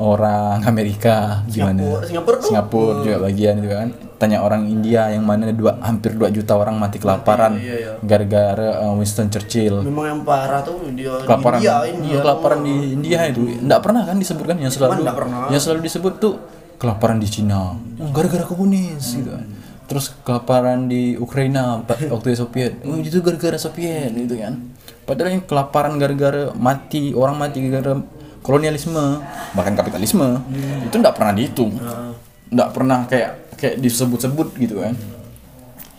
orang 0.00 0.64
Amerika 0.64 1.44
gimana. 1.48 1.80
Singapura- 1.82 2.06
Singapura 2.08 2.36
tuh. 2.40 2.48
Singapura 2.48 2.92
juga 3.04 3.16
bagian 3.28 3.54
juga 3.60 3.74
kan. 3.84 3.90
Tanya 4.16 4.38
orang 4.46 4.70
India 4.70 5.10
yang 5.10 5.26
mana 5.26 5.50
dua 5.50 5.82
hampir 5.82 6.14
2 6.14 6.30
juta 6.30 6.54
orang 6.54 6.78
mati 6.78 7.02
kelaparan 7.02 7.58
iya, 7.58 7.74
iya. 7.74 7.92
gara-gara 8.06 8.86
uh, 8.86 8.94
Winston 8.94 9.26
Churchill. 9.26 9.82
memang 9.82 10.06
yang 10.14 10.20
parah 10.22 10.62
tuh 10.62 10.78
dia 10.94 11.10
kelaparan. 11.26 11.58
India 11.58 11.74
India 11.90 12.16
kelaparan 12.22 12.58
di 12.62 12.74
India 12.94 13.18
itu. 13.26 13.42
Nggak 13.42 13.80
pernah 13.82 14.02
kan 14.06 14.16
disebutkan 14.22 14.56
yang 14.62 14.70
selalu 14.70 15.02
yang 15.50 15.58
selalu 15.62 15.80
disebut 15.90 16.14
tuh 16.22 16.34
kelaparan 16.78 17.18
di 17.18 17.26
Cina. 17.26 17.74
Gara-gara 18.14 18.46
komunis 18.46 19.18
gitu. 19.18 19.34
Kan 19.34 19.62
terus 19.92 20.08
kelaparan 20.24 20.88
di 20.88 21.20
Ukraina 21.20 21.84
waktu 22.14 22.32
Soviet. 22.32 22.80
Oh, 22.88 22.96
itu 22.96 23.20
gara-gara 23.20 23.60
Soviet 23.60 24.08
gitu 24.16 24.40
kan. 24.40 24.56
Padahal 25.04 25.36
yang 25.36 25.44
kelaparan 25.44 26.00
gara-gara 26.00 26.48
mati 26.56 27.12
orang 27.12 27.36
mati 27.36 27.60
gara-gara 27.68 28.00
kolonialisme 28.42 29.22
bahkan 29.52 29.72
kapitalisme 29.72 30.42
itu 30.82 30.94
nggak 30.94 31.14
pernah 31.14 31.32
dihitung 31.32 31.72
nggak 32.48 32.68
pernah 32.70 33.06
kayak 33.06 33.56
kayak 33.56 33.78
disebut-sebut 33.78 34.52
gitu 34.58 34.82
kan 34.82 34.92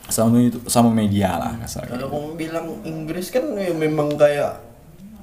sama 0.06 0.38
itu 0.38 0.60
sama 0.68 0.92
media 0.92 1.36
lah 1.36 1.56
kasarnya 1.58 1.98
kalau 1.98 2.08
kamu 2.12 2.30
bilang 2.38 2.66
Inggris 2.84 3.28
kan 3.28 3.48
ya 3.56 3.72
memang 3.72 4.14
kayak 4.14 4.62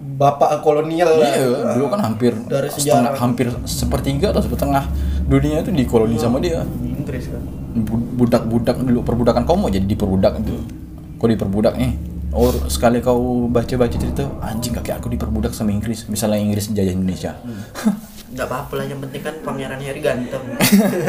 bapak 0.00 0.64
kolonial 0.64 1.12
lah 1.12 1.28
Iya, 1.30 1.76
dulu 1.76 1.92
kan 1.92 2.00
hampir 2.02 2.33
Dari 2.48 2.72
setengah, 2.72 3.12
hampir 3.14 3.46
sepertiga 3.62 4.33
atau 4.33 4.40
setengah 4.40 4.88
dunia 5.28 5.61
itu 5.61 5.68
dikoloni 5.70 6.16
sama 6.16 6.40
dia. 6.40 6.64
Inggris 6.80 7.28
kan 7.28 7.44
Bu- 7.76 8.09
Budak-budak 8.16 8.80
dulu 8.80 9.04
perbudakan 9.04 9.44
kau 9.44 9.54
mau 9.54 9.68
jadi 9.68 9.85
diperbudak 9.85 10.40
itu. 10.40 10.56
Kau 11.20 11.28
diperbudak 11.28 11.76
nih. 11.76 11.92
Oh, 12.30 12.54
sekali 12.70 13.02
kau 13.02 13.50
baca-baca 13.50 13.90
cerita, 13.90 14.22
anjing 14.38 14.70
kaki 14.70 14.94
aku 14.94 15.10
diperbudak 15.10 15.50
sama 15.50 15.74
Inggris. 15.74 16.06
Misalnya 16.06 16.38
Inggris 16.38 16.70
jajah 16.70 16.94
Indonesia. 16.94 17.34
nggak 18.30 18.46
apa-apa 18.46 18.78
lah 18.78 18.86
yang 18.86 19.02
penting 19.02 19.26
kan 19.26 19.34
pangeran 19.42 19.82
Harry 19.82 19.98
ganteng 19.98 20.38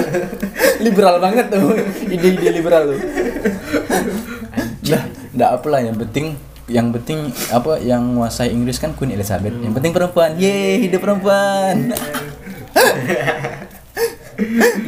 liberal 0.86 1.22
banget 1.22 1.54
tuh. 1.54 1.78
Ide-ide 2.10 2.50
liberal 2.50 2.90
tuh. 2.90 3.00
Nah, 4.90 5.04
enggak 5.30 5.50
apalah 5.54 5.86
yang 5.86 5.98
penting 6.02 6.34
yang 6.66 6.90
penting 6.90 7.30
apa 7.54 7.78
yang 7.78 8.02
menguasai 8.02 8.50
Inggris 8.50 8.82
kan 8.82 8.98
Queen 8.98 9.14
Elizabeth. 9.14 9.54
Yang 9.54 9.74
penting 9.78 9.94
perempuan. 9.94 10.34
Yeay, 10.42 10.90
hidup 10.90 11.06
perempuan. 11.06 11.94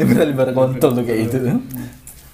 liberal 0.02 0.26
liberal 0.34 0.54
kontol 0.58 0.98
tuh 0.98 1.06
kayak 1.06 1.30
gitu. 1.30 1.38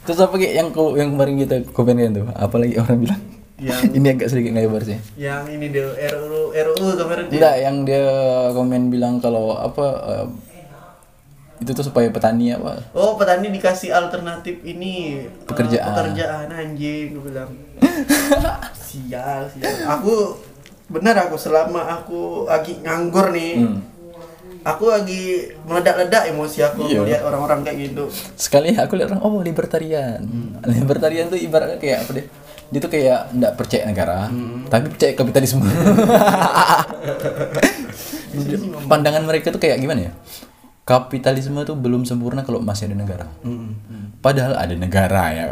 Terus 0.07 0.19
apa 0.23 0.39
kayak 0.39 0.53
yang 0.55 0.67
yang 0.95 1.09
kemarin 1.11 1.35
kita 1.43 1.55
komenkan 1.75 2.23
tuh? 2.23 2.25
Apalagi 2.39 2.79
orang 2.79 3.03
bilang 3.03 3.21
Yang- 3.59 3.91
ini 3.91 4.07
agak 4.09 4.27
sedikit 4.27 4.51
ngelebar 4.51 4.81
sih. 4.81 4.95
yang 5.15 5.43
ini 5.45 5.67
dia 5.67 5.87
RUU 6.09 6.49
RUU 6.49 6.89
kemarin 6.95 7.25
Enggak, 7.27 7.55
yang 7.57 7.75
dia 7.83 8.05
komen 8.49 8.87
bilang 8.87 9.19
kalau 9.19 9.51
apa 9.53 9.85
eh, 10.07 10.27
itu 11.59 11.69
tuh 11.69 11.83
supaya 11.83 12.07
petani 12.07 12.51
apa 12.51 12.79
Oh 12.93 13.13
petani 13.13 13.47
dikasih 13.49 13.91
alternatif 13.91 14.63
ini 14.63 15.19
eh, 15.19 15.43
Pekerjaan. 15.43 15.91
pekerjaan 15.91 16.47
anjing 16.49 17.11
gue 17.11 17.23
bilang 17.25 17.51
sial 18.79 19.43
sial 19.49 19.75
aku 19.85 20.39
benar 20.87 21.19
aku 21.21 21.35
selama 21.35 21.83
aku 21.93 22.19
lagi 22.45 22.79
nganggur 22.79 23.29
nih 23.29 23.59
Hmm. 23.59 23.79
aku 24.61 24.87
lagi 24.87 25.23
meledak-ledak 25.63 26.27
emosi 26.27 26.59
aku 26.63 26.83
Iya. 26.85 26.99
melihat 27.01 27.21
orang-orang 27.23 27.59
kayak 27.61 27.77
gitu 27.85 28.05
sekali 28.33 28.73
aku 28.73 28.95
lihat 28.95 29.11
orang 29.11 29.21
oh 29.21 29.39
libertarian 29.39 30.19
libertarian 30.65 31.27
tuh 31.27 31.37
ibaratnya 31.37 31.75
kayak 31.75 32.03
apa 32.03 32.11
deh 32.13 32.25
dia 32.69 32.79
tuh 32.79 32.91
kayak 32.93 33.33
nggak 33.33 33.53
percaya 33.57 33.83
negara 33.89 34.29
tapi 34.69 34.93
percaya 34.93 35.13
kapitalisme. 35.17 35.65
Pandangan 38.89 39.25
mereka 39.25 39.49
tuh 39.49 39.61
kayak 39.61 39.81
gimana 39.81 40.09
ya? 40.09 40.11
Kapitalisme 40.85 41.61
tuh 41.65 41.77
belum 41.77 42.05
sempurna 42.05 42.45
kalau 42.45 42.61
masih 42.61 42.89
ada 42.89 42.97
negara. 42.97 43.25
Padahal 44.21 44.57
ada 44.57 44.73
negara 44.77 45.23
ya 45.33 45.45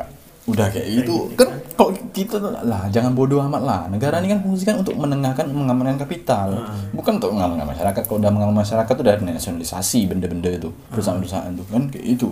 udah 0.47 0.71
kayak 0.71 0.87
gitu. 1.03 1.27
Kan 1.35 1.59
kok 1.75 1.91
kita 2.15 2.39
lah 2.41 2.87
jangan 2.87 3.11
bodoh 3.17 3.41
amat 3.49 3.61
lah. 3.61 3.81
Negara 3.91 4.21
ini 4.23 4.31
kan 4.31 4.39
fungsikan 4.45 4.81
untuk 4.81 4.95
menengahkan 4.95 5.49
mengamankan 5.49 5.97
kapital. 6.05 6.53
Bukan 6.93 7.17
untuk 7.19 7.33
mengamankan 7.33 7.67
masyarakat. 7.73 8.01
Kalau 8.05 8.17
udah 8.21 8.31
mengamankan 8.31 8.61
masyarakat 8.63 8.93
tuh 8.93 9.03
udah 9.03 9.15
nasionalisasi 9.21 10.05
benda-benda 10.05 10.49
itu 10.53 10.69
perusahaan-perusahaan 10.93 11.51
tuh. 11.53 11.65
Kan 11.67 11.89
kayak 11.89 12.05
itu 12.05 12.29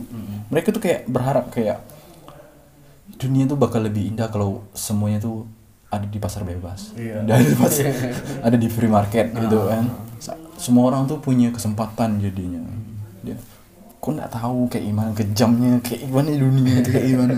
mereka 0.50 0.70
tuh 0.70 0.82
kayak 0.82 1.10
berharap 1.10 1.50
kayak 1.50 1.82
dunia 3.16 3.48
tuh 3.48 3.58
bakal 3.58 3.82
lebih 3.84 4.12
indah 4.12 4.28
kalau 4.28 4.64
semuanya 4.76 5.20
tuh 5.20 5.48
ada 5.90 6.04
di 6.04 6.20
pasar 6.20 6.44
bebas. 6.44 6.92
Ada 7.24 7.40
di 7.40 7.56
pasar 7.56 7.86
ada 8.44 8.58
di 8.60 8.68
free 8.68 8.92
market 8.92 9.32
gitu 9.32 9.58
kan. 9.70 9.86
Sa- 10.20 10.40
semua 10.60 10.92
orang 10.92 11.08
tuh 11.08 11.20
punya 11.24 11.52
kesempatan 11.56 12.20
jadinya. 12.20 12.60
Dia 13.24 13.38
kok 14.04 14.12
nggak 14.14 14.32
tahu 14.38 14.70
kayak 14.70 14.86
gimana 14.86 15.10
kejamnya 15.18 15.72
kayak 15.82 16.06
gimana 16.06 16.30
dunia 16.36 16.74
itu 16.84 16.90
kayak 16.92 17.08
gimana? 17.16 17.36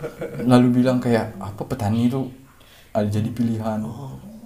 Lalu 0.52 0.66
bilang 0.82 0.98
kayak 1.00 1.32
apa 1.40 1.62
petani 1.64 2.06
itu 2.12 2.28
ada 2.92 3.08
jadi 3.08 3.30
pilihan. 3.32 3.80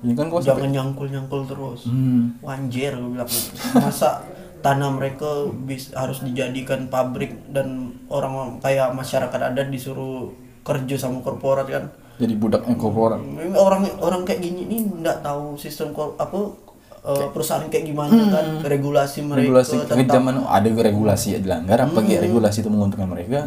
Ya 0.07 0.13
kan 0.15 0.31
kok 0.31 0.41
jangan 0.47 0.71
nyangkul-nyangkul 0.71 1.43
terus. 1.51 1.91
Hmm. 1.91 2.39
wanjir 2.39 2.95
gue 2.95 3.11
bilang 3.19 3.29
masa 3.75 4.23
tanah 4.63 4.91
mereka 4.95 5.51
bis, 5.67 5.91
harus 5.95 6.23
dijadikan 6.23 6.87
pabrik 6.87 7.35
dan 7.51 7.95
orang 8.11 8.59
kayak 8.63 8.95
masyarakat 8.95 9.41
adat 9.55 9.69
disuruh 9.71 10.31
kerja 10.69 11.09
sama 11.09 11.25
korporat 11.25 11.65
kan. 11.65 11.89
Jadi 12.21 12.35
budaknya 12.37 12.77
korporat. 12.77 13.23
Orang 13.57 13.89
orang 14.05 14.23
kayak 14.29 14.45
gini 14.45 14.69
nih 14.69 14.81
nggak 15.01 15.25
tahu 15.25 15.57
sistem 15.57 15.97
kor, 15.97 16.13
apa 16.21 16.68
eh, 17.01 17.29
perusahaan 17.29 17.65
kayak 17.65 17.85
gimana 17.85 18.11
kan 18.29 18.47
regulasi 18.63 19.19
mereka 19.21 19.35
Hmm. 19.39 19.45
regulasi 19.55 19.75
tentang 19.81 19.99
kejaman 20.01 20.35
ada 20.43 20.69
regulasi 20.69 21.27
ya 21.31 21.39
dilanggar 21.39 21.79
apa 21.81 21.99
kayak 22.01 22.21
regulasi 22.23 22.59
itu 22.59 22.69
menguntungkan 22.69 23.09
mereka 23.09 23.39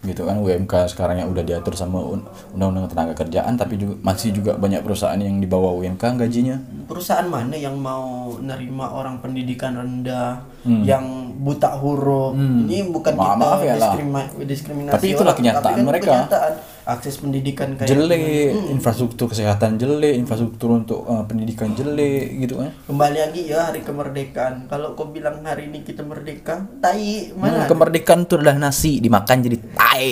gitu 0.00 0.22
kan 0.22 0.36
UMK 0.36 0.72
sekarang 0.86 1.16
yang 1.18 1.28
udah 1.28 1.42
diatur 1.42 1.72
sama 1.72 2.00
un- 2.00 2.24
undang-undang 2.50 2.88
tenaga 2.88 3.14
kerjaan 3.14 3.52
tapi 3.54 3.76
juga 3.76 3.94
masih 4.00 4.32
juga 4.32 4.54
banyak 4.54 4.80
perusahaan 4.80 5.16
yang 5.16 5.36
di 5.36 5.46
bawah 5.46 5.76
UMK 5.76 6.16
gajinya 6.16 6.56
perusahaan 6.84 7.24
mana 7.24 7.52
yang 7.52 7.74
mau 7.74 8.32
nerima 8.38 8.90
orang 8.90 9.20
pendidikan 9.20 9.74
rendah 9.74 10.40
Hmm. 10.60 10.84
yang 10.84 11.04
buta 11.38 11.72
huruf 11.74 12.36
ini 12.36 12.84
bukan 12.86 13.12
Ma- 13.14 13.32
kita 13.32 13.36
maaf 13.38 13.60
ya 13.60 13.74
lah. 13.74 13.92
diskrima- 13.92 14.28
diskriminasi 14.38 14.92
Tapi 14.92 15.06
itulah 15.08 15.24
orang, 15.26 15.38
kenyataan 15.38 15.64
tapi 15.64 15.72
kan 15.74 15.86
mereka. 15.86 16.10
kenyataan. 16.10 16.52
Akses 16.82 17.20
pendidikan 17.20 17.76
kayak 17.76 17.86
jelek 17.86 18.22
infrastruktur 18.68 19.26
kesehatan 19.26 19.76
jelek 19.76 20.16
infrastruktur 20.16 20.72
untuk 20.74 21.04
uh, 21.04 21.22
pendidikan 21.22 21.70
jelek 21.72 22.40
gitu 22.40 22.58
kan? 22.58 22.72
Kembali 22.84 23.18
lagi 23.20 23.42
ya 23.46 23.68
hari 23.68 23.80
kemerdekaan. 23.80 24.64
Kalau 24.66 24.92
kau 24.92 25.08
bilang 25.08 25.40
hari 25.42 25.68
ini 25.68 25.80
kita 25.80 26.00
merdeka 26.00 26.64
tai 26.78 27.30
Hmm, 27.30 27.38
mana? 27.38 27.68
kemerdekaan 27.68 28.24
itu 28.24 28.34
adalah 28.34 28.56
nasi 28.58 28.98
dimakan 28.98 29.36
jadi 29.40 29.58
tai. 29.72 30.10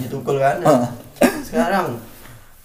Ditukul 0.00 0.36
kan? 0.36 0.58
Sekarang 1.42 2.02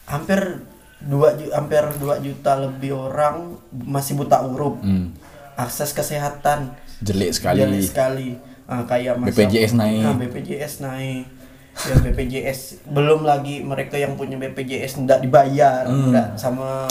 hampir 0.04 0.66
dua 1.00 1.32
hampir 1.54 1.80
2 1.96 2.20
juta 2.20 2.60
lebih 2.60 2.92
orang 2.92 3.56
masih 3.72 4.18
buta 4.18 4.42
huruf 4.42 4.82
Hmm. 4.82 5.14
akses 5.56 5.94
kesehatan. 5.94 6.74
Jelek 7.00 7.32
sekali. 7.32 7.62
Jelek 7.62 7.84
sekali. 7.86 8.30
Ah, 8.66 8.84
kayak 8.84 9.18
masa- 9.18 9.34
BPJS 9.34 9.74
naik. 9.74 10.04
Ah, 10.04 10.14
BPJS 10.14 10.74
naik 10.80 11.39
ya 11.80 11.96
BPJS 11.98 12.60
belum 12.86 13.24
lagi 13.24 13.62
mereka 13.62 13.96
yang 13.96 14.14
punya 14.14 14.36
BPJS 14.36 15.00
tidak 15.00 15.20
dibayar 15.20 15.84
Hmm. 15.84 16.12
nggak 16.12 16.36
sama 16.36 16.84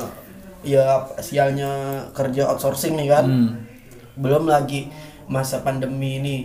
ya 0.61 0.83
sialnya 1.19 1.71
kerja 2.11 2.47
outsourcing 2.47 2.95
nih 2.95 3.09
kan. 3.09 3.25
Hmm. 3.25 3.51
belum 4.15 4.45
lagi 4.45 4.91
masa 5.27 5.61
pandemi 5.61 6.19
ini. 6.19 6.37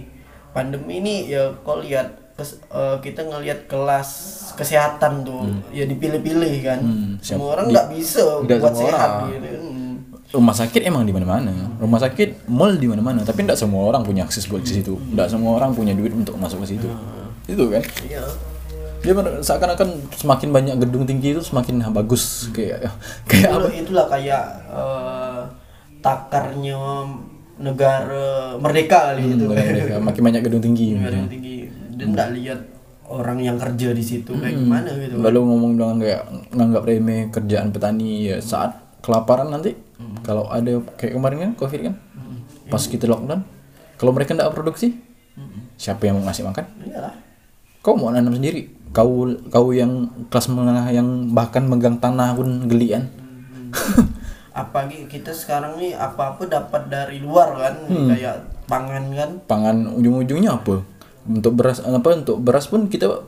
Pandemi 0.52 1.00
ini 1.00 1.26
ya 1.26 1.50
kau 1.60 1.80
lihat 1.80 2.06
kes- 2.34 2.62
eh, 2.64 2.98
kita 3.00 3.24
ngelihat 3.24 3.66
kelas 3.66 4.10
kesehatan 4.54 5.24
tuh 5.24 5.42
ya 5.72 5.82
dipilih-pilih 5.84 6.54
kan. 6.62 6.80
Hmm, 6.80 7.12
siap. 7.18 7.42
semua 7.42 7.58
orang 7.58 7.66
nggak 7.68 7.88
bisa 7.90 8.22
nggak 8.40 8.60
buat 8.60 8.76
sehat 8.76 9.10
orang. 9.10 9.30
gitu. 9.32 9.48
Hmm. 9.50 9.82
rumah 10.30 10.50
sakit 10.52 10.82
emang 10.84 11.02
di 11.04 11.14
mana-mana. 11.14 11.50
Rumah 11.78 12.00
sakit 12.00 12.46
mall 12.48 12.74
di 12.76 12.86
mana-mana. 12.86 13.22
Tapi 13.22 13.42
tidak 13.42 13.54
semua 13.56 13.86
orang 13.86 14.02
punya 14.02 14.22
akses 14.24 14.46
buat 14.46 14.62
ke 14.62 14.70
situ. 14.72 14.98
Tidak 14.98 15.28
semua 15.28 15.58
orang 15.58 15.72
punya 15.72 15.94
duit 15.94 16.10
untuk 16.12 16.34
masuk 16.36 16.62
ke 16.62 16.74
situ 16.74 16.90
itu 17.48 17.64
kan? 17.68 17.84
Iya. 18.08 18.24
Dia 19.04 19.12
seakan-akan 19.44 20.16
semakin 20.16 20.50
banyak 20.56 20.76
gedung 20.80 21.04
tinggi 21.04 21.36
itu 21.36 21.44
semakin 21.44 21.84
bagus 21.92 22.48
kayak 22.56 22.88
kayak 23.28 23.52
apa? 23.52 23.68
Itulah, 23.68 23.74
itulah 23.76 24.06
kayak 24.08 24.44
eh, 24.72 25.42
takarnya 26.00 26.80
negara 27.60 28.56
merdeka 28.56 29.12
kali 29.12 29.36
itu. 29.36 29.44
Negara 29.44 29.70
mereka 29.76 29.96
makin 30.00 30.22
banyak 30.24 30.42
gedung 30.48 30.64
tinggi 30.64 30.88
Negara 30.96 31.16
yang 31.20 31.28
tinggi. 31.28 31.58
Dan 32.00 32.06
nggak 32.16 32.30
lihat 32.40 32.60
orang 33.12 33.40
yang 33.44 33.60
kerja 33.60 33.92
di 33.92 34.02
situ 34.02 34.32
kayak 34.34 34.56
gimana 34.58 34.90
gitu. 34.96 35.20
lalu 35.20 35.40
ngomong 35.44 35.72
dengan 35.76 35.98
kayak 36.00 36.22
nganggap 36.56 36.84
remeh 36.88 37.22
kerjaan 37.30 37.70
petani 37.70 38.32
ya 38.32 38.38
saat 38.40 38.74
kelaparan 39.04 39.52
nanti 39.52 39.76
kalau 40.24 40.48
ada 40.48 40.80
kayak 40.96 41.20
kemarin 41.20 41.38
kan 41.44 41.52
covid 41.60 41.80
kan? 41.92 41.96
Pas 42.72 42.84
kita 42.88 43.06
lockdown 43.12 43.44
kalau 44.00 44.16
mereka 44.16 44.32
nggak 44.32 44.56
produksi 44.56 44.96
siapa 45.76 46.08
yang 46.08 46.24
mau 46.24 46.32
ngasih 46.32 46.48
makan? 46.48 46.66
Iyalah 46.88 47.33
kau 47.84 48.00
mau 48.00 48.10
nanam 48.10 48.32
sendiri? 48.32 48.72
Kau 48.96 49.28
kau 49.52 49.76
yang 49.76 50.08
kelas 50.32 50.48
menengah 50.48 50.88
yang 50.90 51.36
bahkan 51.36 51.68
megang 51.68 52.00
tanah 52.00 52.32
pun 52.34 52.72
gelian. 52.72 53.12
Apalagi 54.54 55.10
kita 55.10 55.34
sekarang 55.34 55.82
nih 55.82 55.98
apa 55.98 56.38
apa 56.38 56.46
dapat 56.48 56.88
dari 56.88 57.20
luar 57.20 57.58
kan? 57.58 57.76
Hmm. 57.90 58.08
kayak 58.08 58.36
pangan 58.70 59.04
kan? 59.12 59.30
Pangan 59.50 59.78
ujung-ujungnya 60.00 60.56
apa? 60.62 60.86
Untuk 61.28 61.60
beras 61.60 61.82
apa 61.84 62.10
untuk 62.16 62.38
beras 62.40 62.70
pun 62.70 62.88
kita 62.88 63.26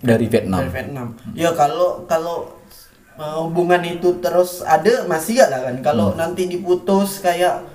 dari 0.00 0.30
Vietnam. 0.30 0.64
Dari 0.64 0.72
Vietnam. 0.72 1.06
Ya 1.34 1.50
kalau 1.52 2.06
kalau 2.06 2.54
uh, 3.18 3.44
hubungan 3.44 3.82
itu 3.82 4.22
terus 4.22 4.62
ada 4.62 5.04
masih 5.10 5.42
gak 5.42 5.50
lah 5.50 5.60
kan? 5.68 5.76
Kalau 5.82 6.14
Hmm. 6.14 6.22
nanti 6.22 6.46
diputus 6.46 7.18
kayak 7.18 7.66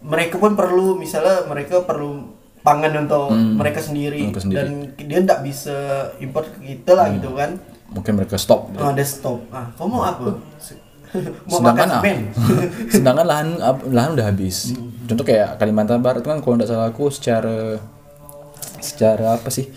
mereka 0.00 0.38
pun 0.38 0.54
perlu 0.54 0.94
misalnya 0.94 1.42
mereka 1.50 1.82
perlu 1.82 2.33
pangan 2.64 3.04
untuk 3.04 3.28
mereka 3.30 3.78
sendiri, 3.78 4.24
Hmm. 4.24 4.32
Mereka 4.32 4.40
sendiri. 4.40 4.60
Hmm. 4.64 4.88
dan 4.96 5.06
dia 5.06 5.18
tidak 5.20 5.40
bisa 5.44 5.76
import 6.18 6.48
ke 6.48 6.58
kita 6.64 6.92
lah 6.96 7.06
gitu 7.12 7.36
kan. 7.36 7.60
Mungkin 7.92 8.12
mereka 8.16 8.40
stop. 8.40 8.72
Oh, 8.74 8.88
ada 8.88 9.04
stop. 9.04 9.44
Ah 9.52 9.68
kamu 9.76 9.88
mau 9.92 10.02
apa? 10.02 10.28
Mau 11.46 11.62
sedangkan 11.62 11.88
makan 11.94 12.16
ah, 12.34 12.66
sedangkan 12.90 13.26
lahan 13.30 13.48
lahan 13.86 14.10
udah 14.18 14.26
habis. 14.26 14.74
Contoh 15.06 15.22
kayak 15.22 15.62
Kalimantan 15.62 16.02
Barat 16.02 16.26
kan 16.26 16.42
kalau 16.42 16.58
tidak 16.58 16.74
salah 16.74 16.90
aku 16.90 17.06
secara 17.06 17.78
secara 18.82 19.38
apa 19.38 19.46
sih? 19.46 19.70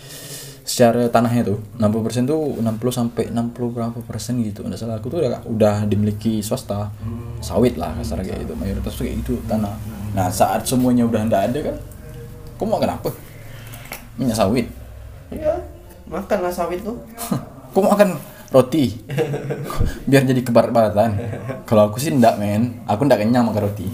Secara 0.66 1.08
tanahnya 1.08 1.54
tuh 1.54 1.58
60% 1.80 2.26
tuh 2.28 2.58
60 2.60 2.66
sampai 2.90 3.24
60 3.30 3.54
berapa 3.72 3.98
persen 4.02 4.36
gitu. 4.42 4.66
Tidak 4.66 4.76
salah 4.76 4.98
aku 4.98 5.08
tuh 5.08 5.22
udah, 5.22 5.40
udah 5.46 5.76
dimiliki 5.86 6.42
swasta. 6.42 6.90
Sawit 7.38 7.78
lah 7.78 7.94
kasar 7.96 8.18
kayak 8.20 8.42
gitu. 8.42 8.58
Mayoritas 8.58 8.92
tuh 8.98 9.06
kayak 9.06 9.16
gitu 9.22 9.38
tanah. 9.46 9.78
Nah 10.12 10.28
saat 10.28 10.66
semuanya 10.66 11.06
udah 11.06 11.22
ndak 11.24 11.42
ada 11.54 11.58
kan 11.72 11.76
kau 12.58 12.66
mau 12.66 12.76
makan 12.76 12.98
apa? 12.98 13.10
Minyak 14.18 14.36
sawit. 14.36 14.66
Iya 15.30 15.54
makanlah 16.08 16.50
sawit 16.50 16.82
tuh 16.82 16.98
kau 17.72 17.80
mau 17.80 17.94
makan 17.94 18.18
roti? 18.48 18.96
Biar 20.08 20.24
jadi 20.24 20.40
kebarat-baratan 20.40 21.10
kalau 21.64 21.88
aku 21.88 22.02
sih 22.02 22.10
ndak 22.10 22.36
men. 22.36 22.82
Aku 22.84 23.06
ndak 23.06 23.22
kenyang 23.22 23.46
makan 23.46 23.62
roti. 23.64 23.86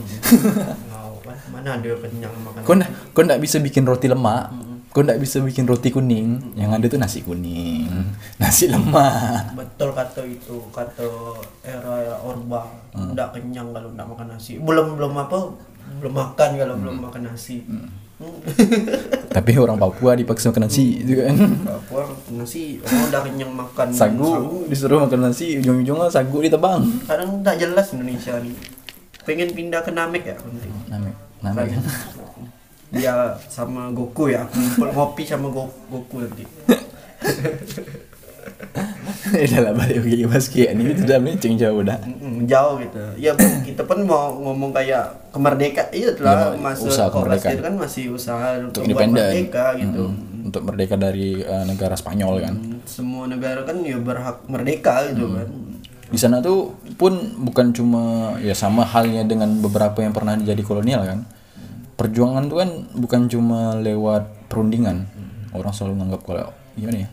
Mana 1.50 1.76
ada 1.76 1.90
kenyang 1.98 2.34
makan 2.40 2.60
kau 2.64 2.74
kau 3.12 3.22
ndak 3.22 3.38
bisa 3.38 3.58
bikin 3.58 3.84
roti 3.84 4.08
lemak. 4.08 4.48
Kau 4.94 5.02
ndak 5.02 5.18
bisa 5.18 5.42
bikin 5.42 5.66
roti 5.66 5.90
kuning. 5.90 6.54
Yang 6.54 6.70
ada 6.70 6.86
tuh 6.86 6.98
nasi 7.02 7.18
kuning. 7.20 7.90
Nasi 8.38 8.70
lemak. 8.70 9.50
Betul 9.52 9.90
kata 9.90 10.22
itu 10.22 10.62
kata 10.70 11.02
era 11.66 12.14
orba. 12.22 12.62
Hmm. 12.94 13.10
nggak 13.10 13.34
kenyang 13.34 13.74
kalau 13.74 13.90
nggak 13.90 14.06
makan 14.06 14.26
nasi. 14.30 14.62
Belum 14.62 14.94
belum 14.94 15.18
apa 15.18 15.50
belum 15.98 16.14
makan 16.14 16.50
kalau 16.56 16.74
belum 16.78 16.94
Hmm. 16.96 17.04
makan 17.10 17.22
nasi 17.26 17.66
tapi 19.34 19.50
orang 19.56 19.76
Papua 19.76 20.14
dipaksa 20.14 20.48
makan 20.48 20.66
nasi 20.66 21.02
itu 21.02 21.18
kan. 21.18 21.34
Papua 21.62 22.02
nasi 22.30 22.78
oh 22.78 23.02
udah 23.08 23.20
kenyang 23.22 23.50
makan 23.50 23.88
sagu 23.90 24.64
disuruh 24.66 25.02
makan 25.02 25.26
nasi 25.26 25.58
ujung-ujungnya 25.58 26.06
sagu 26.08 26.38
ditebang. 26.38 26.86
Kadang 27.04 27.42
tak 27.42 27.58
jelas 27.58 27.90
Indonesia 27.90 28.38
nih 28.38 28.54
pengen 29.24 29.48
pindah 29.50 29.80
ke 29.80 29.90
Namek 29.90 30.24
ya 30.24 30.36
nanti 30.36 30.68
Namek 30.86 31.14
Namek. 31.40 31.66
Ya 32.94 33.34
sama 33.48 33.90
Goku 33.90 34.30
ya 34.30 34.46
ngopi 34.94 35.24
sama 35.24 35.50
Go- 35.50 35.74
Goku 35.88 36.22
nanti 36.22 36.44
udah 39.44 39.60
lah 39.60 39.72
balik 39.72 39.98
lagi 40.00 40.24
basket. 40.24 40.72
Ini 40.72 40.82
itu 40.86 41.02
udah 41.04 41.18
melenceng 41.18 41.54
jauh 41.54 41.80
dah. 41.80 41.98
Jauh 42.44 42.74
gitu. 42.78 43.00
Ya 43.16 43.32
kita 43.62 43.82
pun 43.82 44.04
mau 44.04 44.32
ngomong 44.32 44.70
kayak 44.70 45.30
kemerdekaan. 45.30 45.88
Iya 45.90 46.10
telah 46.12 46.52
Ya, 46.52 46.58
masa 46.58 46.84
usaha 46.84 47.08
kemerdekaan. 47.08 47.58
kan 47.60 47.74
masih 47.74 48.04
usaha 48.10 48.58
untuk 48.58 48.82
independen. 48.82 49.24
merdeka 49.24 49.66
gitu. 49.76 50.04
untuk 50.44 50.62
merdeka 50.62 50.94
dari 50.94 51.40
eh, 51.40 51.64
negara 51.64 51.94
Spanyol 51.94 52.34
kan. 52.40 52.54
Semua 52.84 53.24
negara 53.24 53.62
kan 53.62 53.80
ya 53.80 53.96
berhak 53.96 54.44
merdeka 54.44 55.08
gitu 55.08 55.24
Hmm. 55.26 55.36
kan. 55.36 55.48
Di 56.04 56.18
sana 56.18 56.38
tuh 56.38 56.70
pun 56.94 57.16
bukan 57.40 57.72
cuma 57.72 58.02
ya 58.38 58.52
sama 58.52 58.84
halnya 58.84 59.24
dengan 59.24 59.50
beberapa 59.58 59.98
yang 59.98 60.12
pernah 60.12 60.36
jadi 60.36 60.60
kolonial 60.60 61.02
kan. 61.02 61.24
Perjuangan 61.94 62.44
tuh 62.44 62.58
kan 62.58 62.70
bukan 62.92 63.20
cuma 63.26 63.60
lewat 63.76 64.46
perundingan. 64.46 65.08
Orang 65.50 65.70
selalu 65.70 65.94
menganggap 65.96 66.22
kalau 66.24 66.46
gimana 66.74 66.98
ya 67.00 67.08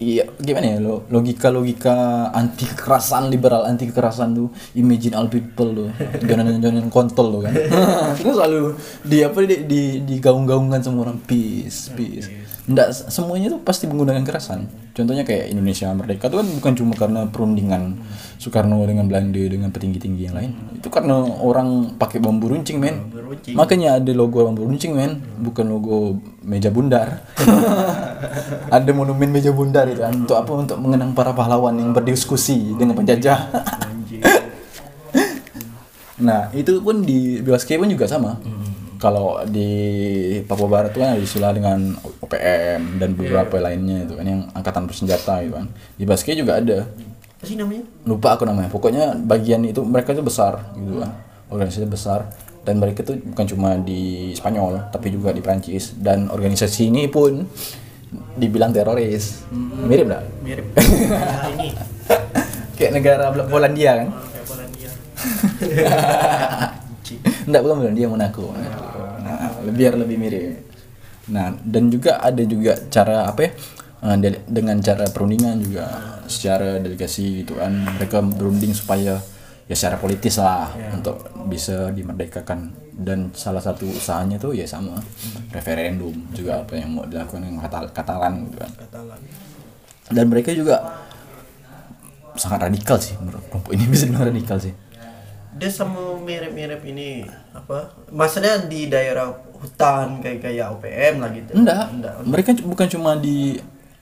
iya. 0.00 0.24
Gimana 0.40 0.66
ya 0.74 0.78
lo 0.80 1.06
logika 1.12 1.52
logika 1.52 1.94
anti 2.32 2.64
kekerasan 2.66 3.30
liberal 3.30 3.68
anti 3.68 3.86
kekerasan 3.86 4.34
tuh 4.34 4.48
imagine 4.74 5.14
all 5.14 5.28
people 5.28 5.70
tuh. 5.70 5.88
Jonan 6.24 6.58
jonan 6.58 6.88
kontol 6.88 7.38
tuh 7.38 7.40
kan. 7.46 7.54
Itu 8.20 8.32
selalu 8.34 8.74
di 9.04 9.18
apa 9.22 9.38
di, 9.44 9.56
di 9.68 9.82
digaung-gaungkan 10.02 10.80
sama 10.80 11.06
orang. 11.06 11.20
Peace. 11.22 11.92
Peace 11.92 12.49
Nggak, 12.68 12.88
semuanya 13.08 13.48
tuh 13.56 13.60
pasti 13.64 13.88
menggunakan 13.88 14.20
kekerasan 14.20 14.90
contohnya 15.00 15.24
kayak 15.24 15.48
Indonesia 15.48 15.88
merdeka 15.96 16.28
tuh 16.28 16.44
kan 16.44 16.48
bukan 16.60 16.72
cuma 16.76 16.92
karena 16.92 17.20
perundingan 17.30 17.96
Soekarno 18.40 18.80
dengan 18.88 19.04
Belanda 19.04 19.36
dengan 19.36 19.68
petinggi-tinggi 19.68 20.32
yang 20.32 20.32
lain. 20.32 20.56
Itu 20.72 20.88
karena 20.88 21.20
orang 21.20 22.00
pakai 22.00 22.24
bambu 22.24 22.48
runcing 22.48 22.80
men. 22.80 23.12
Makanya 23.52 24.00
ada 24.00 24.12
logo 24.16 24.48
bambu 24.48 24.64
runcing 24.64 24.96
men. 24.96 25.20
Bukan 25.44 25.68
logo 25.68 26.16
meja 26.40 26.72
bundar. 26.72 27.20
Ada 28.72 28.96
monumen 28.96 29.28
meja 29.28 29.52
bundar 29.52 29.84
itu 29.92 30.00
kan. 30.00 30.16
Untuk 30.24 30.40
apa? 30.40 30.52
Untuk 30.56 30.80
mengenang 30.80 31.12
para 31.12 31.36
pahlawan 31.36 31.76
yang 31.76 31.92
berdiskusi 31.92 32.80
dengan 32.80 32.96
penjajah. 32.96 33.38
Nah 36.20 36.52
itu 36.52 36.84
pun 36.84 37.00
di 37.00 37.40
Bilaskay 37.40 37.80
pun 37.80 37.88
juga 37.88 38.04
sama 38.04 38.36
kalau 39.00 39.40
di 39.48 39.64
Papua 40.44 40.68
Barat 40.68 40.92
tuh 40.92 41.00
kan 41.00 41.16
ada 41.16 41.24
istilah 41.24 41.56
dengan 41.56 41.96
OPM 42.20 43.00
dan 43.00 43.16
beberapa 43.16 43.56
lainnya 43.56 44.04
itu 44.04 44.12
kan 44.12 44.26
yang 44.28 44.44
angkatan 44.52 44.84
bersenjata 44.84 45.40
gitu 45.40 45.56
kan. 45.56 45.66
Di 45.96 46.04
Bilaskay 46.04 46.36
juga 46.36 46.60
ada. 46.60 46.84
Apa 46.84 47.44
sih 47.48 47.56
namanya? 47.56 47.88
Lupa 48.04 48.36
aku 48.36 48.44
namanya. 48.44 48.68
Pokoknya 48.68 49.16
bagian 49.16 49.64
itu 49.64 49.80
mereka 49.80 50.12
itu 50.12 50.20
besar 50.20 50.76
gitu 50.76 51.00
kan. 51.00 51.16
Organisasi 51.48 51.88
besar. 51.88 52.28
Dan 52.60 52.76
mereka 52.76 53.00
itu 53.00 53.16
bukan 53.24 53.46
cuma 53.48 53.80
di 53.80 54.36
Spanyol 54.36 54.92
tapi 54.92 55.08
juga 55.08 55.32
di 55.32 55.40
Prancis 55.40 55.96
dan 55.96 56.28
organisasi 56.28 56.92
ini 56.92 57.08
pun 57.08 57.40
dibilang 58.36 58.68
teroris. 58.68 59.48
Mirip 59.88 60.12
nggak? 60.12 60.24
Mirip. 60.44 60.66
Nah, 61.10 61.48
ini. 61.56 61.72
Kayak 62.76 62.92
negara 63.00 63.24
Polandia 63.48 64.04
kan? 64.04 64.08
Kayak 64.12 64.44
Polandia. 64.44 64.90
Enggak 67.48 67.60
bukan 67.64 67.76
Polandia 67.80 68.06
Monaco. 68.12 68.44
Nah 68.52 68.89
biar 69.62 69.94
lebih 69.96 70.16
mirip. 70.16 70.56
Nah 71.28 71.52
dan 71.60 71.88
juga 71.88 72.18
ada 72.18 72.42
juga 72.42 72.74
cara 72.88 73.28
apa 73.28 73.40
ya 73.46 73.50
eh, 74.02 74.16
de- 74.18 74.44
dengan 74.46 74.80
cara 74.80 75.04
perundingan 75.06 75.60
juga. 75.60 75.86
Secara 76.30 76.78
delegasi 76.78 77.42
gitu 77.42 77.58
kan 77.58 77.74
mereka 77.98 78.22
berunding 78.22 78.70
supaya 78.70 79.18
ya 79.66 79.74
secara 79.74 79.98
politis 79.98 80.38
lah 80.38 80.70
untuk 80.94 81.20
bisa 81.46 81.90
dimerdekakan. 81.90 82.70
Dan 83.00 83.32
salah 83.32 83.64
satu 83.64 83.88
usahanya 83.88 84.36
tuh 84.36 84.52
ya 84.52 84.68
sama 84.68 85.00
referendum 85.50 86.12
juga 86.30 86.60
apa 86.60 86.76
yang 86.76 86.92
mau 86.92 87.08
dilakukan 87.08 87.40
dengan 87.40 87.64
Katal- 87.64 87.90
Katalan 87.90 88.44
gitu 88.46 88.60
kan. 88.60 88.70
Dan 90.10 90.28
mereka 90.28 90.52
juga 90.52 91.00
sangat 92.36 92.70
radikal 92.70 92.96
sih 93.00 93.16
menurut 93.18 93.42
kelompok 93.48 93.72
ini 93.74 93.84
bisa 93.92 94.06
dibilang 94.06 94.28
radikal 94.28 94.58
sih. 94.60 94.74
Dia 95.50 95.66
sama 95.66 96.14
mirip-mirip 96.16 96.80
ini 96.86 97.26
apa 97.50 97.90
maksudnya 98.08 98.64
di 98.64 98.86
daerah 98.86 99.34
hutan 99.60 100.24
kayak 100.24 100.40
kayak 100.40 100.66
OPM 100.72 101.14
lah 101.20 101.30
gitu. 101.36 101.50
Enggak, 101.52 101.84
enggak 101.92 102.14
mereka 102.24 102.50
bukan 102.64 102.86
cuma 102.88 103.10
di 103.20 103.60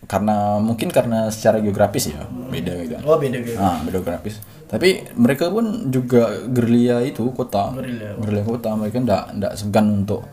karena 0.08 0.56
mungkin 0.62 0.88
karena 0.88 1.28
secara 1.28 1.60
geografis 1.60 2.14
ya 2.14 2.22
beda 2.30 2.72
gitu 2.80 2.96
kan. 2.96 3.02
Oh 3.04 3.18
beda 3.20 3.38
gitu 3.42 3.58
ah 3.58 3.82
beda 3.84 4.00
geografis. 4.00 4.40
Tapi 4.68 5.04
mereka 5.18 5.50
pun 5.52 5.90
juga 5.92 6.32
gerilya 6.48 7.02
itu 7.02 7.28
kota. 7.34 7.74
Gerilya. 7.76 8.16
gerilya 8.16 8.44
kota. 8.46 8.70
Mereka 8.78 8.96
enggak 9.04 9.24
enggak 9.36 9.52
segan 9.58 10.06
untuk 10.06 10.24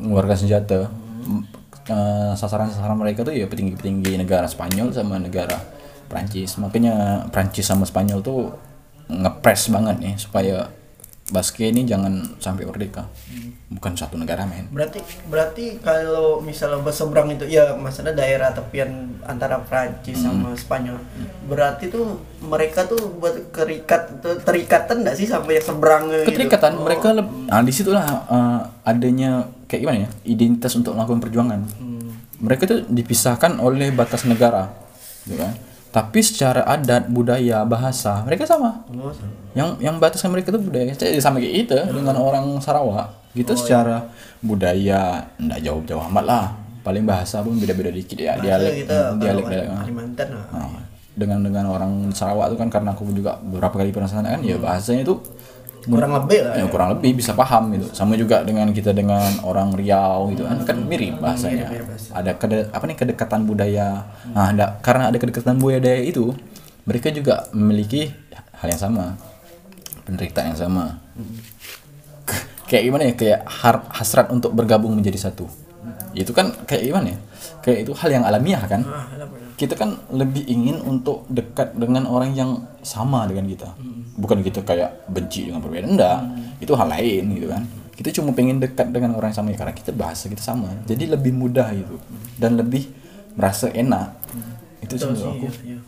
mengeluarkan 0.00 0.38
senjata. 0.38 0.88
M- 1.26 1.44
eh, 1.90 2.32
sasaran-sasaran 2.38 2.96
mereka 2.96 3.26
tuh 3.26 3.34
ya 3.34 3.50
petinggi-petinggi 3.50 4.16
negara 4.16 4.46
Spanyol 4.46 4.94
sama 4.94 5.18
negara 5.18 5.58
Prancis. 6.08 6.56
Makanya 6.56 7.26
Prancis 7.28 7.66
sama 7.66 7.84
Spanyol 7.84 8.22
tuh 8.22 8.54
ngepres 9.10 9.68
banget 9.74 9.96
nih 9.98 10.14
supaya 10.16 10.70
Basque 11.30 11.62
ini 11.62 11.82
jangan 11.82 12.10
sampai 12.36 12.66
merdeka. 12.66 13.06
Bukan 13.70 13.94
satu 13.94 14.18
negara 14.18 14.42
men. 14.42 14.66
Berarti 14.68 14.98
berarti 15.24 15.78
kalau 15.78 16.38
misalnya 16.40 16.78
berseberang 16.78 17.30
itu 17.30 17.46
ya 17.46 17.70
maksudnya 17.72 18.10
daerah 18.10 18.50
tepian 18.50 18.90
antara 19.22 19.62
Prancis 19.62 20.18
Hmm. 20.18 20.42
sama 20.42 20.48
Spanyol. 20.52 20.98
Berarti 21.46 21.86
tuh 21.86 22.18
mereka 22.40 22.82
tuh 22.84 22.98
buat 23.14 23.50
kerikat 23.50 24.10
terikatan 24.42 25.00
enggak 25.00 25.14
sih 25.14 25.24
sampai 25.24 25.56
yang 25.56 25.66
seberang 25.66 26.02
gitu? 26.08 26.26
keterikatan 26.26 26.72
mereka 26.76 27.08
leb- 27.12 27.46
nah 27.46 27.62
di 27.62 27.70
situlah 27.70 28.02
eh, 28.02 28.60
adanya 28.84 29.30
kayak 29.64 29.80
gimana 29.80 29.98
ya 30.00 30.10
identitas 30.26 30.74
untuk 30.74 30.92
melakukan 30.92 31.22
perjuangan. 31.22 31.60
Mereka 32.40 32.62
tuh 32.64 32.80
dipisahkan 32.84 33.54
oleh 33.56 33.92
batas 33.92 34.24
negara 34.24 34.72
gitu 35.22 35.36
kan 35.36 35.52
tapi 35.90 36.22
secara 36.22 36.62
adat 36.66 37.10
budaya 37.10 37.66
bahasa 37.66 38.22
mereka 38.22 38.46
sama. 38.46 38.86
Oh, 38.94 39.10
sama. 39.10 39.34
yang 39.58 39.74
yang 39.82 39.96
bataskan 39.98 40.30
mereka 40.30 40.54
itu 40.54 40.62
budaya. 40.62 40.94
Jadi 40.94 41.18
sama 41.18 41.42
kayak 41.42 41.54
kita 41.66 41.78
dengan 41.90 42.14
orang 42.14 42.46
Sarawak. 42.62 43.34
Gitu 43.34 43.54
secara 43.54 44.10
budaya 44.42 45.26
ndak 45.38 45.60
jauh-jauh 45.62 46.02
amat 46.10 46.24
lah. 46.26 46.46
Paling 46.80 47.04
bahasa 47.04 47.44
pun 47.44 47.60
beda-beda 47.60 47.92
dikit 47.92 48.16
ya 48.16 48.40
Bahasa 48.40 48.56
dialek 48.56 48.72
kita 48.86 48.98
dialek 49.20 49.44
dialek 49.52 49.68
ah. 49.68 49.82
Kalimantan 49.84 50.28
lah. 50.32 50.46
Nah, 50.48 50.80
dengan 51.12 51.38
dengan 51.44 51.64
orang 51.68 51.92
Sarawak 52.14 52.54
itu 52.54 52.56
kan 52.56 52.70
karena 52.70 52.94
aku 52.94 53.04
juga 53.10 53.36
beberapa 53.42 53.76
kali 53.82 53.90
pernah 53.90 54.08
sana 54.08 54.38
kan 54.38 54.40
ya 54.46 54.56
bahasanya 54.56 55.04
itu 55.04 55.18
kurang 55.80 56.12
lebih 56.12 56.44
lah 56.44 56.54
ya, 56.56 56.64
kurang 56.68 56.88
lebih 56.92 57.16
bisa 57.16 57.32
paham 57.32 57.72
gitu. 57.72 57.88
Sama 57.92 58.12
juga 58.14 58.44
dengan 58.44 58.68
kita 58.68 58.92
dengan 58.92 59.40
orang 59.40 59.72
Riau 59.72 60.28
gitu 60.30 60.44
kan 60.44 60.60
kan 60.62 60.76
mirip 60.84 61.16
bahasanya. 61.16 61.68
mirip 61.68 61.86
bahasa. 61.88 62.10
ada 62.12 62.30
kede, 62.36 62.58
apa 62.68 62.84
nih 62.84 62.96
kedekatan 62.96 63.40
budaya. 63.44 64.04
Nah 64.30 64.52
ada 64.52 64.76
karena 64.80 65.08
ada 65.08 65.16
kedekatan 65.16 65.56
budaya 65.56 65.96
itu 65.96 66.36
mereka 66.84 67.08
juga 67.08 67.48
memiliki 67.52 68.12
hal 68.60 68.68
yang 68.68 68.80
sama. 68.80 69.16
Penderitaan 70.04 70.52
yang 70.52 70.60
sama. 70.60 71.00
Kayak 72.66 72.82
gimana 72.86 73.02
ya? 73.08 73.14
Kayak 73.14 73.40
har- 73.46 73.86
hasrat 73.90 74.26
untuk 74.30 74.54
bergabung 74.54 74.94
menjadi 74.94 75.18
satu. 75.18 75.46
Itu 76.12 76.30
kan 76.30 76.54
kayak 76.66 76.82
gimana 76.82 77.06
ya? 77.14 77.18
Kayak 77.62 77.78
itu 77.86 77.92
hal 77.94 78.10
yang 78.10 78.24
alamiah 78.26 78.62
kan? 78.66 78.82
Ah. 78.86 79.06
Kita 79.60 79.76
kan 79.76 80.00
lebih 80.08 80.48
ingin 80.48 80.80
untuk 80.80 81.28
dekat 81.28 81.76
dengan 81.76 82.08
orang 82.08 82.32
yang 82.32 82.64
sama 82.80 83.28
dengan 83.28 83.44
kita. 83.44 83.68
Bukan 84.16 84.40
kita 84.40 84.64
kayak 84.64 85.04
benci 85.12 85.52
dengan 85.52 85.60
berbeda 85.60 85.84
enggak. 85.84 86.18
Itu 86.64 86.72
hal 86.80 86.88
lain 86.88 87.36
gitu 87.36 87.52
kan. 87.52 87.68
Kita 87.92 88.08
cuma 88.16 88.32
pengen 88.32 88.56
dekat 88.56 88.88
dengan 88.88 89.12
orang 89.20 89.36
yang 89.36 89.44
sama 89.44 89.52
ya 89.52 89.60
karena 89.60 89.76
kita 89.76 89.92
bahasa 89.92 90.32
kita 90.32 90.40
sama. 90.40 90.72
Jadi 90.88 91.12
lebih 91.12 91.36
mudah 91.36 91.76
gitu. 91.76 92.00
Dan 92.40 92.56
lebih 92.56 92.88
merasa 93.36 93.68
enak. 93.68 94.16
Itu 94.80 94.96
sih 94.96 95.12
aku. 95.12 95.44
iya, 95.44 95.76
iya. 95.76 95.78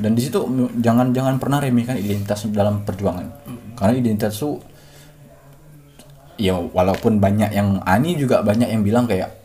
dan 0.00 0.16
di 0.16 0.24
situ 0.24 0.40
m- 0.48 0.80
jangan 0.80 1.12
jangan 1.12 1.36
pernah 1.36 1.60
remehkan 1.60 2.00
identitas 2.00 2.48
dalam 2.48 2.88
perjuangan. 2.88 3.28
Karena 3.76 3.92
identitas 4.00 4.32
itu 4.40 4.56
ya 6.40 6.56
walaupun 6.56 7.20
banyak 7.20 7.52
yang 7.52 7.84
ani 7.84 8.16
juga 8.16 8.40
banyak 8.40 8.72
yang 8.72 8.80
bilang 8.80 9.04
kayak 9.04 9.36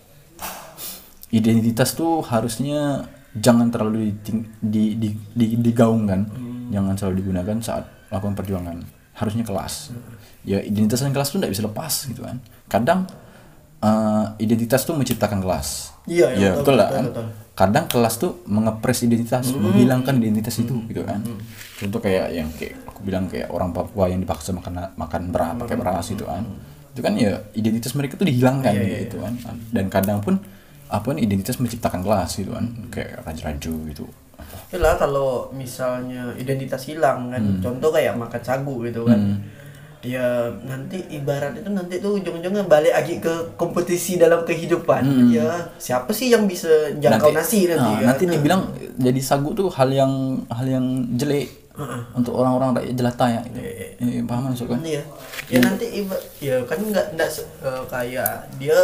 identitas 1.33 1.97
tuh 1.97 2.21
harusnya 2.23 3.09
jangan 3.34 3.69
terlalu 3.69 4.11
diting- 4.11 4.49
di, 4.59 4.95
di, 4.95 5.09
di- 5.34 5.57
digaungkan. 5.57 6.21
Jangan 6.69 6.93
selalu 6.97 7.15
digunakan 7.21 7.57
saat 7.59 7.86
melakukan 8.09 8.36
perjuangan. 8.36 8.77
Harusnya 9.13 9.45
kelas. 9.45 9.93
Ya 10.43 10.59
identitas 10.59 10.99
dan 10.99 11.13
kelas 11.13 11.29
tuh 11.29 11.38
tidak 11.39 11.53
bisa 11.53 11.63
lepas 11.63 11.93
gitu 12.05 12.21
kan. 12.21 12.38
Kadang 12.67 13.05
eh, 13.79 14.25
identitas 14.39 14.84
tuh 14.84 14.93
menciptakan 14.93 15.39
kelas. 15.39 15.93
Iya, 16.03 16.36
iya, 16.36 16.51
ya, 16.51 16.51
betul, 16.59 16.59
betul, 16.59 16.75
lah 16.75 16.89
kan. 16.91 17.05
betul. 17.07 17.27
kadang 17.53 17.86
kelas 17.86 18.17
tuh 18.17 18.41
mengepres 18.49 19.05
identitas 19.05 19.53
menghilangkan 19.53 20.17
identitas 20.17 20.57
itu 20.57 20.73
gitu 20.89 21.05
kan. 21.05 21.21
Contoh 21.77 22.01
kayak 22.01 22.34
yang 22.34 22.49
kayak 22.49 22.81
aku 22.89 23.05
bilang 23.05 23.29
kayak 23.29 23.53
orang 23.53 23.69
Papua 23.69 24.09
yang 24.09 24.17
dipaksa 24.19 24.51
makan 24.51 24.97
makan 24.97 25.21
beras 25.29 25.53
pakai 25.61 25.77
beras. 25.77 26.05
gitu 26.09 26.25
kan. 26.25 26.41
Itu 26.91 27.05
kan 27.05 27.13
ya 27.13 27.45
identitas 27.53 27.93
mereka 27.93 28.17
tuh 28.17 28.25
dihilangkan 28.25 28.73
gitu 29.05 29.21
kan. 29.21 29.34
Dan 29.69 29.86
kadang 29.93 30.19
pun 30.19 30.41
apa 30.93 31.09
nih 31.17 31.25
identitas 31.25 31.57
menciptakan 31.57 32.05
kelas 32.05 32.37
gitu 32.37 32.53
kan 32.53 32.69
kayak 32.93 33.25
raja-raja 33.25 33.73
gitu 33.89 34.05
Itulah 34.73 34.97
kalau 34.97 35.53
misalnya 35.53 36.33
identitas 36.33 36.89
hilang 36.89 37.29
kan, 37.29 37.43
contoh 37.61 37.93
kayak 37.93 38.17
makan 38.17 38.41
sagu 38.41 38.81
gitu 38.81 39.05
kan. 39.05 39.37
Ya 40.03 40.51
nanti 40.67 40.99
ibarat 41.15 41.55
itu 41.55 41.69
nanti 41.71 42.01
tuh 42.03 42.19
ujung-ujungnya 42.19 42.67
balik 42.67 42.91
lagi 42.91 43.23
ke 43.23 43.55
kompetisi 43.55 44.19
dalam 44.19 44.43
kehidupan. 44.43 45.29
Ya 45.31 45.71
siapa 45.77 46.09
sih 46.11 46.33
yang 46.33 46.49
bisa 46.49 46.91
jangkau 46.97 47.31
nasi 47.31 47.69
nanti? 47.69 47.77
nah, 47.79 47.97
kan? 48.01 48.07
nanti 48.11 48.23
dibilang 48.27 48.61
jadi 48.97 49.21
sagu 49.21 49.55
tuh 49.55 49.69
hal 49.71 49.93
yang 49.93 50.43
hal 50.51 50.65
yang 50.67 50.85
jelek 51.15 51.63
untuk 52.17 52.33
orang-orang 52.35 52.75
rakyat 52.81 52.93
jelata 52.97 53.25
ya 53.29 53.41
gitu. 53.47 53.59
Eh, 54.03 54.21
paham 54.27 54.51
maksud 54.51 54.67
kan 54.67 54.81
Iya. 54.83 55.03
Ya 55.53 55.59
nanti 55.63 55.85
iba, 56.01 56.17
ya 56.41 56.57
kan 56.65 56.81
nggak 56.81 57.13
nggak 57.15 57.29
eh, 57.63 57.83
kayak 57.87 58.31
dia 58.57 58.77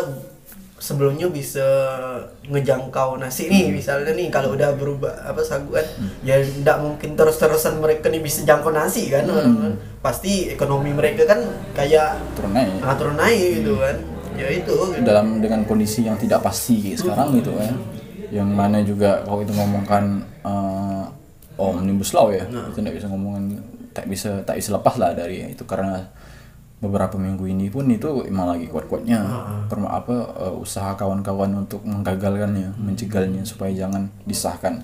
sebelumnya 0.80 1.28
bisa 1.28 1.68
ngejangkau 2.48 3.20
nasi 3.20 3.52
nih 3.52 3.68
misalnya 3.70 4.16
nih 4.16 4.32
kalau 4.32 4.56
udah 4.56 4.74
berubah 4.80 5.28
apa 5.28 5.44
sagu 5.44 5.76
kan 5.76 5.84
ya 6.24 6.40
nggak 6.40 6.78
mungkin 6.80 7.20
terus-terusan 7.20 7.84
mereka 7.84 8.08
nih 8.08 8.24
bisa 8.24 8.48
jangkau 8.48 8.72
nasi 8.72 9.12
kan 9.12 9.28
orang-orang. 9.28 9.76
pasti 10.00 10.48
ekonomi 10.48 10.96
mereka 10.96 11.28
kan 11.28 11.44
kayak 11.76 12.16
turun 12.34 12.56
naik. 12.56 12.72
Ah, 12.80 12.96
turun 12.96 13.20
naik 13.20 13.62
gitu 13.62 13.76
kan. 13.76 13.96
Ya 14.40 14.48
itu 14.56 14.72
gitu. 14.72 15.04
dalam 15.04 15.44
dengan 15.44 15.68
kondisi 15.68 16.08
yang 16.08 16.16
tidak 16.16 16.40
pasti 16.40 16.80
kayak 16.80 16.98
sekarang 17.04 17.36
gitu 17.36 17.52
kan. 17.60 17.76
Yang 18.32 18.50
mana 18.56 18.78
juga 18.80 19.20
kalau 19.28 19.44
itu 19.44 19.52
ngomongkan 19.52 20.24
eh, 20.48 21.04
omnibus 21.60 22.16
law 22.16 22.32
ya 22.32 22.48
itu 22.48 22.80
tidak 22.80 22.96
bisa 23.04 23.12
ngomongin 23.12 23.60
tak 23.92 24.08
bisa 24.08 24.40
tak 24.48 24.56
bisa 24.56 24.80
lepas 24.80 24.96
lah 24.96 25.12
dari 25.12 25.52
itu. 25.52 25.68
Karena 25.68 26.08
beberapa 26.80 27.20
minggu 27.20 27.44
ini 27.44 27.68
pun 27.68 27.92
itu 27.92 28.24
emang 28.24 28.56
lagi 28.56 28.72
kuat-kuatnya. 28.72 29.20
Perma 29.68 30.00
apa 30.00 30.16
eh, 30.48 30.56
usaha 30.56 30.96
kawan-kawan 30.96 31.52
untuk 31.68 31.84
menggagalkannya 31.84 32.80
mencegalnya 32.80 33.44
supaya 33.44 33.72
jangan 33.76 34.08
disahkan. 34.24 34.80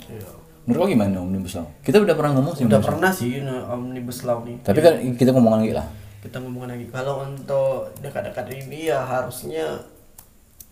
Menurut 0.66 0.82
lo 0.82 0.86
gimana 0.92 1.22
omnibus 1.22 1.56
law? 1.56 1.68
Kita 1.86 2.02
udah 2.02 2.16
pernah 2.18 2.32
ngomong 2.36 2.54
sih 2.58 2.64
udah 2.66 2.82
pernah 2.82 3.12
sih 3.14 3.38
nah, 3.46 3.70
omnibus 3.78 4.26
law 4.26 4.42
nih 4.42 4.58
tapi 4.66 4.82
kan 4.82 4.98
kita 5.16 5.32
ngomong 5.32 5.62
lagi 5.62 5.72
lah. 5.78 5.88
Kita 6.26 6.42
ngomong 6.42 6.66
lagi. 6.66 6.90
Kalau 6.90 7.22
untuk 7.22 7.94
dekat-dekat 8.02 8.66
ini 8.66 8.90
ya 8.90 9.06
harusnya 9.06 9.86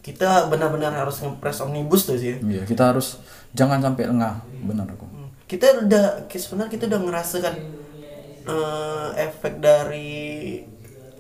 kita 0.04 0.52
benar-benar 0.52 0.92
harus 0.92 1.24
ngepres 1.24 1.62
omnibus 1.64 2.10
tuh 2.10 2.18
sih. 2.20 2.42
Iya 2.42 2.66
kita 2.66 2.90
harus 2.92 3.22
jangan 3.54 3.80
sampai 3.80 4.10
lengah. 4.10 4.42
Benar 4.66 4.90
aku. 4.92 5.06
Kita 5.46 5.86
udah 5.86 6.26
sebenarnya 6.26 6.72
kita 6.74 6.84
udah 6.90 7.02
ngerasakan 7.06 7.54
eh, 8.50 9.10
efek 9.30 9.62
dari 9.62 10.66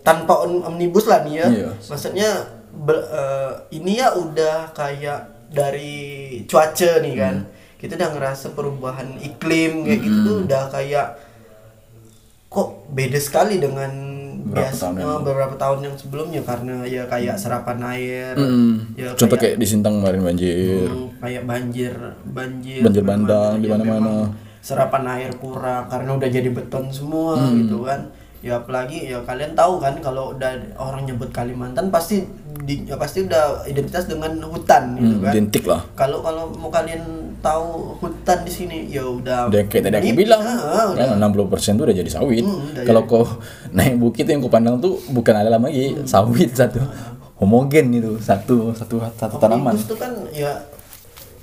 tanpa 0.03 0.33
om- 0.37 0.63
omnibus 0.63 1.05
lah 1.05 1.23
nih 1.23 1.35
ya. 1.37 1.47
Iya. 1.49 1.69
maksudnya 1.81 2.29
be- 2.75 3.07
eh, 3.09 3.51
ini 3.71 3.97
ya 3.97 4.11
udah 4.13 4.69
kayak 4.71 5.19
dari 5.49 5.95
cuaca 6.43 6.99
nih 6.99 7.15
kan. 7.15 7.35
Kita 7.75 7.95
udah 7.95 8.09
ngerasa 8.11 8.51
perubahan 8.51 9.15
iklim 9.17 9.83
kayak 9.83 9.99
gitu 9.99 10.17
tuh 10.21 10.37
udah 10.43 10.63
kayak 10.69 11.07
kok 12.47 12.67
beda 12.87 13.17
sekali 13.17 13.57
dengan 13.57 13.91
Beberapa 14.43 14.59
biasa 14.61 14.83
tahun 14.83 14.95
yang 14.97 15.07
eh, 15.09 15.19
beberapa 15.23 15.55
tahun 15.55 15.79
yang 15.81 15.95
sebelumnya. 15.95 16.41
Karena 16.43 16.75
ya 16.85 17.03
kayak 17.05 17.35
serapan 17.35 17.79
air 17.89 18.33
ya 18.93 19.07
contoh 19.13 19.37
kayak 19.37 19.55
di 19.55 19.65
Sintang 19.65 19.97
kemarin 19.97 20.21
banjir. 20.21 20.83
Hmm, 20.85 21.07
kayak 21.17 21.43
banjir 21.43 21.93
banjir 22.25 22.81
Banjir 22.81 23.03
bandang 23.03 23.53
di 23.57 23.67
mana-mana. 23.67 24.27
serapan 24.59 25.03
air 25.13 25.31
kurang 25.35 25.87
karena 25.87 26.11
udah 26.13 26.29
jadi 26.29 26.47
beton 26.49 26.87
semua 26.87 27.35
Hmm. 27.35 27.51
gitu 27.57 27.83
kan 27.83 28.07
ya 28.43 28.59
apalagi 28.59 29.07
ya 29.07 29.23
kalian 29.23 29.55
tahu 29.55 29.79
kan 29.79 29.95
kalau 29.97 30.35
udah 30.35 30.51
orang 30.75 31.07
nyebut 31.07 31.31
Kalimantan 31.31 31.87
pasti 31.87 32.27
di, 32.59 32.83
ya 32.83 32.95
pasti 32.95 33.23
udah 33.23 33.63
identitas 33.63 34.03
dengan 34.03 34.35
hutan 34.43 34.93
gitu 34.93 35.15
Hmm, 35.15 35.23
kan. 35.23 35.31
identik 35.31 35.63
lah. 35.63 35.81
Kalau 35.93 36.19
kalau 36.19 36.51
mau 36.53 36.67
kalian 36.67 37.03
tahu 37.39 37.95
hutan 37.97 38.43
di 38.43 38.51
sini 38.51 38.77
ya 38.87 39.01
udah 39.01 39.47
udah 39.47 39.63
kayak 39.65 39.83
tadi 39.85 39.95
aku 39.97 40.11
bilang. 40.13 40.43
Udah. 40.43 40.91
kan 40.93 41.15
60% 41.17 41.39
tuh 41.73 41.83
udah 41.83 41.95
jadi 41.97 42.07
sawit. 42.09 42.43
Hmm, 42.43 42.83
kalau 42.83 43.01
kau 43.03 43.23
naik 43.71 43.95
bukit 43.97 44.23
yang 44.25 44.39
kau 44.39 44.47
pandang 44.49 44.75
tuh 44.77 44.99
bukan 45.09 45.33
ada 45.33 45.47
lagi 45.49 45.95
Hmm. 45.95 46.03
sawit 46.03 46.51
satu 46.51 46.83
homogen 47.35 47.91
itu 47.91 48.15
satu 48.19 48.71
satu 48.71 48.99
satu 49.13 49.35
tanaman. 49.37 49.75
tuh 49.77 49.95
kan 49.95 50.11
ya 50.29 50.51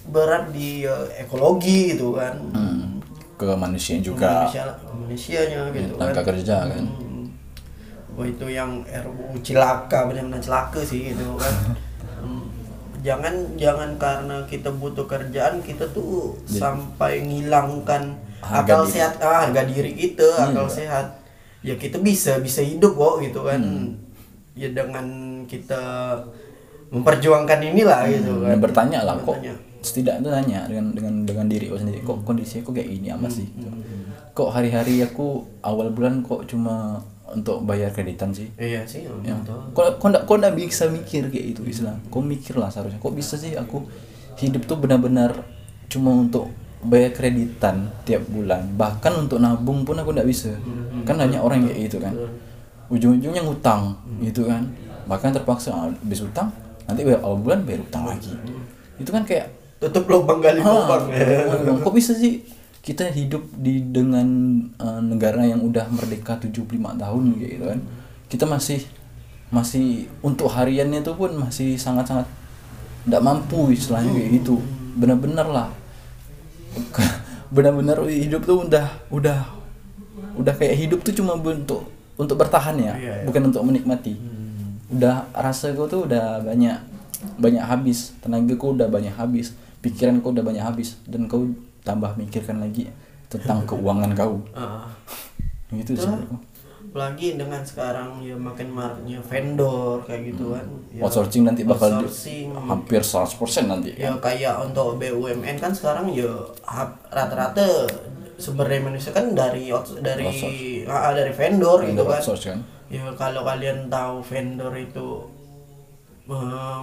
berat 0.07 0.49
di 0.51 0.83
ya, 0.83 0.95
ekologi 1.17 1.93
gitu 1.93 2.13
kan. 2.13 2.37
Hmm, 2.51 2.89
ke 3.41 3.49
manusia 3.57 3.97
juga 3.99 4.45
Indonesia 4.45 4.64
Indonesianya 4.93 5.61
gitu 5.72 5.93
kan 5.97 6.05
tenaga 6.07 6.22
kerja 6.28 6.57
kan 6.68 6.84
Hmm. 6.84 7.26
Wah 8.12 8.26
itu 8.26 8.47
yang 8.47 8.82
RUU 8.84 9.38
cilaka 9.41 10.05
benar-benar 10.05 10.38
celaka 10.38 10.82
sih 10.82 11.09
itu 11.09 11.24
kan. 11.34 11.55
Hmm. 12.20 12.45
jangan 13.01 13.32
jangan 13.57 13.97
karena 13.97 14.45
kita 14.45 14.68
butuh 14.68 15.09
kerjaan 15.09 15.64
kita 15.64 15.88
tuh 15.88 16.36
sampai 16.45 17.24
ngilangkan 17.24 18.12
Harga 18.41 18.61
akal 18.61 18.80
diri. 18.84 18.93
sehat 18.93 19.14
ah, 19.20 19.41
harga 19.41 19.62
diri 19.64 19.93
kita 19.95 20.28
akal 20.43 20.68
sehat 20.68 21.16
ya 21.61 21.76
kita 21.76 21.97
bisa 21.97 22.36
bisa 22.38 22.61
hidup 22.61 22.93
kok 22.93 23.24
gitu 23.24 23.41
kan 23.41 23.61
ya 24.53 24.68
dengan 24.68 25.07
kita 25.45 25.80
memperjuangkan 26.88 27.61
inilah 27.62 28.05
gitu 28.05 28.43
kan 28.43 28.53
dan 28.53 28.61
bertanya 28.61 29.01
lah 29.01 29.16
kok 29.16 29.32
Bertanya. 29.32 29.55
Setidaknya 29.81 30.28
tanya 30.28 30.61
dengan 30.68 30.93
dengan 30.93 31.14
dengan 31.24 31.47
diri 31.49 31.68
kau 31.72 31.81
sendiri 31.81 32.05
kok 32.05 32.20
kondisinya 32.24 32.62
kok 32.68 32.72
kayak 32.76 32.89
gini 32.89 33.09
amat 33.16 33.33
sih 33.33 33.49
Hmm, 33.51 34.12
kok 34.37 34.49
hari-hari 34.53 35.01
aku 35.01 35.45
awal 35.64 35.91
bulan 35.93 36.20
kok 36.22 36.45
cuma 36.47 37.01
untuk 37.31 37.62
bayar 37.62 37.95
kreditan 37.95 38.35
sih 38.35 38.51
iya 38.59 38.83
sih 38.83 39.07
ya. 39.07 39.39
Kok 39.70 40.03
kok 40.03 40.09
ndak 40.11 40.22
kok 40.26 40.37
ndak 40.43 40.55
bisa 40.59 40.91
mikir 40.91 41.31
kayak 41.31 41.47
itu 41.55 41.62
istilah. 41.62 41.95
Kok 42.11 42.22
mikir 42.26 42.59
lah 42.59 42.66
seharusnya. 42.68 42.99
Kok 42.99 43.14
bisa 43.14 43.39
sih 43.39 43.55
aku 43.55 43.87
hidup 44.43 44.66
tuh 44.66 44.78
benar-benar 44.83 45.47
cuma 45.87 46.11
untuk 46.11 46.51
bayar 46.83 47.14
kreditan 47.14 47.87
tiap 48.03 48.26
bulan. 48.26 48.74
Bahkan 48.74 49.28
untuk 49.28 49.39
nabung 49.39 49.87
pun 49.87 49.95
aku 50.03 50.11
ndak 50.11 50.26
bisa. 50.26 50.51
Kan 51.07 51.22
banyak 51.22 51.39
orang 51.39 51.70
kayak 51.70 51.78
gitu 51.87 51.99
kan. 52.03 52.14
Ujung-ujungnya 52.91 53.47
ngutang 53.47 53.95
gitu 54.26 54.51
kan. 54.51 54.66
Bahkan 55.07 55.31
terpaksa 55.31 55.70
habis 55.70 56.26
utang 56.26 56.51
nanti 56.91 57.07
bayar 57.07 57.22
awal 57.22 57.39
bulan 57.39 57.62
bayar 57.62 57.87
utang 57.87 58.11
lagi. 58.11 58.35
Itu 58.99 59.14
kan 59.14 59.22
kayak 59.22 59.60
tutup 59.81 60.05
lubang 60.12 60.45
gali 60.45 60.61
ah, 60.61 60.68
lubang. 60.68 61.09
Ya. 61.09 61.49
kok 61.83 61.95
bisa 61.97 62.12
sih? 62.12 62.45
Kita 62.81 63.09
hidup 63.09 63.45
di 63.57 63.81
dengan 63.89 64.28
eh, 64.76 65.01
negara 65.01 65.45
yang 65.45 65.64
udah 65.64 65.89
merdeka 65.89 66.37
75 66.37 66.68
tahun 67.01 67.22
gitu 67.41 67.64
kan. 67.64 67.81
Kita 68.28 68.45
masih 68.45 68.85
masih 69.51 70.07
untuk 70.22 70.47
hariannya 70.53 71.03
itu 71.03 71.12
pun 71.16 71.35
masih 71.35 71.74
sangat-sangat 71.74 72.28
tidak 73.09 73.22
mampu 73.24 73.72
istilahnya 73.72 74.12
kayak 74.12 74.31
gitu. 74.45 74.61
Benar-benar 75.01 75.49
lah. 75.49 75.68
Benar-benar 77.57 78.05
hidup 78.07 78.47
tuh 78.47 78.68
udah 78.68 78.87
udah 79.11 79.39
udah 80.39 80.55
kayak 80.55 80.76
hidup 80.76 81.01
tuh 81.03 81.16
cuma 81.16 81.35
untuk 81.35 81.91
untuk 82.20 82.37
bertahan 82.37 82.76
ya 82.76 82.95
Iya, 82.95 82.95
iya. 83.01 83.24
bukan 83.24 83.49
untuk 83.49 83.64
menikmati. 83.64 84.14
Udah 84.93 85.24
rasa 85.33 85.72
gue 85.72 85.87
tuh 85.89 86.05
udah 86.05 86.45
banyak 86.45 86.76
banyak 87.41 87.64
habis 87.64 88.16
tenaga 88.20 88.55
kau 88.57 88.72
udah 88.72 88.89
banyak 88.89 89.12
habis 89.12 89.53
pikiran 89.81 90.20
kau 90.20 90.31
udah 90.31 90.45
banyak 90.45 90.61
habis 90.61 91.01
dan 91.05 91.24
kau 91.24 91.49
tambah 91.81 92.12
mikirkan 92.14 92.61
lagi 92.61 92.89
tentang 93.26 93.64
keuangan 93.68 94.12
kau. 94.12 94.41
Ah. 94.53 94.85
gitu 95.70 95.95
sih 95.95 96.11
apalagi 96.81 97.39
dengan 97.39 97.62
sekarang 97.62 98.18
ya 98.18 98.35
makin 98.35 98.66
maraknya 98.66 99.22
vendor 99.22 100.03
kayak 100.03 100.35
gitu 100.35 100.51
kan 100.51 100.66
ya, 100.91 101.07
outsourcing 101.07 101.47
nanti 101.47 101.62
bakal 101.62 102.03
outsourcing. 102.03 102.51
hampir 102.51 102.99
100% 102.99 103.70
nanti 103.70 103.95
ya 103.95 104.11
kayak 104.18 104.59
untuk 104.59 104.99
BUMN 104.99 105.55
kan 105.55 105.70
sekarang 105.70 106.11
ya 106.11 106.26
rata-rata 107.07 107.87
sumber 108.35 108.66
daya 108.66 108.83
manusia 108.83 109.14
kan 109.14 109.31
dari 109.31 109.70
dari 110.03 110.24
Outsource. 110.26 110.91
ah, 110.91 111.12
dari 111.14 111.31
vendor 111.31 111.78
gitu 111.85 111.95
Vendor 111.95 112.07
kan. 112.09 112.18
outsource 112.18 112.45
kan? 112.49 112.59
Ya 112.91 113.07
kalau 113.14 113.47
kalian 113.47 113.87
tahu 113.87 114.18
vendor 114.26 114.72
itu 114.74 115.09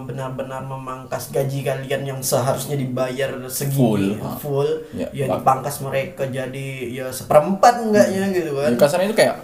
benar-benar 0.03 0.59
memangkas 0.67 1.31
gaji 1.31 1.63
kalian 1.63 2.03
yang 2.03 2.19
seharusnya 2.19 2.75
dibayar 2.75 3.31
segini 3.47 3.79
Full, 3.79 4.05
ah. 4.19 4.35
full. 4.35 4.69
Ya, 4.91 5.07
ya, 5.15 5.25
dipangkas 5.31 5.79
mereka 5.79 6.27
jadi 6.27 6.67
ya 6.91 7.07
seperempat 7.07 7.87
enggaknya 7.87 8.27
gitu 8.35 8.51
kan. 8.59 8.75
Ya, 8.75 8.77
kasarnya 8.77 9.07
itu 9.07 9.17
kayak 9.17 9.35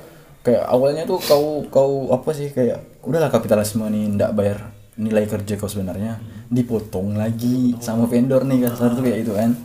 kayak 0.44 0.64
awalnya 0.68 1.08
tuh 1.08 1.24
kau 1.24 1.64
kau 1.72 2.12
apa 2.12 2.36
sih 2.36 2.52
kayak 2.52 2.84
udahlah 3.00 3.32
kapitalisme 3.32 3.88
nih 3.88 4.12
ndak 4.20 4.36
bayar 4.36 4.76
nilai 5.00 5.24
kerja 5.24 5.56
kau 5.56 5.72
sebenarnya 5.72 6.20
dipotong 6.52 7.16
lagi 7.16 7.80
sama 7.80 8.06
vendor 8.06 8.44
nih 8.44 8.68
kasar 8.68 9.00
tuh 9.00 9.04
kayak 9.08 9.24
itu 9.24 9.32
kan. 9.32 9.56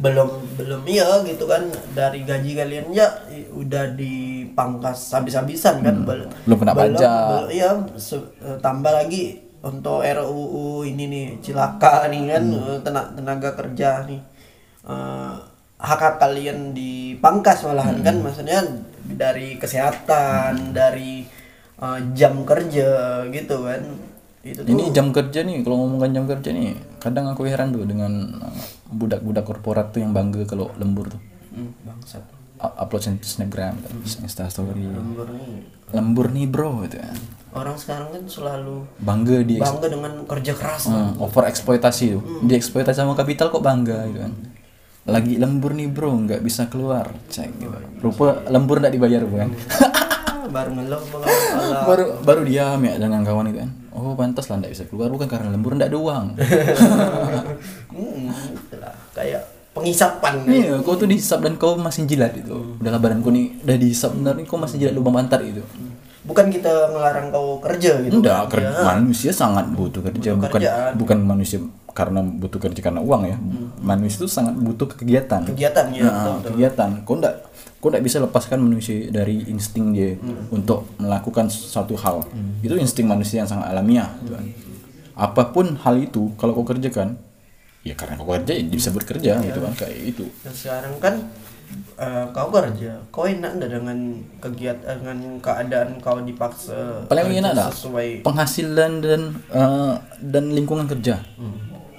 Belum 0.00 0.28
belum 0.56 0.82
iya 0.88 1.20
gitu 1.28 1.44
kan. 1.44 1.68
Dari 1.92 2.24
gaji 2.24 2.56
kalian 2.56 2.88
ya 2.96 3.10
udah 3.52 3.92
dipangkas 4.52 4.98
habis-habisan 5.10 5.80
kan 5.80 5.96
Hmm. 5.96 6.28
Belum 6.44 6.58
kena 6.58 6.72
pajak. 6.72 7.00
bel- 7.00 7.50
iya 7.50 7.72
eh, 7.72 8.58
tambah 8.60 8.92
lagi 8.92 9.24
untuk 9.60 10.02
RUU 10.02 10.84
ini 10.84 11.04
nih 11.06 11.26
cilaka 11.40 12.06
nih 12.06 12.28
kan 12.28 12.44
Hmm. 12.44 12.68
eh, 12.68 12.78
tenaga, 12.80 13.10
tenaga 13.14 13.50
kerja 13.56 14.04
nih 14.04 14.20
Eh, 14.82 15.34
hak 15.78 16.00
hak 16.00 16.16
kalian 16.18 16.70
dipangkas 16.72 17.62
malahan 17.64 18.02
kan 18.02 18.14
Hmm. 18.14 18.24
maksudnya 18.24 18.58
dari 19.08 19.54
kesehatan 19.54 20.70
dari 20.72 21.22
eh, 21.78 21.98
jam 22.12 22.42
kerja 22.42 22.90
gitu 23.26 23.56
kan 23.62 23.82
itu 24.42 24.58
tuh 24.58 24.66
ini 24.68 24.90
jam 24.90 25.10
kerja 25.10 25.38
nih 25.40 25.62
kalau 25.62 25.78
ngomongkan 25.80 26.10
jam 26.12 26.24
kerja 26.26 26.50
nih 26.50 26.74
kadang 26.98 27.30
aku 27.30 27.46
heran 27.46 27.70
tuh 27.70 27.86
dengan 27.86 28.10
uh, 28.36 28.50
budak-budak 28.90 29.42
korporat 29.42 29.90
tuh 29.90 30.02
yang 30.02 30.10
bangga 30.10 30.42
kalau 30.44 30.66
lembur 30.74 31.06
tuh 31.06 31.22
Hmm, 31.48 31.70
bangsat 31.82 32.26
upload 32.62 33.02
snapgram 33.18 33.74
insta 34.22 34.46
story 34.46 34.84
lembur 34.84 35.26
nih. 35.28 35.66
Lembur 35.90 36.26
nih 36.28 36.46
bro 36.46 36.84
gitu 36.84 36.96
kan 36.96 37.16
orang 37.52 37.76
sekarang 37.76 38.08
kan 38.08 38.24
selalu 38.24 38.88
bangga 38.96 39.44
di 39.44 39.60
bangga 39.60 39.84
dengan 39.86 40.12
kerja 40.24 40.56
keras 40.56 40.88
Hmm, 40.88 41.20
over 41.20 41.44
eksploitasi 41.44 42.16
tuh. 42.16 42.22
Dieksploitasi 42.42 42.96
sama 42.96 43.12
kapital 43.12 43.52
kok 43.52 43.60
bangga 43.60 44.08
gitu 44.08 44.24
kan. 44.24 44.32
Lagi 45.04 45.36
lembur 45.36 45.74
nih 45.74 45.84
bro 45.84 46.16
nggak 46.16 46.40
bisa 46.40 46.66
keluar 46.66 47.12
cek 47.28 47.50
gitu. 47.58 47.76
Rupa 48.00 48.40
lembur 48.48 48.80
nggak 48.80 48.94
dibayar 48.94 49.20
bukan 49.22 49.52
Ah, 49.52 50.48
baru 50.54 50.70
ngeluh 50.72 51.02
baru 51.88 52.04
baru 52.24 52.40
diam 52.42 52.80
ya 52.80 52.96
dengan 52.96 53.20
kawan 53.20 53.52
itu 53.52 53.60
kan. 53.60 53.70
Oh 53.92 54.16
pantas 54.16 54.48
lah 54.48 54.56
nggak 54.56 54.72
bisa 54.72 54.84
keluar 54.88 55.12
bukan 55.12 55.28
karena 55.28 55.52
lembur 55.52 55.76
nggak 55.76 55.92
ada 55.92 55.98
uang. 56.00 56.26
Hmm, 57.92 58.32
kayak 58.72 58.81
penghisapan 59.82 60.34
iya 60.46 60.78
kau 60.78 60.94
tuh 60.94 61.04
dihisap 61.04 61.38
dan 61.40 61.54
kau 61.54 61.74
masih 61.74 62.06
jilat 62.06 62.32
itu. 62.32 62.54
Udah 62.78 62.94
badanku 62.94 63.28
nih 63.28 63.58
udah 63.60 63.76
dihisap 63.76 64.14
bener 64.14 64.34
nih 64.34 64.46
kau 64.46 64.56
masih 64.56 64.78
jilat 64.78 64.94
lubang 64.94 65.12
pantat 65.12 65.42
itu. 65.42 65.60
Bukan 66.22 66.48
kita 66.48 66.70
ngelarang 66.88 67.28
kau 67.28 67.58
kerja 67.58 67.98
gitu? 68.00 68.14
Enggak 68.16 68.46
kan. 68.46 68.50
ker- 68.52 68.62
Ya. 68.62 68.86
manusia 68.86 69.30
sangat 69.32 69.66
butuh 69.68 70.00
kerja 70.00 70.30
Butuh 70.30 70.38
bukan 70.38 70.50
kerjaan. 70.56 70.92
bukan 70.94 71.18
manusia 71.20 71.58
karena 71.92 72.20
butuh 72.22 72.58
kerja 72.58 72.80
karena 72.80 73.00
uang 73.00 73.22
ya. 73.24 73.36
Manusia 73.76 74.16
itu 74.16 74.30
sangat 74.30 74.54
butuh 74.54 74.86
kegiatan. 74.88 75.42
Kegiatan 75.44 75.90
ya 75.90 76.00
Nah, 76.00 76.10
betul, 76.14 76.32
betul. 76.32 76.48
kegiatan. 76.54 76.90
Kau 77.02 77.18
ndak 77.18 77.34
kau 77.76 77.90
ndak 77.90 78.00
bisa 78.00 78.16
lepaskan 78.16 78.62
manusia 78.62 79.10
dari 79.10 79.42
insting 79.44 79.90
dia 79.90 80.14
untuk 80.48 80.86
melakukan 80.96 81.50
suatu 81.50 81.98
hal. 81.98 82.22
Itu 82.60 82.74
insting 82.76 83.04
manusia 83.04 83.42
yang 83.42 83.50
sangat 83.50 83.68
alamiah 83.68 84.06
kan. 84.22 84.46
apa 85.12 85.44
pun 85.46 85.76
hal 85.76 86.00
itu 86.00 86.32
kalau 86.34 86.54
kau 86.54 86.64
kerjakan 86.64 87.20
ya 87.82 87.94
karena 87.98 88.14
kau 88.14 88.30
kerja 88.30 88.52
ya 88.54 88.62
bisa 88.62 88.94
bekerja 88.94 89.32
gitu 89.42 89.58
kan 89.58 89.72
kayak 89.74 89.98
itu 90.14 90.24
dan 90.46 90.54
sekarang 90.54 90.94
kan 91.02 91.14
eh, 91.98 92.24
kau 92.30 92.48
kerja 92.54 92.92
kau 93.10 93.26
enak 93.26 93.58
nggak 93.58 93.70
dengan 93.74 93.98
kegiatan 94.38 94.94
dengan 95.02 95.18
keadaan 95.42 95.98
kau 95.98 96.22
dipaksa 96.22 97.10
paling 97.10 97.42
enak 97.42 97.52
dah 97.58 97.68
sesuai? 97.74 98.22
Penghasilan 98.22 98.92
dan 99.02 99.22
eh, 99.50 99.94
dan 100.22 100.44
lingkungan 100.54 100.86
kerja. 100.86 101.18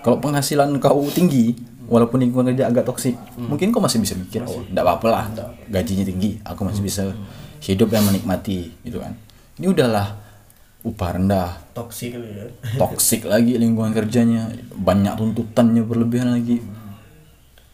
Kalau 0.04 0.24
penghasilan 0.24 0.80
kau 0.80 1.04
tinggi 1.12 1.52
walaupun 1.84 2.24
lingkungan 2.24 2.56
kerja 2.56 2.72
agak 2.72 2.88
toksik 2.88 3.20
mungkin 3.36 3.76
kau 3.76 3.84
masih 3.84 4.00
bisa 4.00 4.16
mikir 4.16 4.40
oh 4.48 4.64
enggak 4.64 4.88
apa-apa 4.88 5.08
lah 5.12 5.26
gajinya 5.68 6.08
tinggi 6.08 6.40
aku 6.48 6.64
masih 6.64 6.80
bisa 6.80 7.12
hidup 7.60 7.92
dan 7.92 8.08
menikmati 8.08 8.72
gitu 8.88 9.04
kan. 9.04 9.16
Ini 9.60 9.68
udahlah 9.68 10.23
upah 10.84 11.10
rendah. 11.16 11.50
Toksik 11.74 12.20
ya. 12.20 12.48
Toksik 12.82 13.26
lagi 13.26 13.58
lingkungan 13.58 13.96
kerjanya. 13.96 14.52
Banyak 14.76 15.18
tuntutannya 15.18 15.84
berlebihan 15.84 16.36
lagi. 16.36 16.60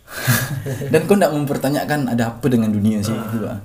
Dan 0.94 1.06
kau 1.06 1.18
nggak 1.18 1.34
mempertanyakan 1.34 2.10
ada 2.10 2.34
apa 2.34 2.46
dengan 2.50 2.74
dunia 2.74 3.02
sih 3.06 3.14
gitu 3.14 3.46
kan 3.46 3.62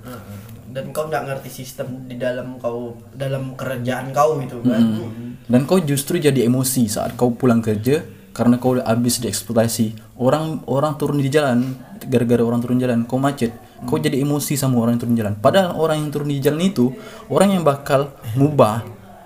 dan 0.74 0.90
kau 0.90 1.07
nggak 1.07 1.30
ngerti 1.30 1.62
sistem 1.62 2.11
di 2.11 2.18
dalam 2.18 2.59
kau 2.59 2.99
dalam 3.14 3.55
kerjaan 3.55 4.11
kau 4.11 4.42
gitu 4.42 4.59
kan 4.66 5.07
dan 5.47 5.70
kau 5.70 5.78
justru 5.78 6.18
jadi 6.18 6.51
emosi 6.51 6.90
saat 6.90 7.14
kau 7.14 7.30
pulang 7.30 7.62
kerja 7.62 8.03
karena 8.34 8.59
kau 8.59 8.74
udah 8.74 8.90
habis 8.90 9.22
dieksploitasi. 9.22 10.18
Orang 10.18 10.66
orang 10.66 10.99
turun 10.99 11.22
di 11.22 11.30
jalan 11.30 11.78
gara-gara 12.11 12.42
orang 12.42 12.61
turun 12.61 12.82
jalan 12.82 13.07
kau 13.07 13.16
macet. 13.16 13.55
Kau 13.86 14.03
jadi 14.03 14.18
emosi 14.20 14.59
sama 14.59 14.82
orang 14.82 14.99
yang 14.99 15.03
turun 15.07 15.16
jalan. 15.16 15.34
Padahal 15.38 15.78
orang 15.78 16.03
yang 16.03 16.11
turun 16.11 16.28
di 16.34 16.42
jalan 16.42 16.66
itu 16.66 16.90
orang 17.30 17.55
yang 17.55 17.62
bakal 17.62 18.11
ngubah 18.34 18.82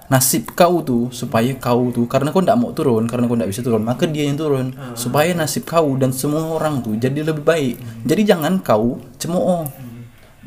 nasib 0.08 0.56
kau 0.56 0.80
tuh 0.80 1.12
supaya 1.12 1.52
kau 1.60 1.92
tuh 1.92 2.08
karena 2.08 2.32
kau 2.32 2.40
tidak 2.40 2.56
mau 2.56 2.72
turun 2.72 3.04
karena 3.04 3.28
kau 3.28 3.36
tidak 3.36 3.52
bisa 3.52 3.60
turun 3.60 3.84
maka 3.84 4.08
dia 4.08 4.24
yang 4.28 4.40
turun. 4.40 4.72
Supaya 4.96 5.32
nasib 5.36 5.68
kau 5.68 5.94
dan 6.00 6.10
semua 6.12 6.56
orang 6.56 6.80
tuh 6.80 6.96
jadi 6.96 7.22
lebih 7.22 7.44
baik. 7.44 7.74
Jadi 8.08 8.22
jangan 8.24 8.60
kau 8.64 9.00
cemooh 9.20 9.87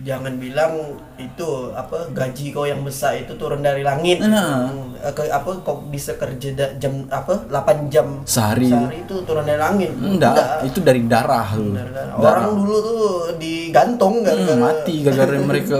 jangan 0.02 0.34
bilang 0.36 0.74
itu 1.16 1.46
apa 1.72 2.10
gaji 2.10 2.50
kau 2.50 2.64
yang 2.64 2.82
besar 2.82 3.16
itu 3.16 3.34
turun 3.34 3.60
dari 3.60 3.82
langit. 3.82 4.18
Nah. 4.20 4.70
Eh, 4.98 5.10
ke, 5.10 5.26
apa 5.26 5.50
kau 5.60 5.82
bisa 5.84 6.14
kerja 6.14 6.50
da- 6.52 6.74
jam 6.76 7.06
apa 7.08 7.34
8 7.46 7.88
jam 7.88 8.22
Sehari. 8.24 8.68
sehari 8.68 9.02
itu 9.02 9.16
turun 9.22 9.42
dari 9.42 9.58
langit. 9.58 9.90
Enggak 9.92 10.62
itu 10.64 10.80
dari 10.80 11.02
darah 11.04 11.50
tuh 11.52 11.70
Benar-benar. 11.70 12.08
orang 12.16 12.54
dulu 12.56 12.78
tuh 12.80 13.02
digantung 13.36 14.22
kan 14.22 14.36
Hmm, 14.36 14.58
mati 14.60 15.02
gara-gara 15.02 15.38
mereka 15.50 15.80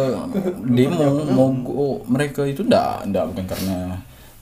demo 0.60 1.08
mogok 1.24 1.98
mereka 2.08 2.42
itu 2.44 2.62
ndak 2.62 3.06
ndak 3.08 3.24
bukan 3.28 3.46
karena 3.48 3.78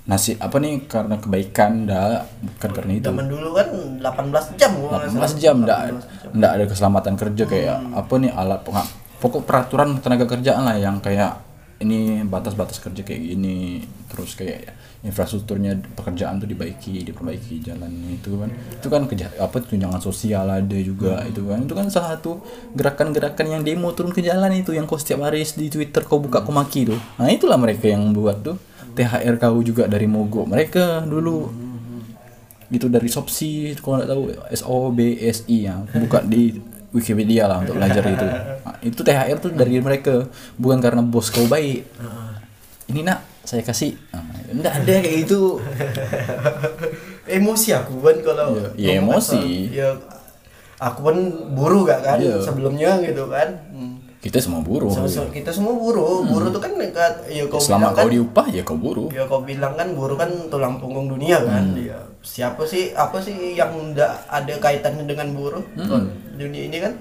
nasib 0.05 0.39
apa 0.39 0.57
nih 0.57 0.73
karena 0.85 1.15
kebaikan 1.17 1.71
ndak 1.83 2.23
bukan 2.55 2.69
karena 2.73 2.91
itu. 2.93 3.05
Zaman 3.05 3.27
dulu 3.27 3.49
kan 3.51 3.67
18 3.99 4.55
jam 4.55 4.71
gua 4.75 4.87
nggak 4.89 5.01
18 5.05 5.13
salah. 5.13 5.31
jam 5.37 5.55
ndak 5.59 5.79
ndak 6.31 6.51
ada 6.51 6.65
keselamatan 6.65 7.13
kerja 7.15 7.43
kayak 7.45 7.77
apa 7.93 8.13
nih 8.15 8.31
alat 8.31 8.61
pengap 8.61 8.87
pokok 9.19 9.43
peraturan 9.45 9.99
tenaga 9.99 10.25
kerjaan 10.25 10.63
lah 10.63 10.79
yang 10.79 11.03
kayak 11.03 11.39
ini 11.79 12.27
batas-batas 12.27 12.83
kerja 12.83 13.07
kayak 13.07 13.21
gini 13.23 13.83
terus 14.11 14.35
kayak 14.35 14.75
infrastrukturnya 14.99 15.79
pekerjaan 15.95 16.43
tuh 16.43 16.49
dibaiki 16.51 17.07
diperbaiki 17.07 17.63
jalan 17.63 17.87
itu 18.11 18.35
kan. 18.35 18.49
Itu 18.51 18.87
kan 18.91 19.07
kerja 19.07 19.31
apa 19.39 19.63
tunjangan 19.63 20.03
sosial 20.03 20.43
ada 20.51 20.77
juga 20.83 21.23
itu 21.23 21.39
kan. 21.47 21.63
Itu 21.63 21.73
kan 21.75 21.87
salah 21.87 22.19
satu 22.19 22.43
gerakan-gerakan 22.75 23.47
yang 23.47 23.61
demo 23.63 23.95
turun 23.95 24.11
ke 24.11 24.19
jalan 24.19 24.51
itu 24.59 24.75
yang 24.75 24.83
kau 24.83 24.99
setiap 24.99 25.23
hari 25.23 25.47
di 25.47 25.71
Twitter 25.71 26.03
kau 26.03 26.19
buka 26.19 26.43
kau 26.43 26.51
maki 26.51 26.91
tuh. 26.91 26.99
Nah 27.15 27.31
itulah 27.31 27.55
mereka 27.55 27.87
yang 27.87 28.11
buat 28.11 28.43
tuh. 28.43 28.59
THR 28.89 29.39
kau 29.39 29.63
juga 29.63 29.87
dari 29.87 30.03
mogok 30.03 30.51
mereka 30.51 30.99
dulu. 31.07 31.47
Gitu 32.67 32.91
dari 32.91 33.07
Sopsi 33.07 33.71
kalau 33.79 34.03
nggak 34.03 34.09
tahu 34.11 34.23
S 34.51 34.61
O 34.67 34.91
B 34.91 35.15
S 35.15 35.47
I 35.47 35.71
ya 35.71 35.79
buka 35.95 36.21
di 36.27 36.59
Wikipedia 36.91 37.45
lah 37.45 37.59
untuk 37.59 37.75
belajar 37.75 38.01
itu 38.09 38.25
Nah, 38.25 38.75
itu 38.81 38.99
THR 38.99 39.37
tuh 39.37 39.51
dari 39.51 39.77
mereka. 39.77 40.25
Bukan 40.55 40.77
karena 40.77 40.99
bos 40.99 41.27
kau 41.27 41.45
baik. 41.45 41.85
Ini 42.85 43.01
nak 43.01 43.21
saya 43.41 43.61
kasih. 43.61 43.93
Nah, 44.09 44.23
enggak 44.49 44.73
ada 44.75 44.93
kayak 44.99 45.15
gitu. 45.23 45.61
Emosi 47.29 47.69
aku 47.71 48.01
kan 48.01 48.17
kalau 48.19 48.57
Ya, 48.73 48.89
ya 48.89 48.91
emosi. 48.97 49.37
asal- 49.37 49.69
ya 49.71 49.89
aku 50.77 50.99
pun 51.03 51.17
buruh 51.53 51.83
gak 51.83 52.01
kan 52.01 52.17
Iya. 52.17 52.41
sebelumnya 52.41 52.97
gitu 53.01 53.27
kan. 53.27 53.49
Hmm. 53.69 53.95
kita 54.19 54.35
semua 54.37 54.59
buruh 54.59 54.91
So- 54.91 55.07
so- 55.07 55.31
kita 55.31 55.47
semua 55.47 55.71
buruh 55.71 56.25
buruh 56.25 56.49
tuh 56.49 56.59
kan 56.59 56.75
dekat 56.75 57.23
ya 57.29 57.47
kau 57.47 57.55
selama 57.55 57.79
bilang 57.79 57.95
kan 57.95 58.03
kau 58.03 58.11
diupah 58.11 58.45
ya 58.49 58.61
kau 58.61 58.75
buruh 58.75 59.07
ya 59.09 59.23
kau 59.23 59.39
bilang 59.41 59.73
kan 59.73 59.87
buruh 59.93 60.17
kan 60.17 60.27
tulang 60.49 60.75
punggung 60.75 61.07
dunia 61.07 61.39
kan. 61.39 61.71
Hmm. 61.71 61.79
ya 61.79 61.95
siapa 62.19 62.67
sih 62.67 62.91
apa 62.91 63.23
sih 63.23 63.55
yang 63.55 63.71
nggak 63.95 64.27
ada 64.27 64.53
kaitannya 64.59 65.07
dengan 65.07 65.31
buruh? 65.31 65.63
Hmm. 65.75 66.11
Dunia 66.35 66.67
ini 66.67 66.77
kan? 66.83 66.93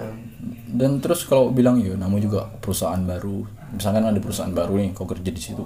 Dan 0.68 1.02
terus 1.02 1.26
kalau 1.26 1.50
bilang 1.50 1.80
ya 1.80 1.96
namu 1.98 2.22
juga 2.22 2.46
perusahaan 2.60 3.00
baru. 3.02 3.42
Misalkan 3.68 4.04
ada 4.04 4.16
perusahaan 4.20 4.52
baru 4.52 4.80
nih 4.80 4.90
kau 4.94 5.04
kerja 5.04 5.28
di 5.28 5.42
situ. 5.42 5.64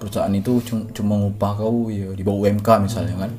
Perusahaan 0.00 0.32
itu 0.32 0.58
cum- 0.64 0.88
cuma 0.90 1.20
ngupah 1.20 1.52
kau 1.58 1.92
ya 1.92 2.10
di 2.16 2.22
bawah 2.24 2.48
UMK 2.48 2.68
misalnya 2.82 3.28
kan. 3.28 3.30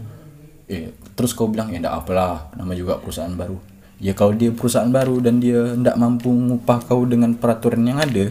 Eh 0.70 0.94
terus 1.18 1.34
kau 1.34 1.50
bilang 1.50 1.72
ya 1.74 1.82
enggak 1.82 2.06
apalah 2.06 2.52
nama 2.56 2.72
juga 2.78 3.02
perusahaan 3.02 3.34
baru. 3.34 3.58
Ya 3.98 4.12
kalau 4.12 4.36
dia 4.36 4.52
perusahaan 4.52 4.92
baru 4.92 5.24
dan 5.24 5.40
dia 5.40 5.72
tidak 5.72 5.96
mampu 5.96 6.30
ngupah 6.30 6.80
kau 6.84 7.08
dengan 7.08 7.32
peraturan 7.34 7.84
yang 7.88 8.00
ada 8.00 8.30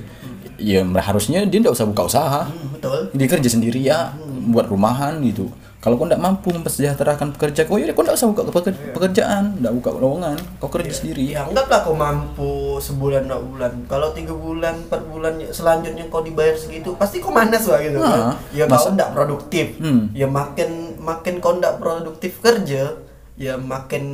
ya 0.55 0.87
harusnya 0.87 1.43
dia 1.49 1.59
tidak 1.61 1.75
usah 1.75 1.89
buka 1.89 2.03
usaha. 2.07 2.43
Hmm, 2.47 2.79
betul. 2.79 3.01
Dia 3.17 3.27
kerja 3.27 3.49
sendiri 3.49 3.81
ya 3.81 4.13
buat 4.45 4.69
rumahan 4.69 5.25
gitu 5.25 5.49
kalau 5.85 5.95
kau 5.95 6.09
tidak 6.09 6.17
mampu 6.19 6.49
mempersejahterakan 6.49 7.29
pekerja 7.31 7.63
kau 7.63 7.77
ya 7.77 7.93
kau 7.93 8.01
tidak 8.01 8.17
usah 8.17 8.27
buka 8.27 8.43
peker- 8.49 8.81
pekerjaan 8.91 9.53
tidak 9.55 9.73
buka 9.75 9.91
lowongan 9.93 10.37
kau 10.57 10.71
kerja 10.71 10.89
sendiri 10.91 11.31
ya 11.31 11.45
anggaplah 11.45 11.81
kau 11.83 11.93
mampu 11.95 12.51
sebulan 12.79 13.23
dua 13.25 13.39
bulan 13.39 13.73
kalau 13.85 14.09
tiga 14.11 14.33
bulan 14.33 14.81
empat 14.83 15.05
bulan 15.05 15.33
selanjutnya 15.47 16.09
kau 16.09 16.21
dibayar 16.21 16.57
segitu 16.57 16.97
pasti 16.97 17.21
kau 17.21 17.29
manas 17.31 17.63
lah 17.65 17.79
gitu 17.79 17.97
Nah, 17.97 18.09
kan 18.09 18.21
ya 18.51 18.65
masa- 18.65 18.89
kau 18.89 18.97
nggak 18.97 19.11
produktif 19.13 19.67
Hmm. 19.77 20.09
ya 20.13 20.25
makin 20.25 20.71
makin 20.99 21.35
kau 21.39 21.53
nggak 21.55 21.77
produktif 21.77 22.41
kerja 22.41 22.97
ya 23.35 23.55
makin 23.55 24.05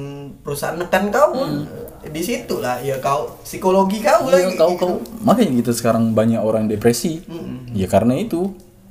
perusahaan 0.40 0.74
nekan 0.74 1.08
kau 1.08 1.36
di 2.02 2.18
situ 2.18 2.56
lah 2.56 2.80
ya 2.80 2.96
kau 2.98 3.36
psikologi 3.40 4.00
kau 4.00 4.16
Hmm. 4.18 4.32
Iya, 4.32 4.36
lagi 4.42 4.54
kau 4.56 4.72
gitu. 4.72 4.80
kau 4.80 4.92
makanya 5.20 5.52
gitu 5.54 5.70
sekarang 5.70 6.10
banyak 6.10 6.40
orang 6.40 6.66
depresi. 6.66 7.20
Ya 7.70 7.86
karena 7.86 8.16
itu. 8.16 8.50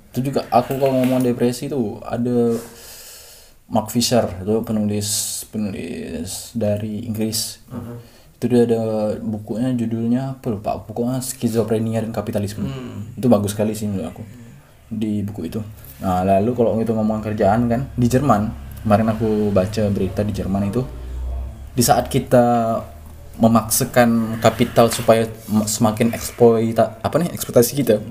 Itu 0.09 0.31
juga 0.31 0.45
aku 0.49 0.77
kalau 0.81 0.97
ngomong 1.01 1.21
depresi 1.21 1.69
itu 1.69 2.01
ada 2.01 2.57
Mark 3.69 3.93
Fisher 3.93 4.25
itu 4.41 4.65
penulis 4.65 5.09
penulis 5.53 6.53
dari 6.57 7.05
Inggris. 7.05 7.61
Itu 8.39 8.49
dia 8.49 8.65
ada 8.65 9.13
bukunya 9.21 9.69
judulnya 9.77 10.39
apa 10.39 10.47
lupa 10.49 10.81
pokoknya 10.81 11.21
skizofrenia 11.21 12.01
dan 12.01 12.09
kapitalisme. 12.09 12.65
Itu 13.13 13.29
bagus 13.29 13.53
sekali 13.53 13.77
sih 13.77 13.85
menurut 13.85 14.09
aku 14.09 14.23
di 14.89 15.21
buku 15.21 15.45
itu. 15.45 15.61
Nah, 16.01 16.25
lalu 16.25 16.57
kalau 16.57 16.73
itu 16.81 16.89
ngomong 16.95 17.21
kerjaan 17.21 17.69
kan 17.69 17.85
di 17.93 18.09
Jerman, 18.09 18.49
kemarin 18.81 19.13
aku 19.13 19.53
baca 19.53 19.83
berita 19.93 20.25
di 20.25 20.33
Jerman 20.33 20.73
itu 20.73 20.81
di 21.77 21.83
saat 21.85 22.09
kita 22.09 22.79
memaksakan 23.39 24.41
kapital 24.43 24.91
supaya 24.91 25.29
semakin 25.63 26.11
eksploita 26.11 26.99
apa 26.99 27.15
nih 27.23 27.31
ekspektasi 27.31 27.71
kita 27.71 28.03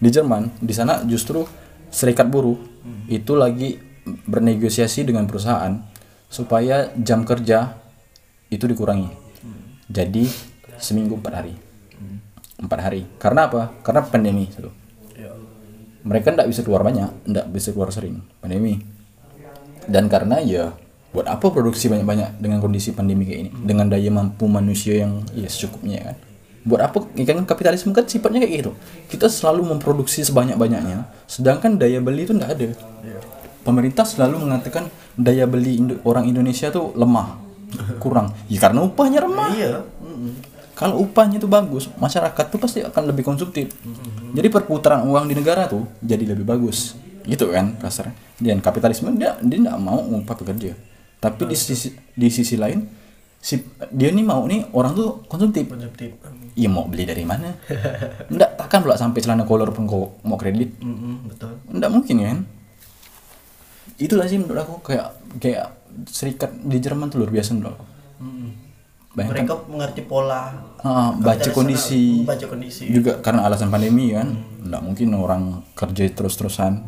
di 0.00 0.08
Jerman 0.08 0.58
di 0.58 0.72
sana 0.72 1.04
justru 1.04 1.44
serikat 1.92 2.26
buruh 2.32 2.56
itu 3.06 3.36
lagi 3.36 3.76
bernegosiasi 4.08 5.04
dengan 5.04 5.28
perusahaan 5.28 5.76
supaya 6.32 6.88
jam 6.96 7.22
kerja 7.28 7.76
itu 8.48 8.64
dikurangi. 8.64 9.12
Jadi 9.90 10.24
seminggu 10.80 11.20
empat 11.20 11.32
hari. 11.36 11.54
Empat 12.56 12.78
hari. 12.80 13.04
Karena 13.20 13.46
apa? 13.46 13.76
Karena 13.84 14.00
pandemi 14.02 14.48
satu 14.48 14.72
mereka 16.00 16.32
tidak 16.32 16.48
bisa 16.48 16.64
keluar 16.64 16.80
banyak 16.80 17.28
tidak 17.28 17.46
bisa 17.52 17.68
keluar 17.76 17.92
sering. 17.92 18.24
Pandemi. 18.40 18.80
Dan 19.84 20.08
karena 20.08 20.40
ya 20.40 20.72
buat 21.12 21.28
apa 21.28 21.52
produksi 21.52 21.92
banyak-banyak 21.92 22.40
dengan 22.40 22.64
kondisi 22.64 22.96
pandemi 22.96 23.28
kayak 23.28 23.40
ini? 23.44 23.50
Dengan 23.52 23.92
daya 23.92 24.08
mampu 24.08 24.48
manusia 24.48 25.04
yang 25.04 25.28
ya 25.36 25.44
secukupnya 25.50 26.00
kan 26.08 26.29
buat 26.70 26.78
apa? 26.86 27.02
Ya 27.18 27.26
kan 27.26 27.42
kapitalisme 27.42 27.90
kan 27.90 28.06
sifatnya 28.06 28.46
kayak 28.46 28.52
gitu. 28.62 28.72
Kita 29.10 29.26
selalu 29.26 29.74
memproduksi 29.74 30.22
sebanyak-banyaknya 30.22 31.10
sedangkan 31.26 31.74
daya 31.74 31.98
beli 31.98 32.30
itu 32.30 32.32
tidak 32.38 32.50
ada. 32.54 32.68
Pemerintah 33.66 34.06
selalu 34.06 34.46
mengatakan 34.46 34.86
daya 35.18 35.44
beli 35.44 35.82
Indo- 35.82 36.00
orang 36.06 36.30
Indonesia 36.30 36.70
tuh 36.70 36.94
lemah 36.94 37.42
kurang. 38.02 38.30
Ya 38.46 38.62
karena 38.62 38.86
upahnya 38.86 39.26
remah. 39.26 39.50
Iya. 39.50 39.82
Kalau 40.78 41.02
upahnya 41.04 41.36
itu 41.36 41.50
bagus 41.50 41.92
masyarakat 41.98 42.44
tuh 42.48 42.56
pasti 42.56 42.80
akan 42.80 43.10
lebih 43.10 43.26
konsumtif. 43.26 43.74
Jadi 44.32 44.48
perputaran 44.48 45.02
uang 45.04 45.26
di 45.26 45.34
negara 45.34 45.66
tuh 45.66 45.84
jadi 46.00 46.22
lebih 46.22 46.46
bagus. 46.46 46.94
Gitu 47.26 47.50
kan 47.52 47.74
kasarnya. 47.82 48.14
Dan 48.40 48.62
kapitalisme 48.62 49.12
dia 49.18 49.36
dia 49.42 49.58
tidak 49.60 49.76
mau 49.76 50.00
upah 50.00 50.38
pekerja 50.38 50.72
tapi 51.20 51.44
di 51.44 51.52
sisi 51.52 51.92
di 52.16 52.32
sisi 52.32 52.56
lain 52.56 52.80
si 53.40 53.56
dia 53.90 54.12
nih 54.12 54.20
mau 54.22 54.44
nih 54.44 54.68
orang 54.76 54.92
tuh 54.92 55.24
konsumtif. 55.26 55.64
Konsumtif. 55.64 56.12
Iya 56.54 56.68
mau 56.68 56.84
beli 56.84 57.08
dari 57.08 57.24
mana? 57.24 57.56
Enggak 58.28 58.60
takkan 58.60 58.84
pula 58.84 59.00
sampai 59.00 59.24
celana 59.24 59.48
kolor 59.48 59.72
pun 59.72 59.88
kau 59.88 60.20
mau 60.22 60.36
kredit. 60.36 60.76
Mm-mm, 60.78 61.32
betul. 61.32 61.56
Enggak 61.72 61.90
mungkin 61.90 62.16
kan? 62.20 62.38
Itulah 63.96 64.28
sih 64.28 64.36
menurut 64.40 64.64
aku 64.64 64.74
kayak 64.84 65.08
kayak 65.40 65.66
serikat 66.08 66.52
di 66.52 66.76
Jerman 66.78 67.08
tuh 67.08 67.24
luar 67.24 67.32
biasa 67.32 67.56
menurut 67.56 67.76
aku. 67.76 67.86
Bayangkan 69.10 69.42
mereka 69.42 69.54
mengerti 69.66 70.02
pola 70.06 70.54
Ah, 70.86 71.10
baca 71.18 71.50
kondisi 71.50 72.22
baca 72.22 72.46
kondisi. 72.46 72.86
juga 72.94 73.18
karena 73.18 73.42
alasan 73.42 73.66
pandemi 73.66 74.14
kan? 74.14 74.38
Nggak 74.62 74.82
mungkin 74.86 75.08
orang 75.18 75.42
kerja 75.74 76.06
terus-terusan 76.14 76.78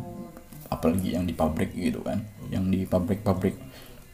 apalagi 0.71 1.19
yang 1.19 1.27
di 1.27 1.35
pabrik 1.35 1.75
gitu 1.75 1.99
kan? 1.99 2.23
Yang 2.47 2.63
di 2.71 2.79
pabrik-pabrik 2.87 3.59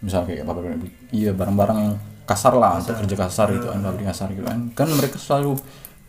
misal 0.02 0.26
kayak 0.26 0.42
pabrik 0.42 0.90
iya 1.14 1.36
barang-barang 1.36 1.78
yang 1.78 1.96
kasar 2.30 2.54
lah 2.54 2.78
untuk 2.78 2.94
kerja 3.02 3.16
kasar 3.18 3.48
gitu 3.58 3.68
kan 3.74 3.82
pabrik 3.82 4.06
kasar 4.06 4.30
gitu. 4.30 4.46
Kan 4.46 4.70
kan 4.78 4.88
mereka 4.94 5.18
selalu 5.18 5.58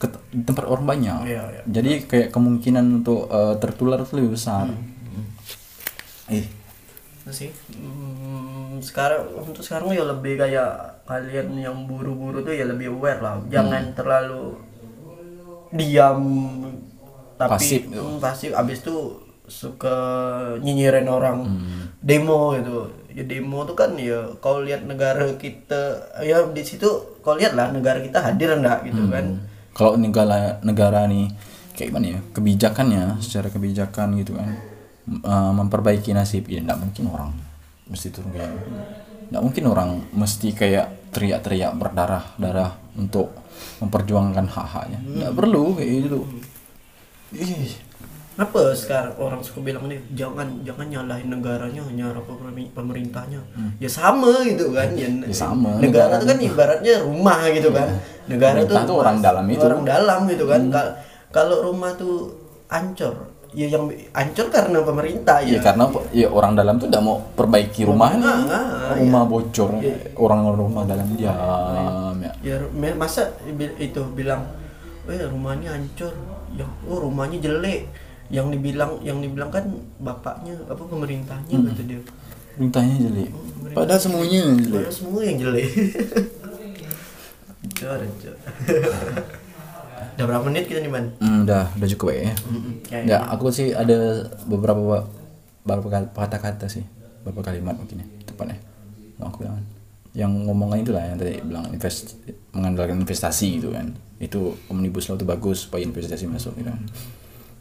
ke 0.01 0.07
tempat 0.33 0.65
orang 0.65 0.85
banyak. 0.89 1.19
Iya, 1.29 1.43
iya. 1.53 1.63
jadi 1.69 1.93
kayak 2.09 2.29
kemungkinan 2.33 3.05
untuk 3.05 3.29
eh, 3.29 3.55
tertular 3.61 4.01
itu 4.05 4.13
lebih 4.21 4.33
besar. 4.37 4.69
Eh. 6.29 6.47
Itu 7.21 7.33
sih. 7.33 7.51
Hmm, 7.77 8.81
sekarang 8.81 9.29
untuk 9.45 9.61
sekarang 9.65 9.93
ya 9.93 10.05
lebih 10.09 10.41
kayak 10.41 11.05
kalian 11.05 11.57
yang 11.57 11.77
buru-buru 11.85 12.41
tuh 12.41 12.53
ya 12.53 12.65
lebih 12.69 12.97
aware 12.97 13.21
lah. 13.21 13.37
Jangan 13.53 13.93
terlalu 13.93 14.57
diam 15.71 16.21
tapi 17.41 17.57
Pasif. 17.57 17.81
hmm, 17.89 18.21
pasif. 18.21 18.51
Abis 18.53 18.85
itu 18.85 18.97
suka 19.49 19.97
nyinyirin 20.61 21.09
orang. 21.09 21.45
Demo 22.01 22.57
gitu 22.57 23.00
ya 23.11 23.25
demo 23.27 23.67
tuh 23.67 23.75
kan 23.75 23.95
ya 23.99 24.23
kau 24.39 24.63
lihat 24.63 24.87
negara 24.87 25.27
kita 25.35 26.15
ya 26.23 26.47
di 26.51 26.63
situ 26.63 26.89
kau 27.21 27.35
lihat 27.35 27.59
lah 27.59 27.75
negara 27.75 27.99
kita 28.01 28.23
hadir 28.23 28.55
enggak 28.55 28.87
gitu 28.87 29.07
kan? 29.11 29.39
Kalau 29.75 29.99
negara 29.99 30.59
negara 30.63 31.07
nih 31.11 31.31
kayak 31.75 31.89
gimana 31.95 32.07
ya 32.17 32.21
kebijakannya 32.37 33.05
secara 33.25 33.49
kebijakan 33.49 34.19
gitu 34.21 34.37
kan 34.37 34.49
eh, 35.09 35.53
memperbaiki 35.57 36.13
nasib 36.13 36.47
ya 36.47 36.61
nggak 36.61 36.79
mungkin 36.79 37.05
orang 37.09 37.31
mesti 37.91 38.09
turun 38.15 38.31
kayak 38.31 38.53
nggak 39.31 39.43
mungkin 39.43 39.65
orang 39.71 39.91
mesti 40.15 40.55
kayak 40.55 41.11
teriak-teriak 41.11 41.75
berdarah 41.75 42.35
darah 42.39 42.71
untuk 42.95 43.35
memperjuangkan 43.83 44.47
hak-haknya. 44.47 44.99
Nggak 45.03 45.33
perlu 45.35 45.65
kayak 45.79 45.91
gitu. 46.07 46.21
Ih, 47.35 47.75
Kenapa 48.31 48.73
sekarang 48.73 49.13
orang 49.21 49.41
suka 49.45 49.61
bilang 49.61 49.85
nih 49.85 50.01
jangan 50.15 50.65
jangan 50.65 50.87
nyalahin 50.89 51.29
negaranya 51.29 51.83
nyala 51.85 52.21
pemer- 52.25 52.73
pemerintahnya. 52.73 53.41
Ya 53.77 53.85
sama 53.87 54.41
gitu 54.43 54.73
kan. 54.73 54.89
Ya, 54.95 55.07
Hmm. 55.07 55.29
Ya 55.29 55.35
sama, 55.35 55.77
Negara 55.77 56.09
negara 56.09 56.15
itu 56.17 56.27
kan 56.27 56.39
ibaratnya 56.41 56.95
rumah 57.03 57.41
gitu 57.51 57.69
kan. 57.69 57.89
Negara 58.25 58.59
itu 58.59 58.73
tuh 58.73 58.97
orang 58.97 59.19
dalam 59.21 59.45
itu. 59.45 59.59
Hmm. 59.59 59.69
Orang 59.69 59.83
dalam 59.85 60.21
gitu 60.27 60.45
kan. 60.47 60.63
Kal- 60.69 60.95
Kalau 61.31 61.63
rumah 61.63 61.95
tuh 61.95 62.33
ancur, 62.67 63.15
ya 63.53 63.67
yang 63.67 63.87
ancur 64.11 64.51
karena 64.51 64.83
pemerintah 64.83 65.39
ya 65.39 65.59
ya. 65.59 65.61
karena 65.61 65.85
ya 66.11 66.27
orang 66.27 66.53
dalam 66.55 66.75
tuh 66.75 66.87
udah 66.87 66.99
mau 66.99 67.23
perbaiki 67.31 67.83
rumahnya 67.85 68.27
Ah, 68.27 68.43
ah, 68.49 68.95
rumah 68.97 69.23
bocor 69.25 69.79
orang 70.17 70.41
rumah 70.51 70.83
dalam 70.83 71.07
diam 71.15 71.35
ya 72.19 72.33
Ya 72.43 72.57
me- 72.67 72.95
masa 72.95 73.31
itu 73.77 74.03
bilang, 74.11 74.43
eh 75.07 75.23
rumahnya 75.23 75.71
hancur, 75.71 76.11
ya 76.51 76.67
oh 76.85 76.99
rumahnya 77.01 77.39
jelek. 77.39 77.87
Yang 78.31 78.47
dibilang 78.55 79.03
yang 79.03 79.19
dibilang 79.19 79.51
kan 79.51 79.65
bapaknya 79.99 80.55
apa 80.65 80.79
pemerintahnya 80.81 81.51
Hmm. 81.53 81.67
kata 81.69 81.83
dia. 81.85 82.01
perintahnya 82.51 82.97
jelek 83.01 83.31
padahal 83.73 83.99
semuanya 83.99 84.43
jelek 84.55 84.85
Padahal 84.85 84.93
semua 84.93 85.21
yang 85.23 85.37
jelek. 85.39 85.69
Cor, 87.73 87.97
cor. 87.97 88.37
Udah 90.17 90.25
berapa 90.27 90.45
menit 90.45 90.65
kita 90.65 90.81
nih, 90.81 90.91
Man? 90.91 91.07
Hmm, 91.17 91.45
udah 91.45 91.73
udah 91.73 91.89
cukup 91.91 92.13
ya 92.13 92.33
Kayak 92.85 93.05
Ya, 93.07 93.19
aku 93.25 93.49
sih 93.49 93.73
ada 93.73 93.97
beberapa 94.45 95.09
beberapa 95.63 95.89
kata-kata 96.13 96.69
sih, 96.69 96.85
beberapa 97.23 97.41
kalimat 97.47 97.73
mungkin 97.73 98.05
ya, 98.05 98.07
tepatnya. 98.25 98.61
Yang 99.17 99.27
aku 99.27 99.37
bilang 99.41 99.57
yang 100.11 100.33
ngomongin 100.45 100.83
itu 100.83 100.91
lah 100.91 101.07
yang 101.07 101.17
tadi 101.17 101.39
bilang 101.41 101.71
invest 101.71 102.19
mengandalkan 102.51 102.99
investasi 102.99 103.61
gitu 103.61 103.73
kan. 103.73 103.95
Itu 104.19 104.61
omnibus 104.69 105.09
law 105.09 105.17
itu 105.17 105.25
bagus 105.25 105.65
supaya 105.65 105.81
investasi 105.81 106.29
masuk 106.29 106.53
gitu 106.57 106.69
kan. 106.69 106.81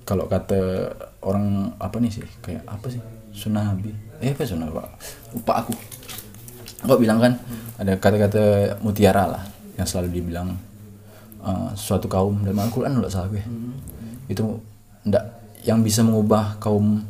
Kalau 0.09 0.25
kata 0.25 0.89
orang 1.21 1.77
apa 1.77 2.01
nih 2.01 2.09
sih? 2.09 2.25
Kayak 2.41 2.65
apa 2.65 2.89
sih? 2.89 2.97
Sunabi. 3.29 3.93
Eh 4.17 4.33
apa 4.33 4.41
Sunabi? 4.41 4.73
Pak? 4.73 4.89
Lupa 5.37 5.53
aku. 5.61 5.73
kok 6.79 6.95
bilang 6.95 7.19
kan 7.19 7.35
ada 7.75 7.99
kata-kata 7.99 8.75
mutiara 8.79 9.27
lah 9.27 9.43
yang 9.75 9.83
selalu 9.83 10.15
dibilang 10.15 10.55
uh, 11.43 11.71
suatu 11.75 12.07
kaum 12.07 12.43
dalam 12.43 12.59
Al-Quran 12.67 12.99
nggak 12.99 13.11
salah 13.11 13.27
gue 13.31 13.43
itu 14.31 14.43
ndak 15.07 15.23
yang 15.63 15.83
bisa 15.83 16.03
mengubah 16.03 16.59
kaum 16.63 17.03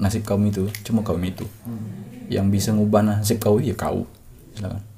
nasib 0.00 0.24
kaum 0.24 0.42
itu 0.44 0.68
cuma 0.84 1.00
kaum 1.00 1.20
itu 1.24 1.48
yang 2.28 2.48
bisa 2.48 2.72
mengubah 2.72 3.00
nasib 3.00 3.40
kau 3.40 3.60
ya 3.60 3.76
kau 3.76 4.04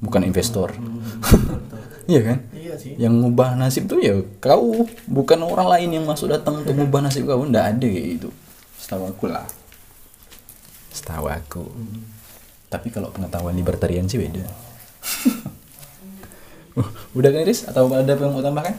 bukan 0.03 0.23
investor 0.27 0.75
iya 2.11 2.21
kan 2.23 2.39
Iya 2.75 2.83
sih. 2.83 2.93
yang 2.99 3.15
ngubah 3.23 3.55
nasib 3.55 3.87
tuh 3.87 4.03
ya 4.03 4.19
kau. 4.43 4.83
Bukan 5.07 5.39
orang 5.47 5.71
lain 5.79 6.03
yang 6.03 6.05
masuk 6.05 6.35
datang 6.35 6.67
untuk 6.67 6.75
ngubah 6.75 7.07
nasib 7.07 7.31
kau. 7.31 7.47
Ndak 7.47 7.65
ada 7.79 7.87
kayak 7.87 8.07
gitu. 8.19 8.29
Setahu 8.77 9.07
aku 9.15 9.25
lah. 9.31 9.47
Setahu 10.91 11.31
aku. 11.31 11.65
Tapi 12.69 12.91
kalau 12.91 13.15
pengetahuan 13.15 13.55
libertarian 13.55 14.11
sih 14.11 14.19
beda. 14.19 14.45
Uh, 16.75 16.91
udah 17.15 17.31
kan 17.31 17.47
Iris 17.47 17.71
atau 17.71 17.87
ada 17.87 18.19
yang 18.19 18.35
mau 18.35 18.43
tambahkan? 18.43 18.75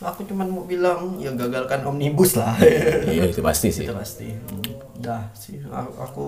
Aku 0.00 0.24
cuman 0.24 0.48
mau 0.48 0.64
bilang 0.64 1.20
ya 1.20 1.28
gagalkan 1.36 1.84
omnibus 1.84 2.32
lah. 2.32 2.56
iya 3.12 3.28
itu 3.28 3.44
pasti 3.44 3.68
sih. 3.68 3.84
Itu 3.84 3.92
pasti. 3.92 4.32
Hmm, 4.32 4.64
Dah 4.96 5.28
sih. 5.36 5.60
Aku, 5.68 5.92
aku 6.00 6.26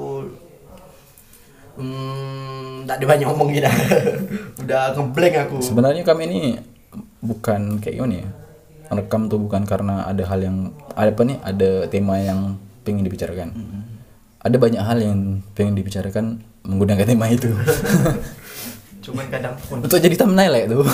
hmm, 1.80 2.84
tak 2.84 3.01
ada 3.01 3.07
banyak 3.09 3.24
ngomong 3.24 3.49
gitu. 3.57 3.64
Udah 4.68 4.93
ngeblank 4.93 5.49
aku. 5.49 5.64
sebenarnya 5.64 6.05
kami 6.05 6.28
ini 6.28 6.40
bukan 7.23 7.79
kayak 7.79 7.95
gimana 7.97 8.14
ya? 8.27 8.29
Rekam 8.93 9.31
tuh 9.33 9.41
bukan 9.41 9.64
karena 9.64 10.05
ada 10.05 10.20
hal 10.29 10.43
yang 10.43 10.57
ada 10.93 11.09
apa 11.09 11.23
nih? 11.25 11.39
Ada 11.41 11.70
tema 11.89 12.20
yang 12.20 12.61
pengen 12.83 13.07
dibicarakan. 13.07 13.49
Ada 14.43 14.57
banyak 14.59 14.83
hal 14.83 14.99
yang 15.01 15.18
pengen 15.55 15.79
dibicarakan 15.79 16.43
menggunakan 16.66 17.07
tema 17.07 17.31
itu. 17.31 17.49
Cuman 19.07 19.27
kadang 19.33 19.55
pun. 19.66 19.81
Untuk 19.81 19.99
jadi 19.99 20.14
thumbnail 20.14 20.53
ya 20.53 20.64
itu. 20.66 20.79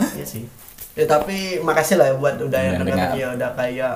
Iya 0.00 0.24
sih. 0.24 0.44
Ya 0.96 1.04
tapi 1.04 1.60
makasih 1.60 2.00
lah 2.00 2.12
ya 2.12 2.14
buat 2.16 2.40
udah 2.40 2.60
yang 2.60 2.76
Yang 2.80 2.86
dengar. 2.88 3.08
ya 3.16 3.26
udah 3.36 3.50
kayak 3.56 3.94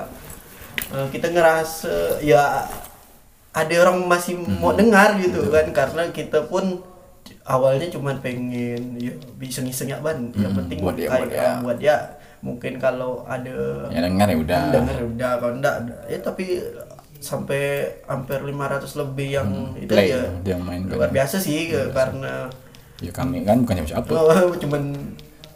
eh, 0.93 1.07
kita 1.09 1.27
ngerasa 1.33 2.21
ya 2.21 2.65
ada 3.53 3.73
orang 3.81 4.05
masih 4.05 4.37
mau 4.61 4.73
dengar 4.73 5.17
gitu 5.17 5.49
kan 5.49 5.69
karena 5.73 6.09
kita 6.09 6.45
pun 6.45 6.81
awalnya 7.45 7.87
cuma 7.87 8.11
pengen 8.17 8.97
ya 8.97 9.13
bisa 9.37 9.61
iseng 9.61 9.89
ya 9.89 10.01
ban. 10.01 10.33
Yang 10.33 10.51
Hmm, 10.51 10.59
penting 10.65 10.77
buat 10.81 10.95
dia, 10.95 11.09
buat 11.09 11.29
dia. 11.29 11.49
buat 11.61 11.77
dia. 11.77 11.97
Mungkin 12.41 12.77
kalau 12.77 13.25
ada 13.25 13.89
ya 13.89 14.01
dengar 14.01 14.27
ya 14.27 14.37
udah. 14.37 14.61
Denger 14.69 14.97
udah. 15.07 15.31
Kalau 15.39 15.53
enggak 15.55 15.75
ya 16.05 16.17
tapi 16.19 16.45
sampai 17.15 17.61
hampir 18.05 18.37
500 18.37 19.01
lebih 19.01 19.29
yang 19.33 19.49
itu 19.73 19.89
play 19.89 20.13
ya 20.13 20.29
yang 20.45 20.61
main 20.61 20.85
luar 20.85 21.09
biasa 21.09 21.41
sih 21.41 21.73
karena 21.89 22.45
ya 23.01 23.09
kami 23.09 23.41
kan 23.41 23.65
bukan 23.65 23.81
siapa 23.81 24.13
Oh, 24.13 24.53
cuman 24.61 24.93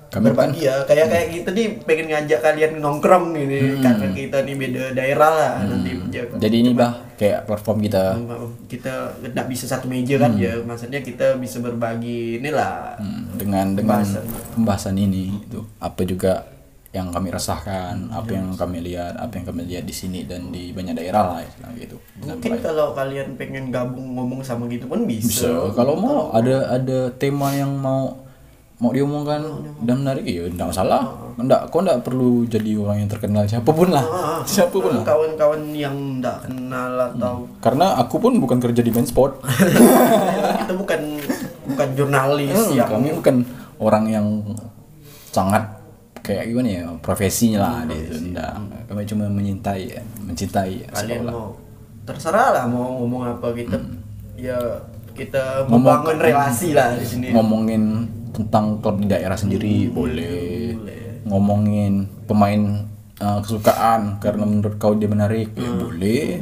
Kami 0.09 0.25
berbagi 0.33 0.65
ya 0.65 0.81
kayak 0.89 1.05
kayak 1.05 1.27
kita 1.29 1.49
nih 1.53 1.65
pengen 1.85 2.07
ngajak 2.09 2.39
kalian 2.41 2.71
nongkrong 2.81 3.37
ini. 3.37 3.77
Karena 3.77 4.07
kita 4.09 4.37
nih 4.41 4.55
beda 4.57 4.83
daerah 4.97 5.29
lah 5.29 5.53
nanti 5.69 5.89
ya, 6.09 6.25
jadi 6.25 6.55
ini 6.65 6.71
bah 6.73 6.97
kayak 7.13 7.45
platform 7.45 7.85
kita. 7.85 8.17
Kita 8.65 8.93
nggak 9.21 9.47
bisa 9.47 9.69
satu 9.69 9.85
meja 9.85 10.17
kan 10.17 10.33
ya. 10.33 10.57
Maksudnya 10.65 11.05
kita 11.05 11.37
bisa 11.37 11.61
berbagi 11.61 12.41
inilah. 12.41 12.97
Hmm, 12.97 13.37
dengan 13.37 13.77
dengan 13.77 14.01
Pembahasan. 14.01 14.25
pembahasan 14.57 14.95
ini 14.97 15.37
itu 15.45 15.61
apa 15.77 16.01
juga 16.03 16.33
yang 16.89 17.13
kami 17.13 17.29
rasakan 17.29 18.09
apa 18.09 18.33
yang 18.33 18.49
kami 18.57 18.81
lihat 18.81 19.13
apa 19.13 19.37
yang 19.37 19.45
kami 19.45 19.61
lihat 19.69 19.85
di 19.85 19.93
sini 19.93 20.25
dan 20.25 20.49
di 20.49 20.73
banyak 20.73 20.97
daerah 20.97 21.37
lah 21.37 21.45
gitu. 21.77 22.01
Mungkin 22.17 22.57
kalau 22.65 22.97
kalian 22.97 23.37
pengen 23.37 23.69
gabung 23.69 24.17
ngomong 24.17 24.41
sama 24.41 24.65
gitu 24.73 24.89
pun 24.89 25.05
bisa, 25.05 25.45
bisa. 25.45 25.49
Kalau 25.77 25.93
mau 25.93 26.33
ada 26.33 26.65
ada 26.73 27.13
tema 27.13 27.53
yang 27.53 27.77
mau 27.77 28.25
mau 28.79 28.89
diomongkan? 28.89 29.43
Dan 29.79 30.01
menarik? 30.01 30.23
Ya 30.23 30.43
enggak 30.45 30.71
masalah. 30.71 31.03
Enggak 31.35 31.67
kau 31.67 31.79
enggak 31.79 31.99
perlu 31.99 32.43
jadi 32.45 32.75
orang 32.75 32.97
yang 32.99 33.09
terkenal? 33.09 33.43
Siapa 33.43 33.67
pun 33.69 33.87
lah. 33.87 34.03
Siapa 34.43 34.71
pun 34.71 34.91
lah. 34.93 35.03
Kawan-kawan 35.03 35.71
yang 35.71 35.95
nggak 36.17 36.47
kenal 36.47 36.91
atau 36.97 37.43
karena 37.59 37.95
aku 37.95 38.15
pun 38.17 38.35
bukan 38.37 38.57
kerja 38.57 38.79
di 38.79 38.91
sport 39.01 39.39
kita 39.39 40.73
bukan 40.81 40.99
bukan 41.65 41.87
jurnalis 41.93 42.51
Hmm, 42.51 42.71
yang 42.73 42.87
kami 42.89 43.11
bukan 43.13 43.35
orang 43.77 44.05
yang 44.07 44.25
sangat 45.29 45.63
kayak 46.19 46.47
gimana 46.47 46.69
ya 46.69 46.83
profesinya 46.99 47.59
lah 47.61 47.75
di 47.85 47.95
itu 47.95 48.15
enggak 48.27 48.51
kami 48.85 49.01
cuma 49.03 49.25
menyintai 49.25 49.83
ya, 49.87 50.01
mencintai 50.19 50.73
ya, 50.79 50.87
kalian 50.91 51.21
sekolah. 51.21 51.31
mau 51.31 51.47
terserah 52.03 52.47
lah 52.51 52.63
mau 52.65 52.99
ngomong 52.99 53.21
apa. 53.29 53.47
Kita 53.53 53.77
ya 54.35 54.57
kita 55.13 55.67
Ngomong- 55.67 56.03
membangun 56.03 56.17
relasi 56.17 56.73
lah 56.73 56.95
di 56.95 57.05
sini. 57.05 57.27
ngomongin 57.31 57.83
tentang 58.39 58.79
klub 58.79 59.03
di 59.03 59.07
daerah 59.11 59.35
sendiri 59.35 59.91
boleh. 59.91 60.79
ngomongin 61.27 62.07
pemain 62.25 62.87
uh, 63.19 63.43
kesukaan 63.43 64.17
karena 64.23 64.47
menurut 64.47 64.79
kau 64.79 64.95
dia 64.95 65.11
menarik 65.11 65.51
ya 65.53 65.69
boleh. 65.69 66.41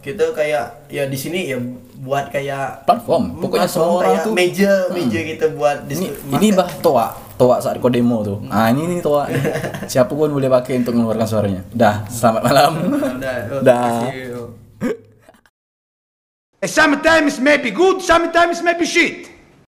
Kita 0.00 0.32
kayak 0.32 0.88
ya 0.88 1.04
di 1.08 1.18
sini 1.18 1.50
ya 1.50 1.58
buat 2.00 2.32
kayak 2.32 2.88
platform 2.88 3.36
pokoknya 3.36 3.68
platform 3.68 3.84
semua 3.84 3.98
orang 4.00 4.12
kayak 4.16 4.24
tuh 4.24 4.32
meja 4.32 4.72
meja 4.88 5.20
kita 5.20 5.46
buat 5.52 5.78
ini 5.92 6.06
ini 6.32 6.48
bah 6.56 6.70
toa 6.80 7.12
toa 7.36 7.60
saat 7.60 7.76
kau 7.76 7.92
demo 7.92 8.24
tuh 8.24 8.40
ah 8.48 8.72
ini 8.72 8.88
nih 8.88 8.98
toa 9.04 9.28
siapa 9.92 10.08
pun 10.08 10.32
boleh 10.32 10.48
pakai 10.48 10.80
untuk 10.80 10.96
mengeluarkan 10.96 11.28
suaranya. 11.28 11.62
Dah 11.72 12.08
selamat 12.08 12.42
malam. 12.44 12.72
Oh, 13.50 13.60
dah. 13.60 14.08
terima 14.08 14.10
kasih. 14.10 14.56
Sometimes 16.68 17.40
maybe 17.40 17.72
good, 17.72 18.04
sometimes 18.04 18.60
maybe 18.60 18.84
shit. 18.84 19.29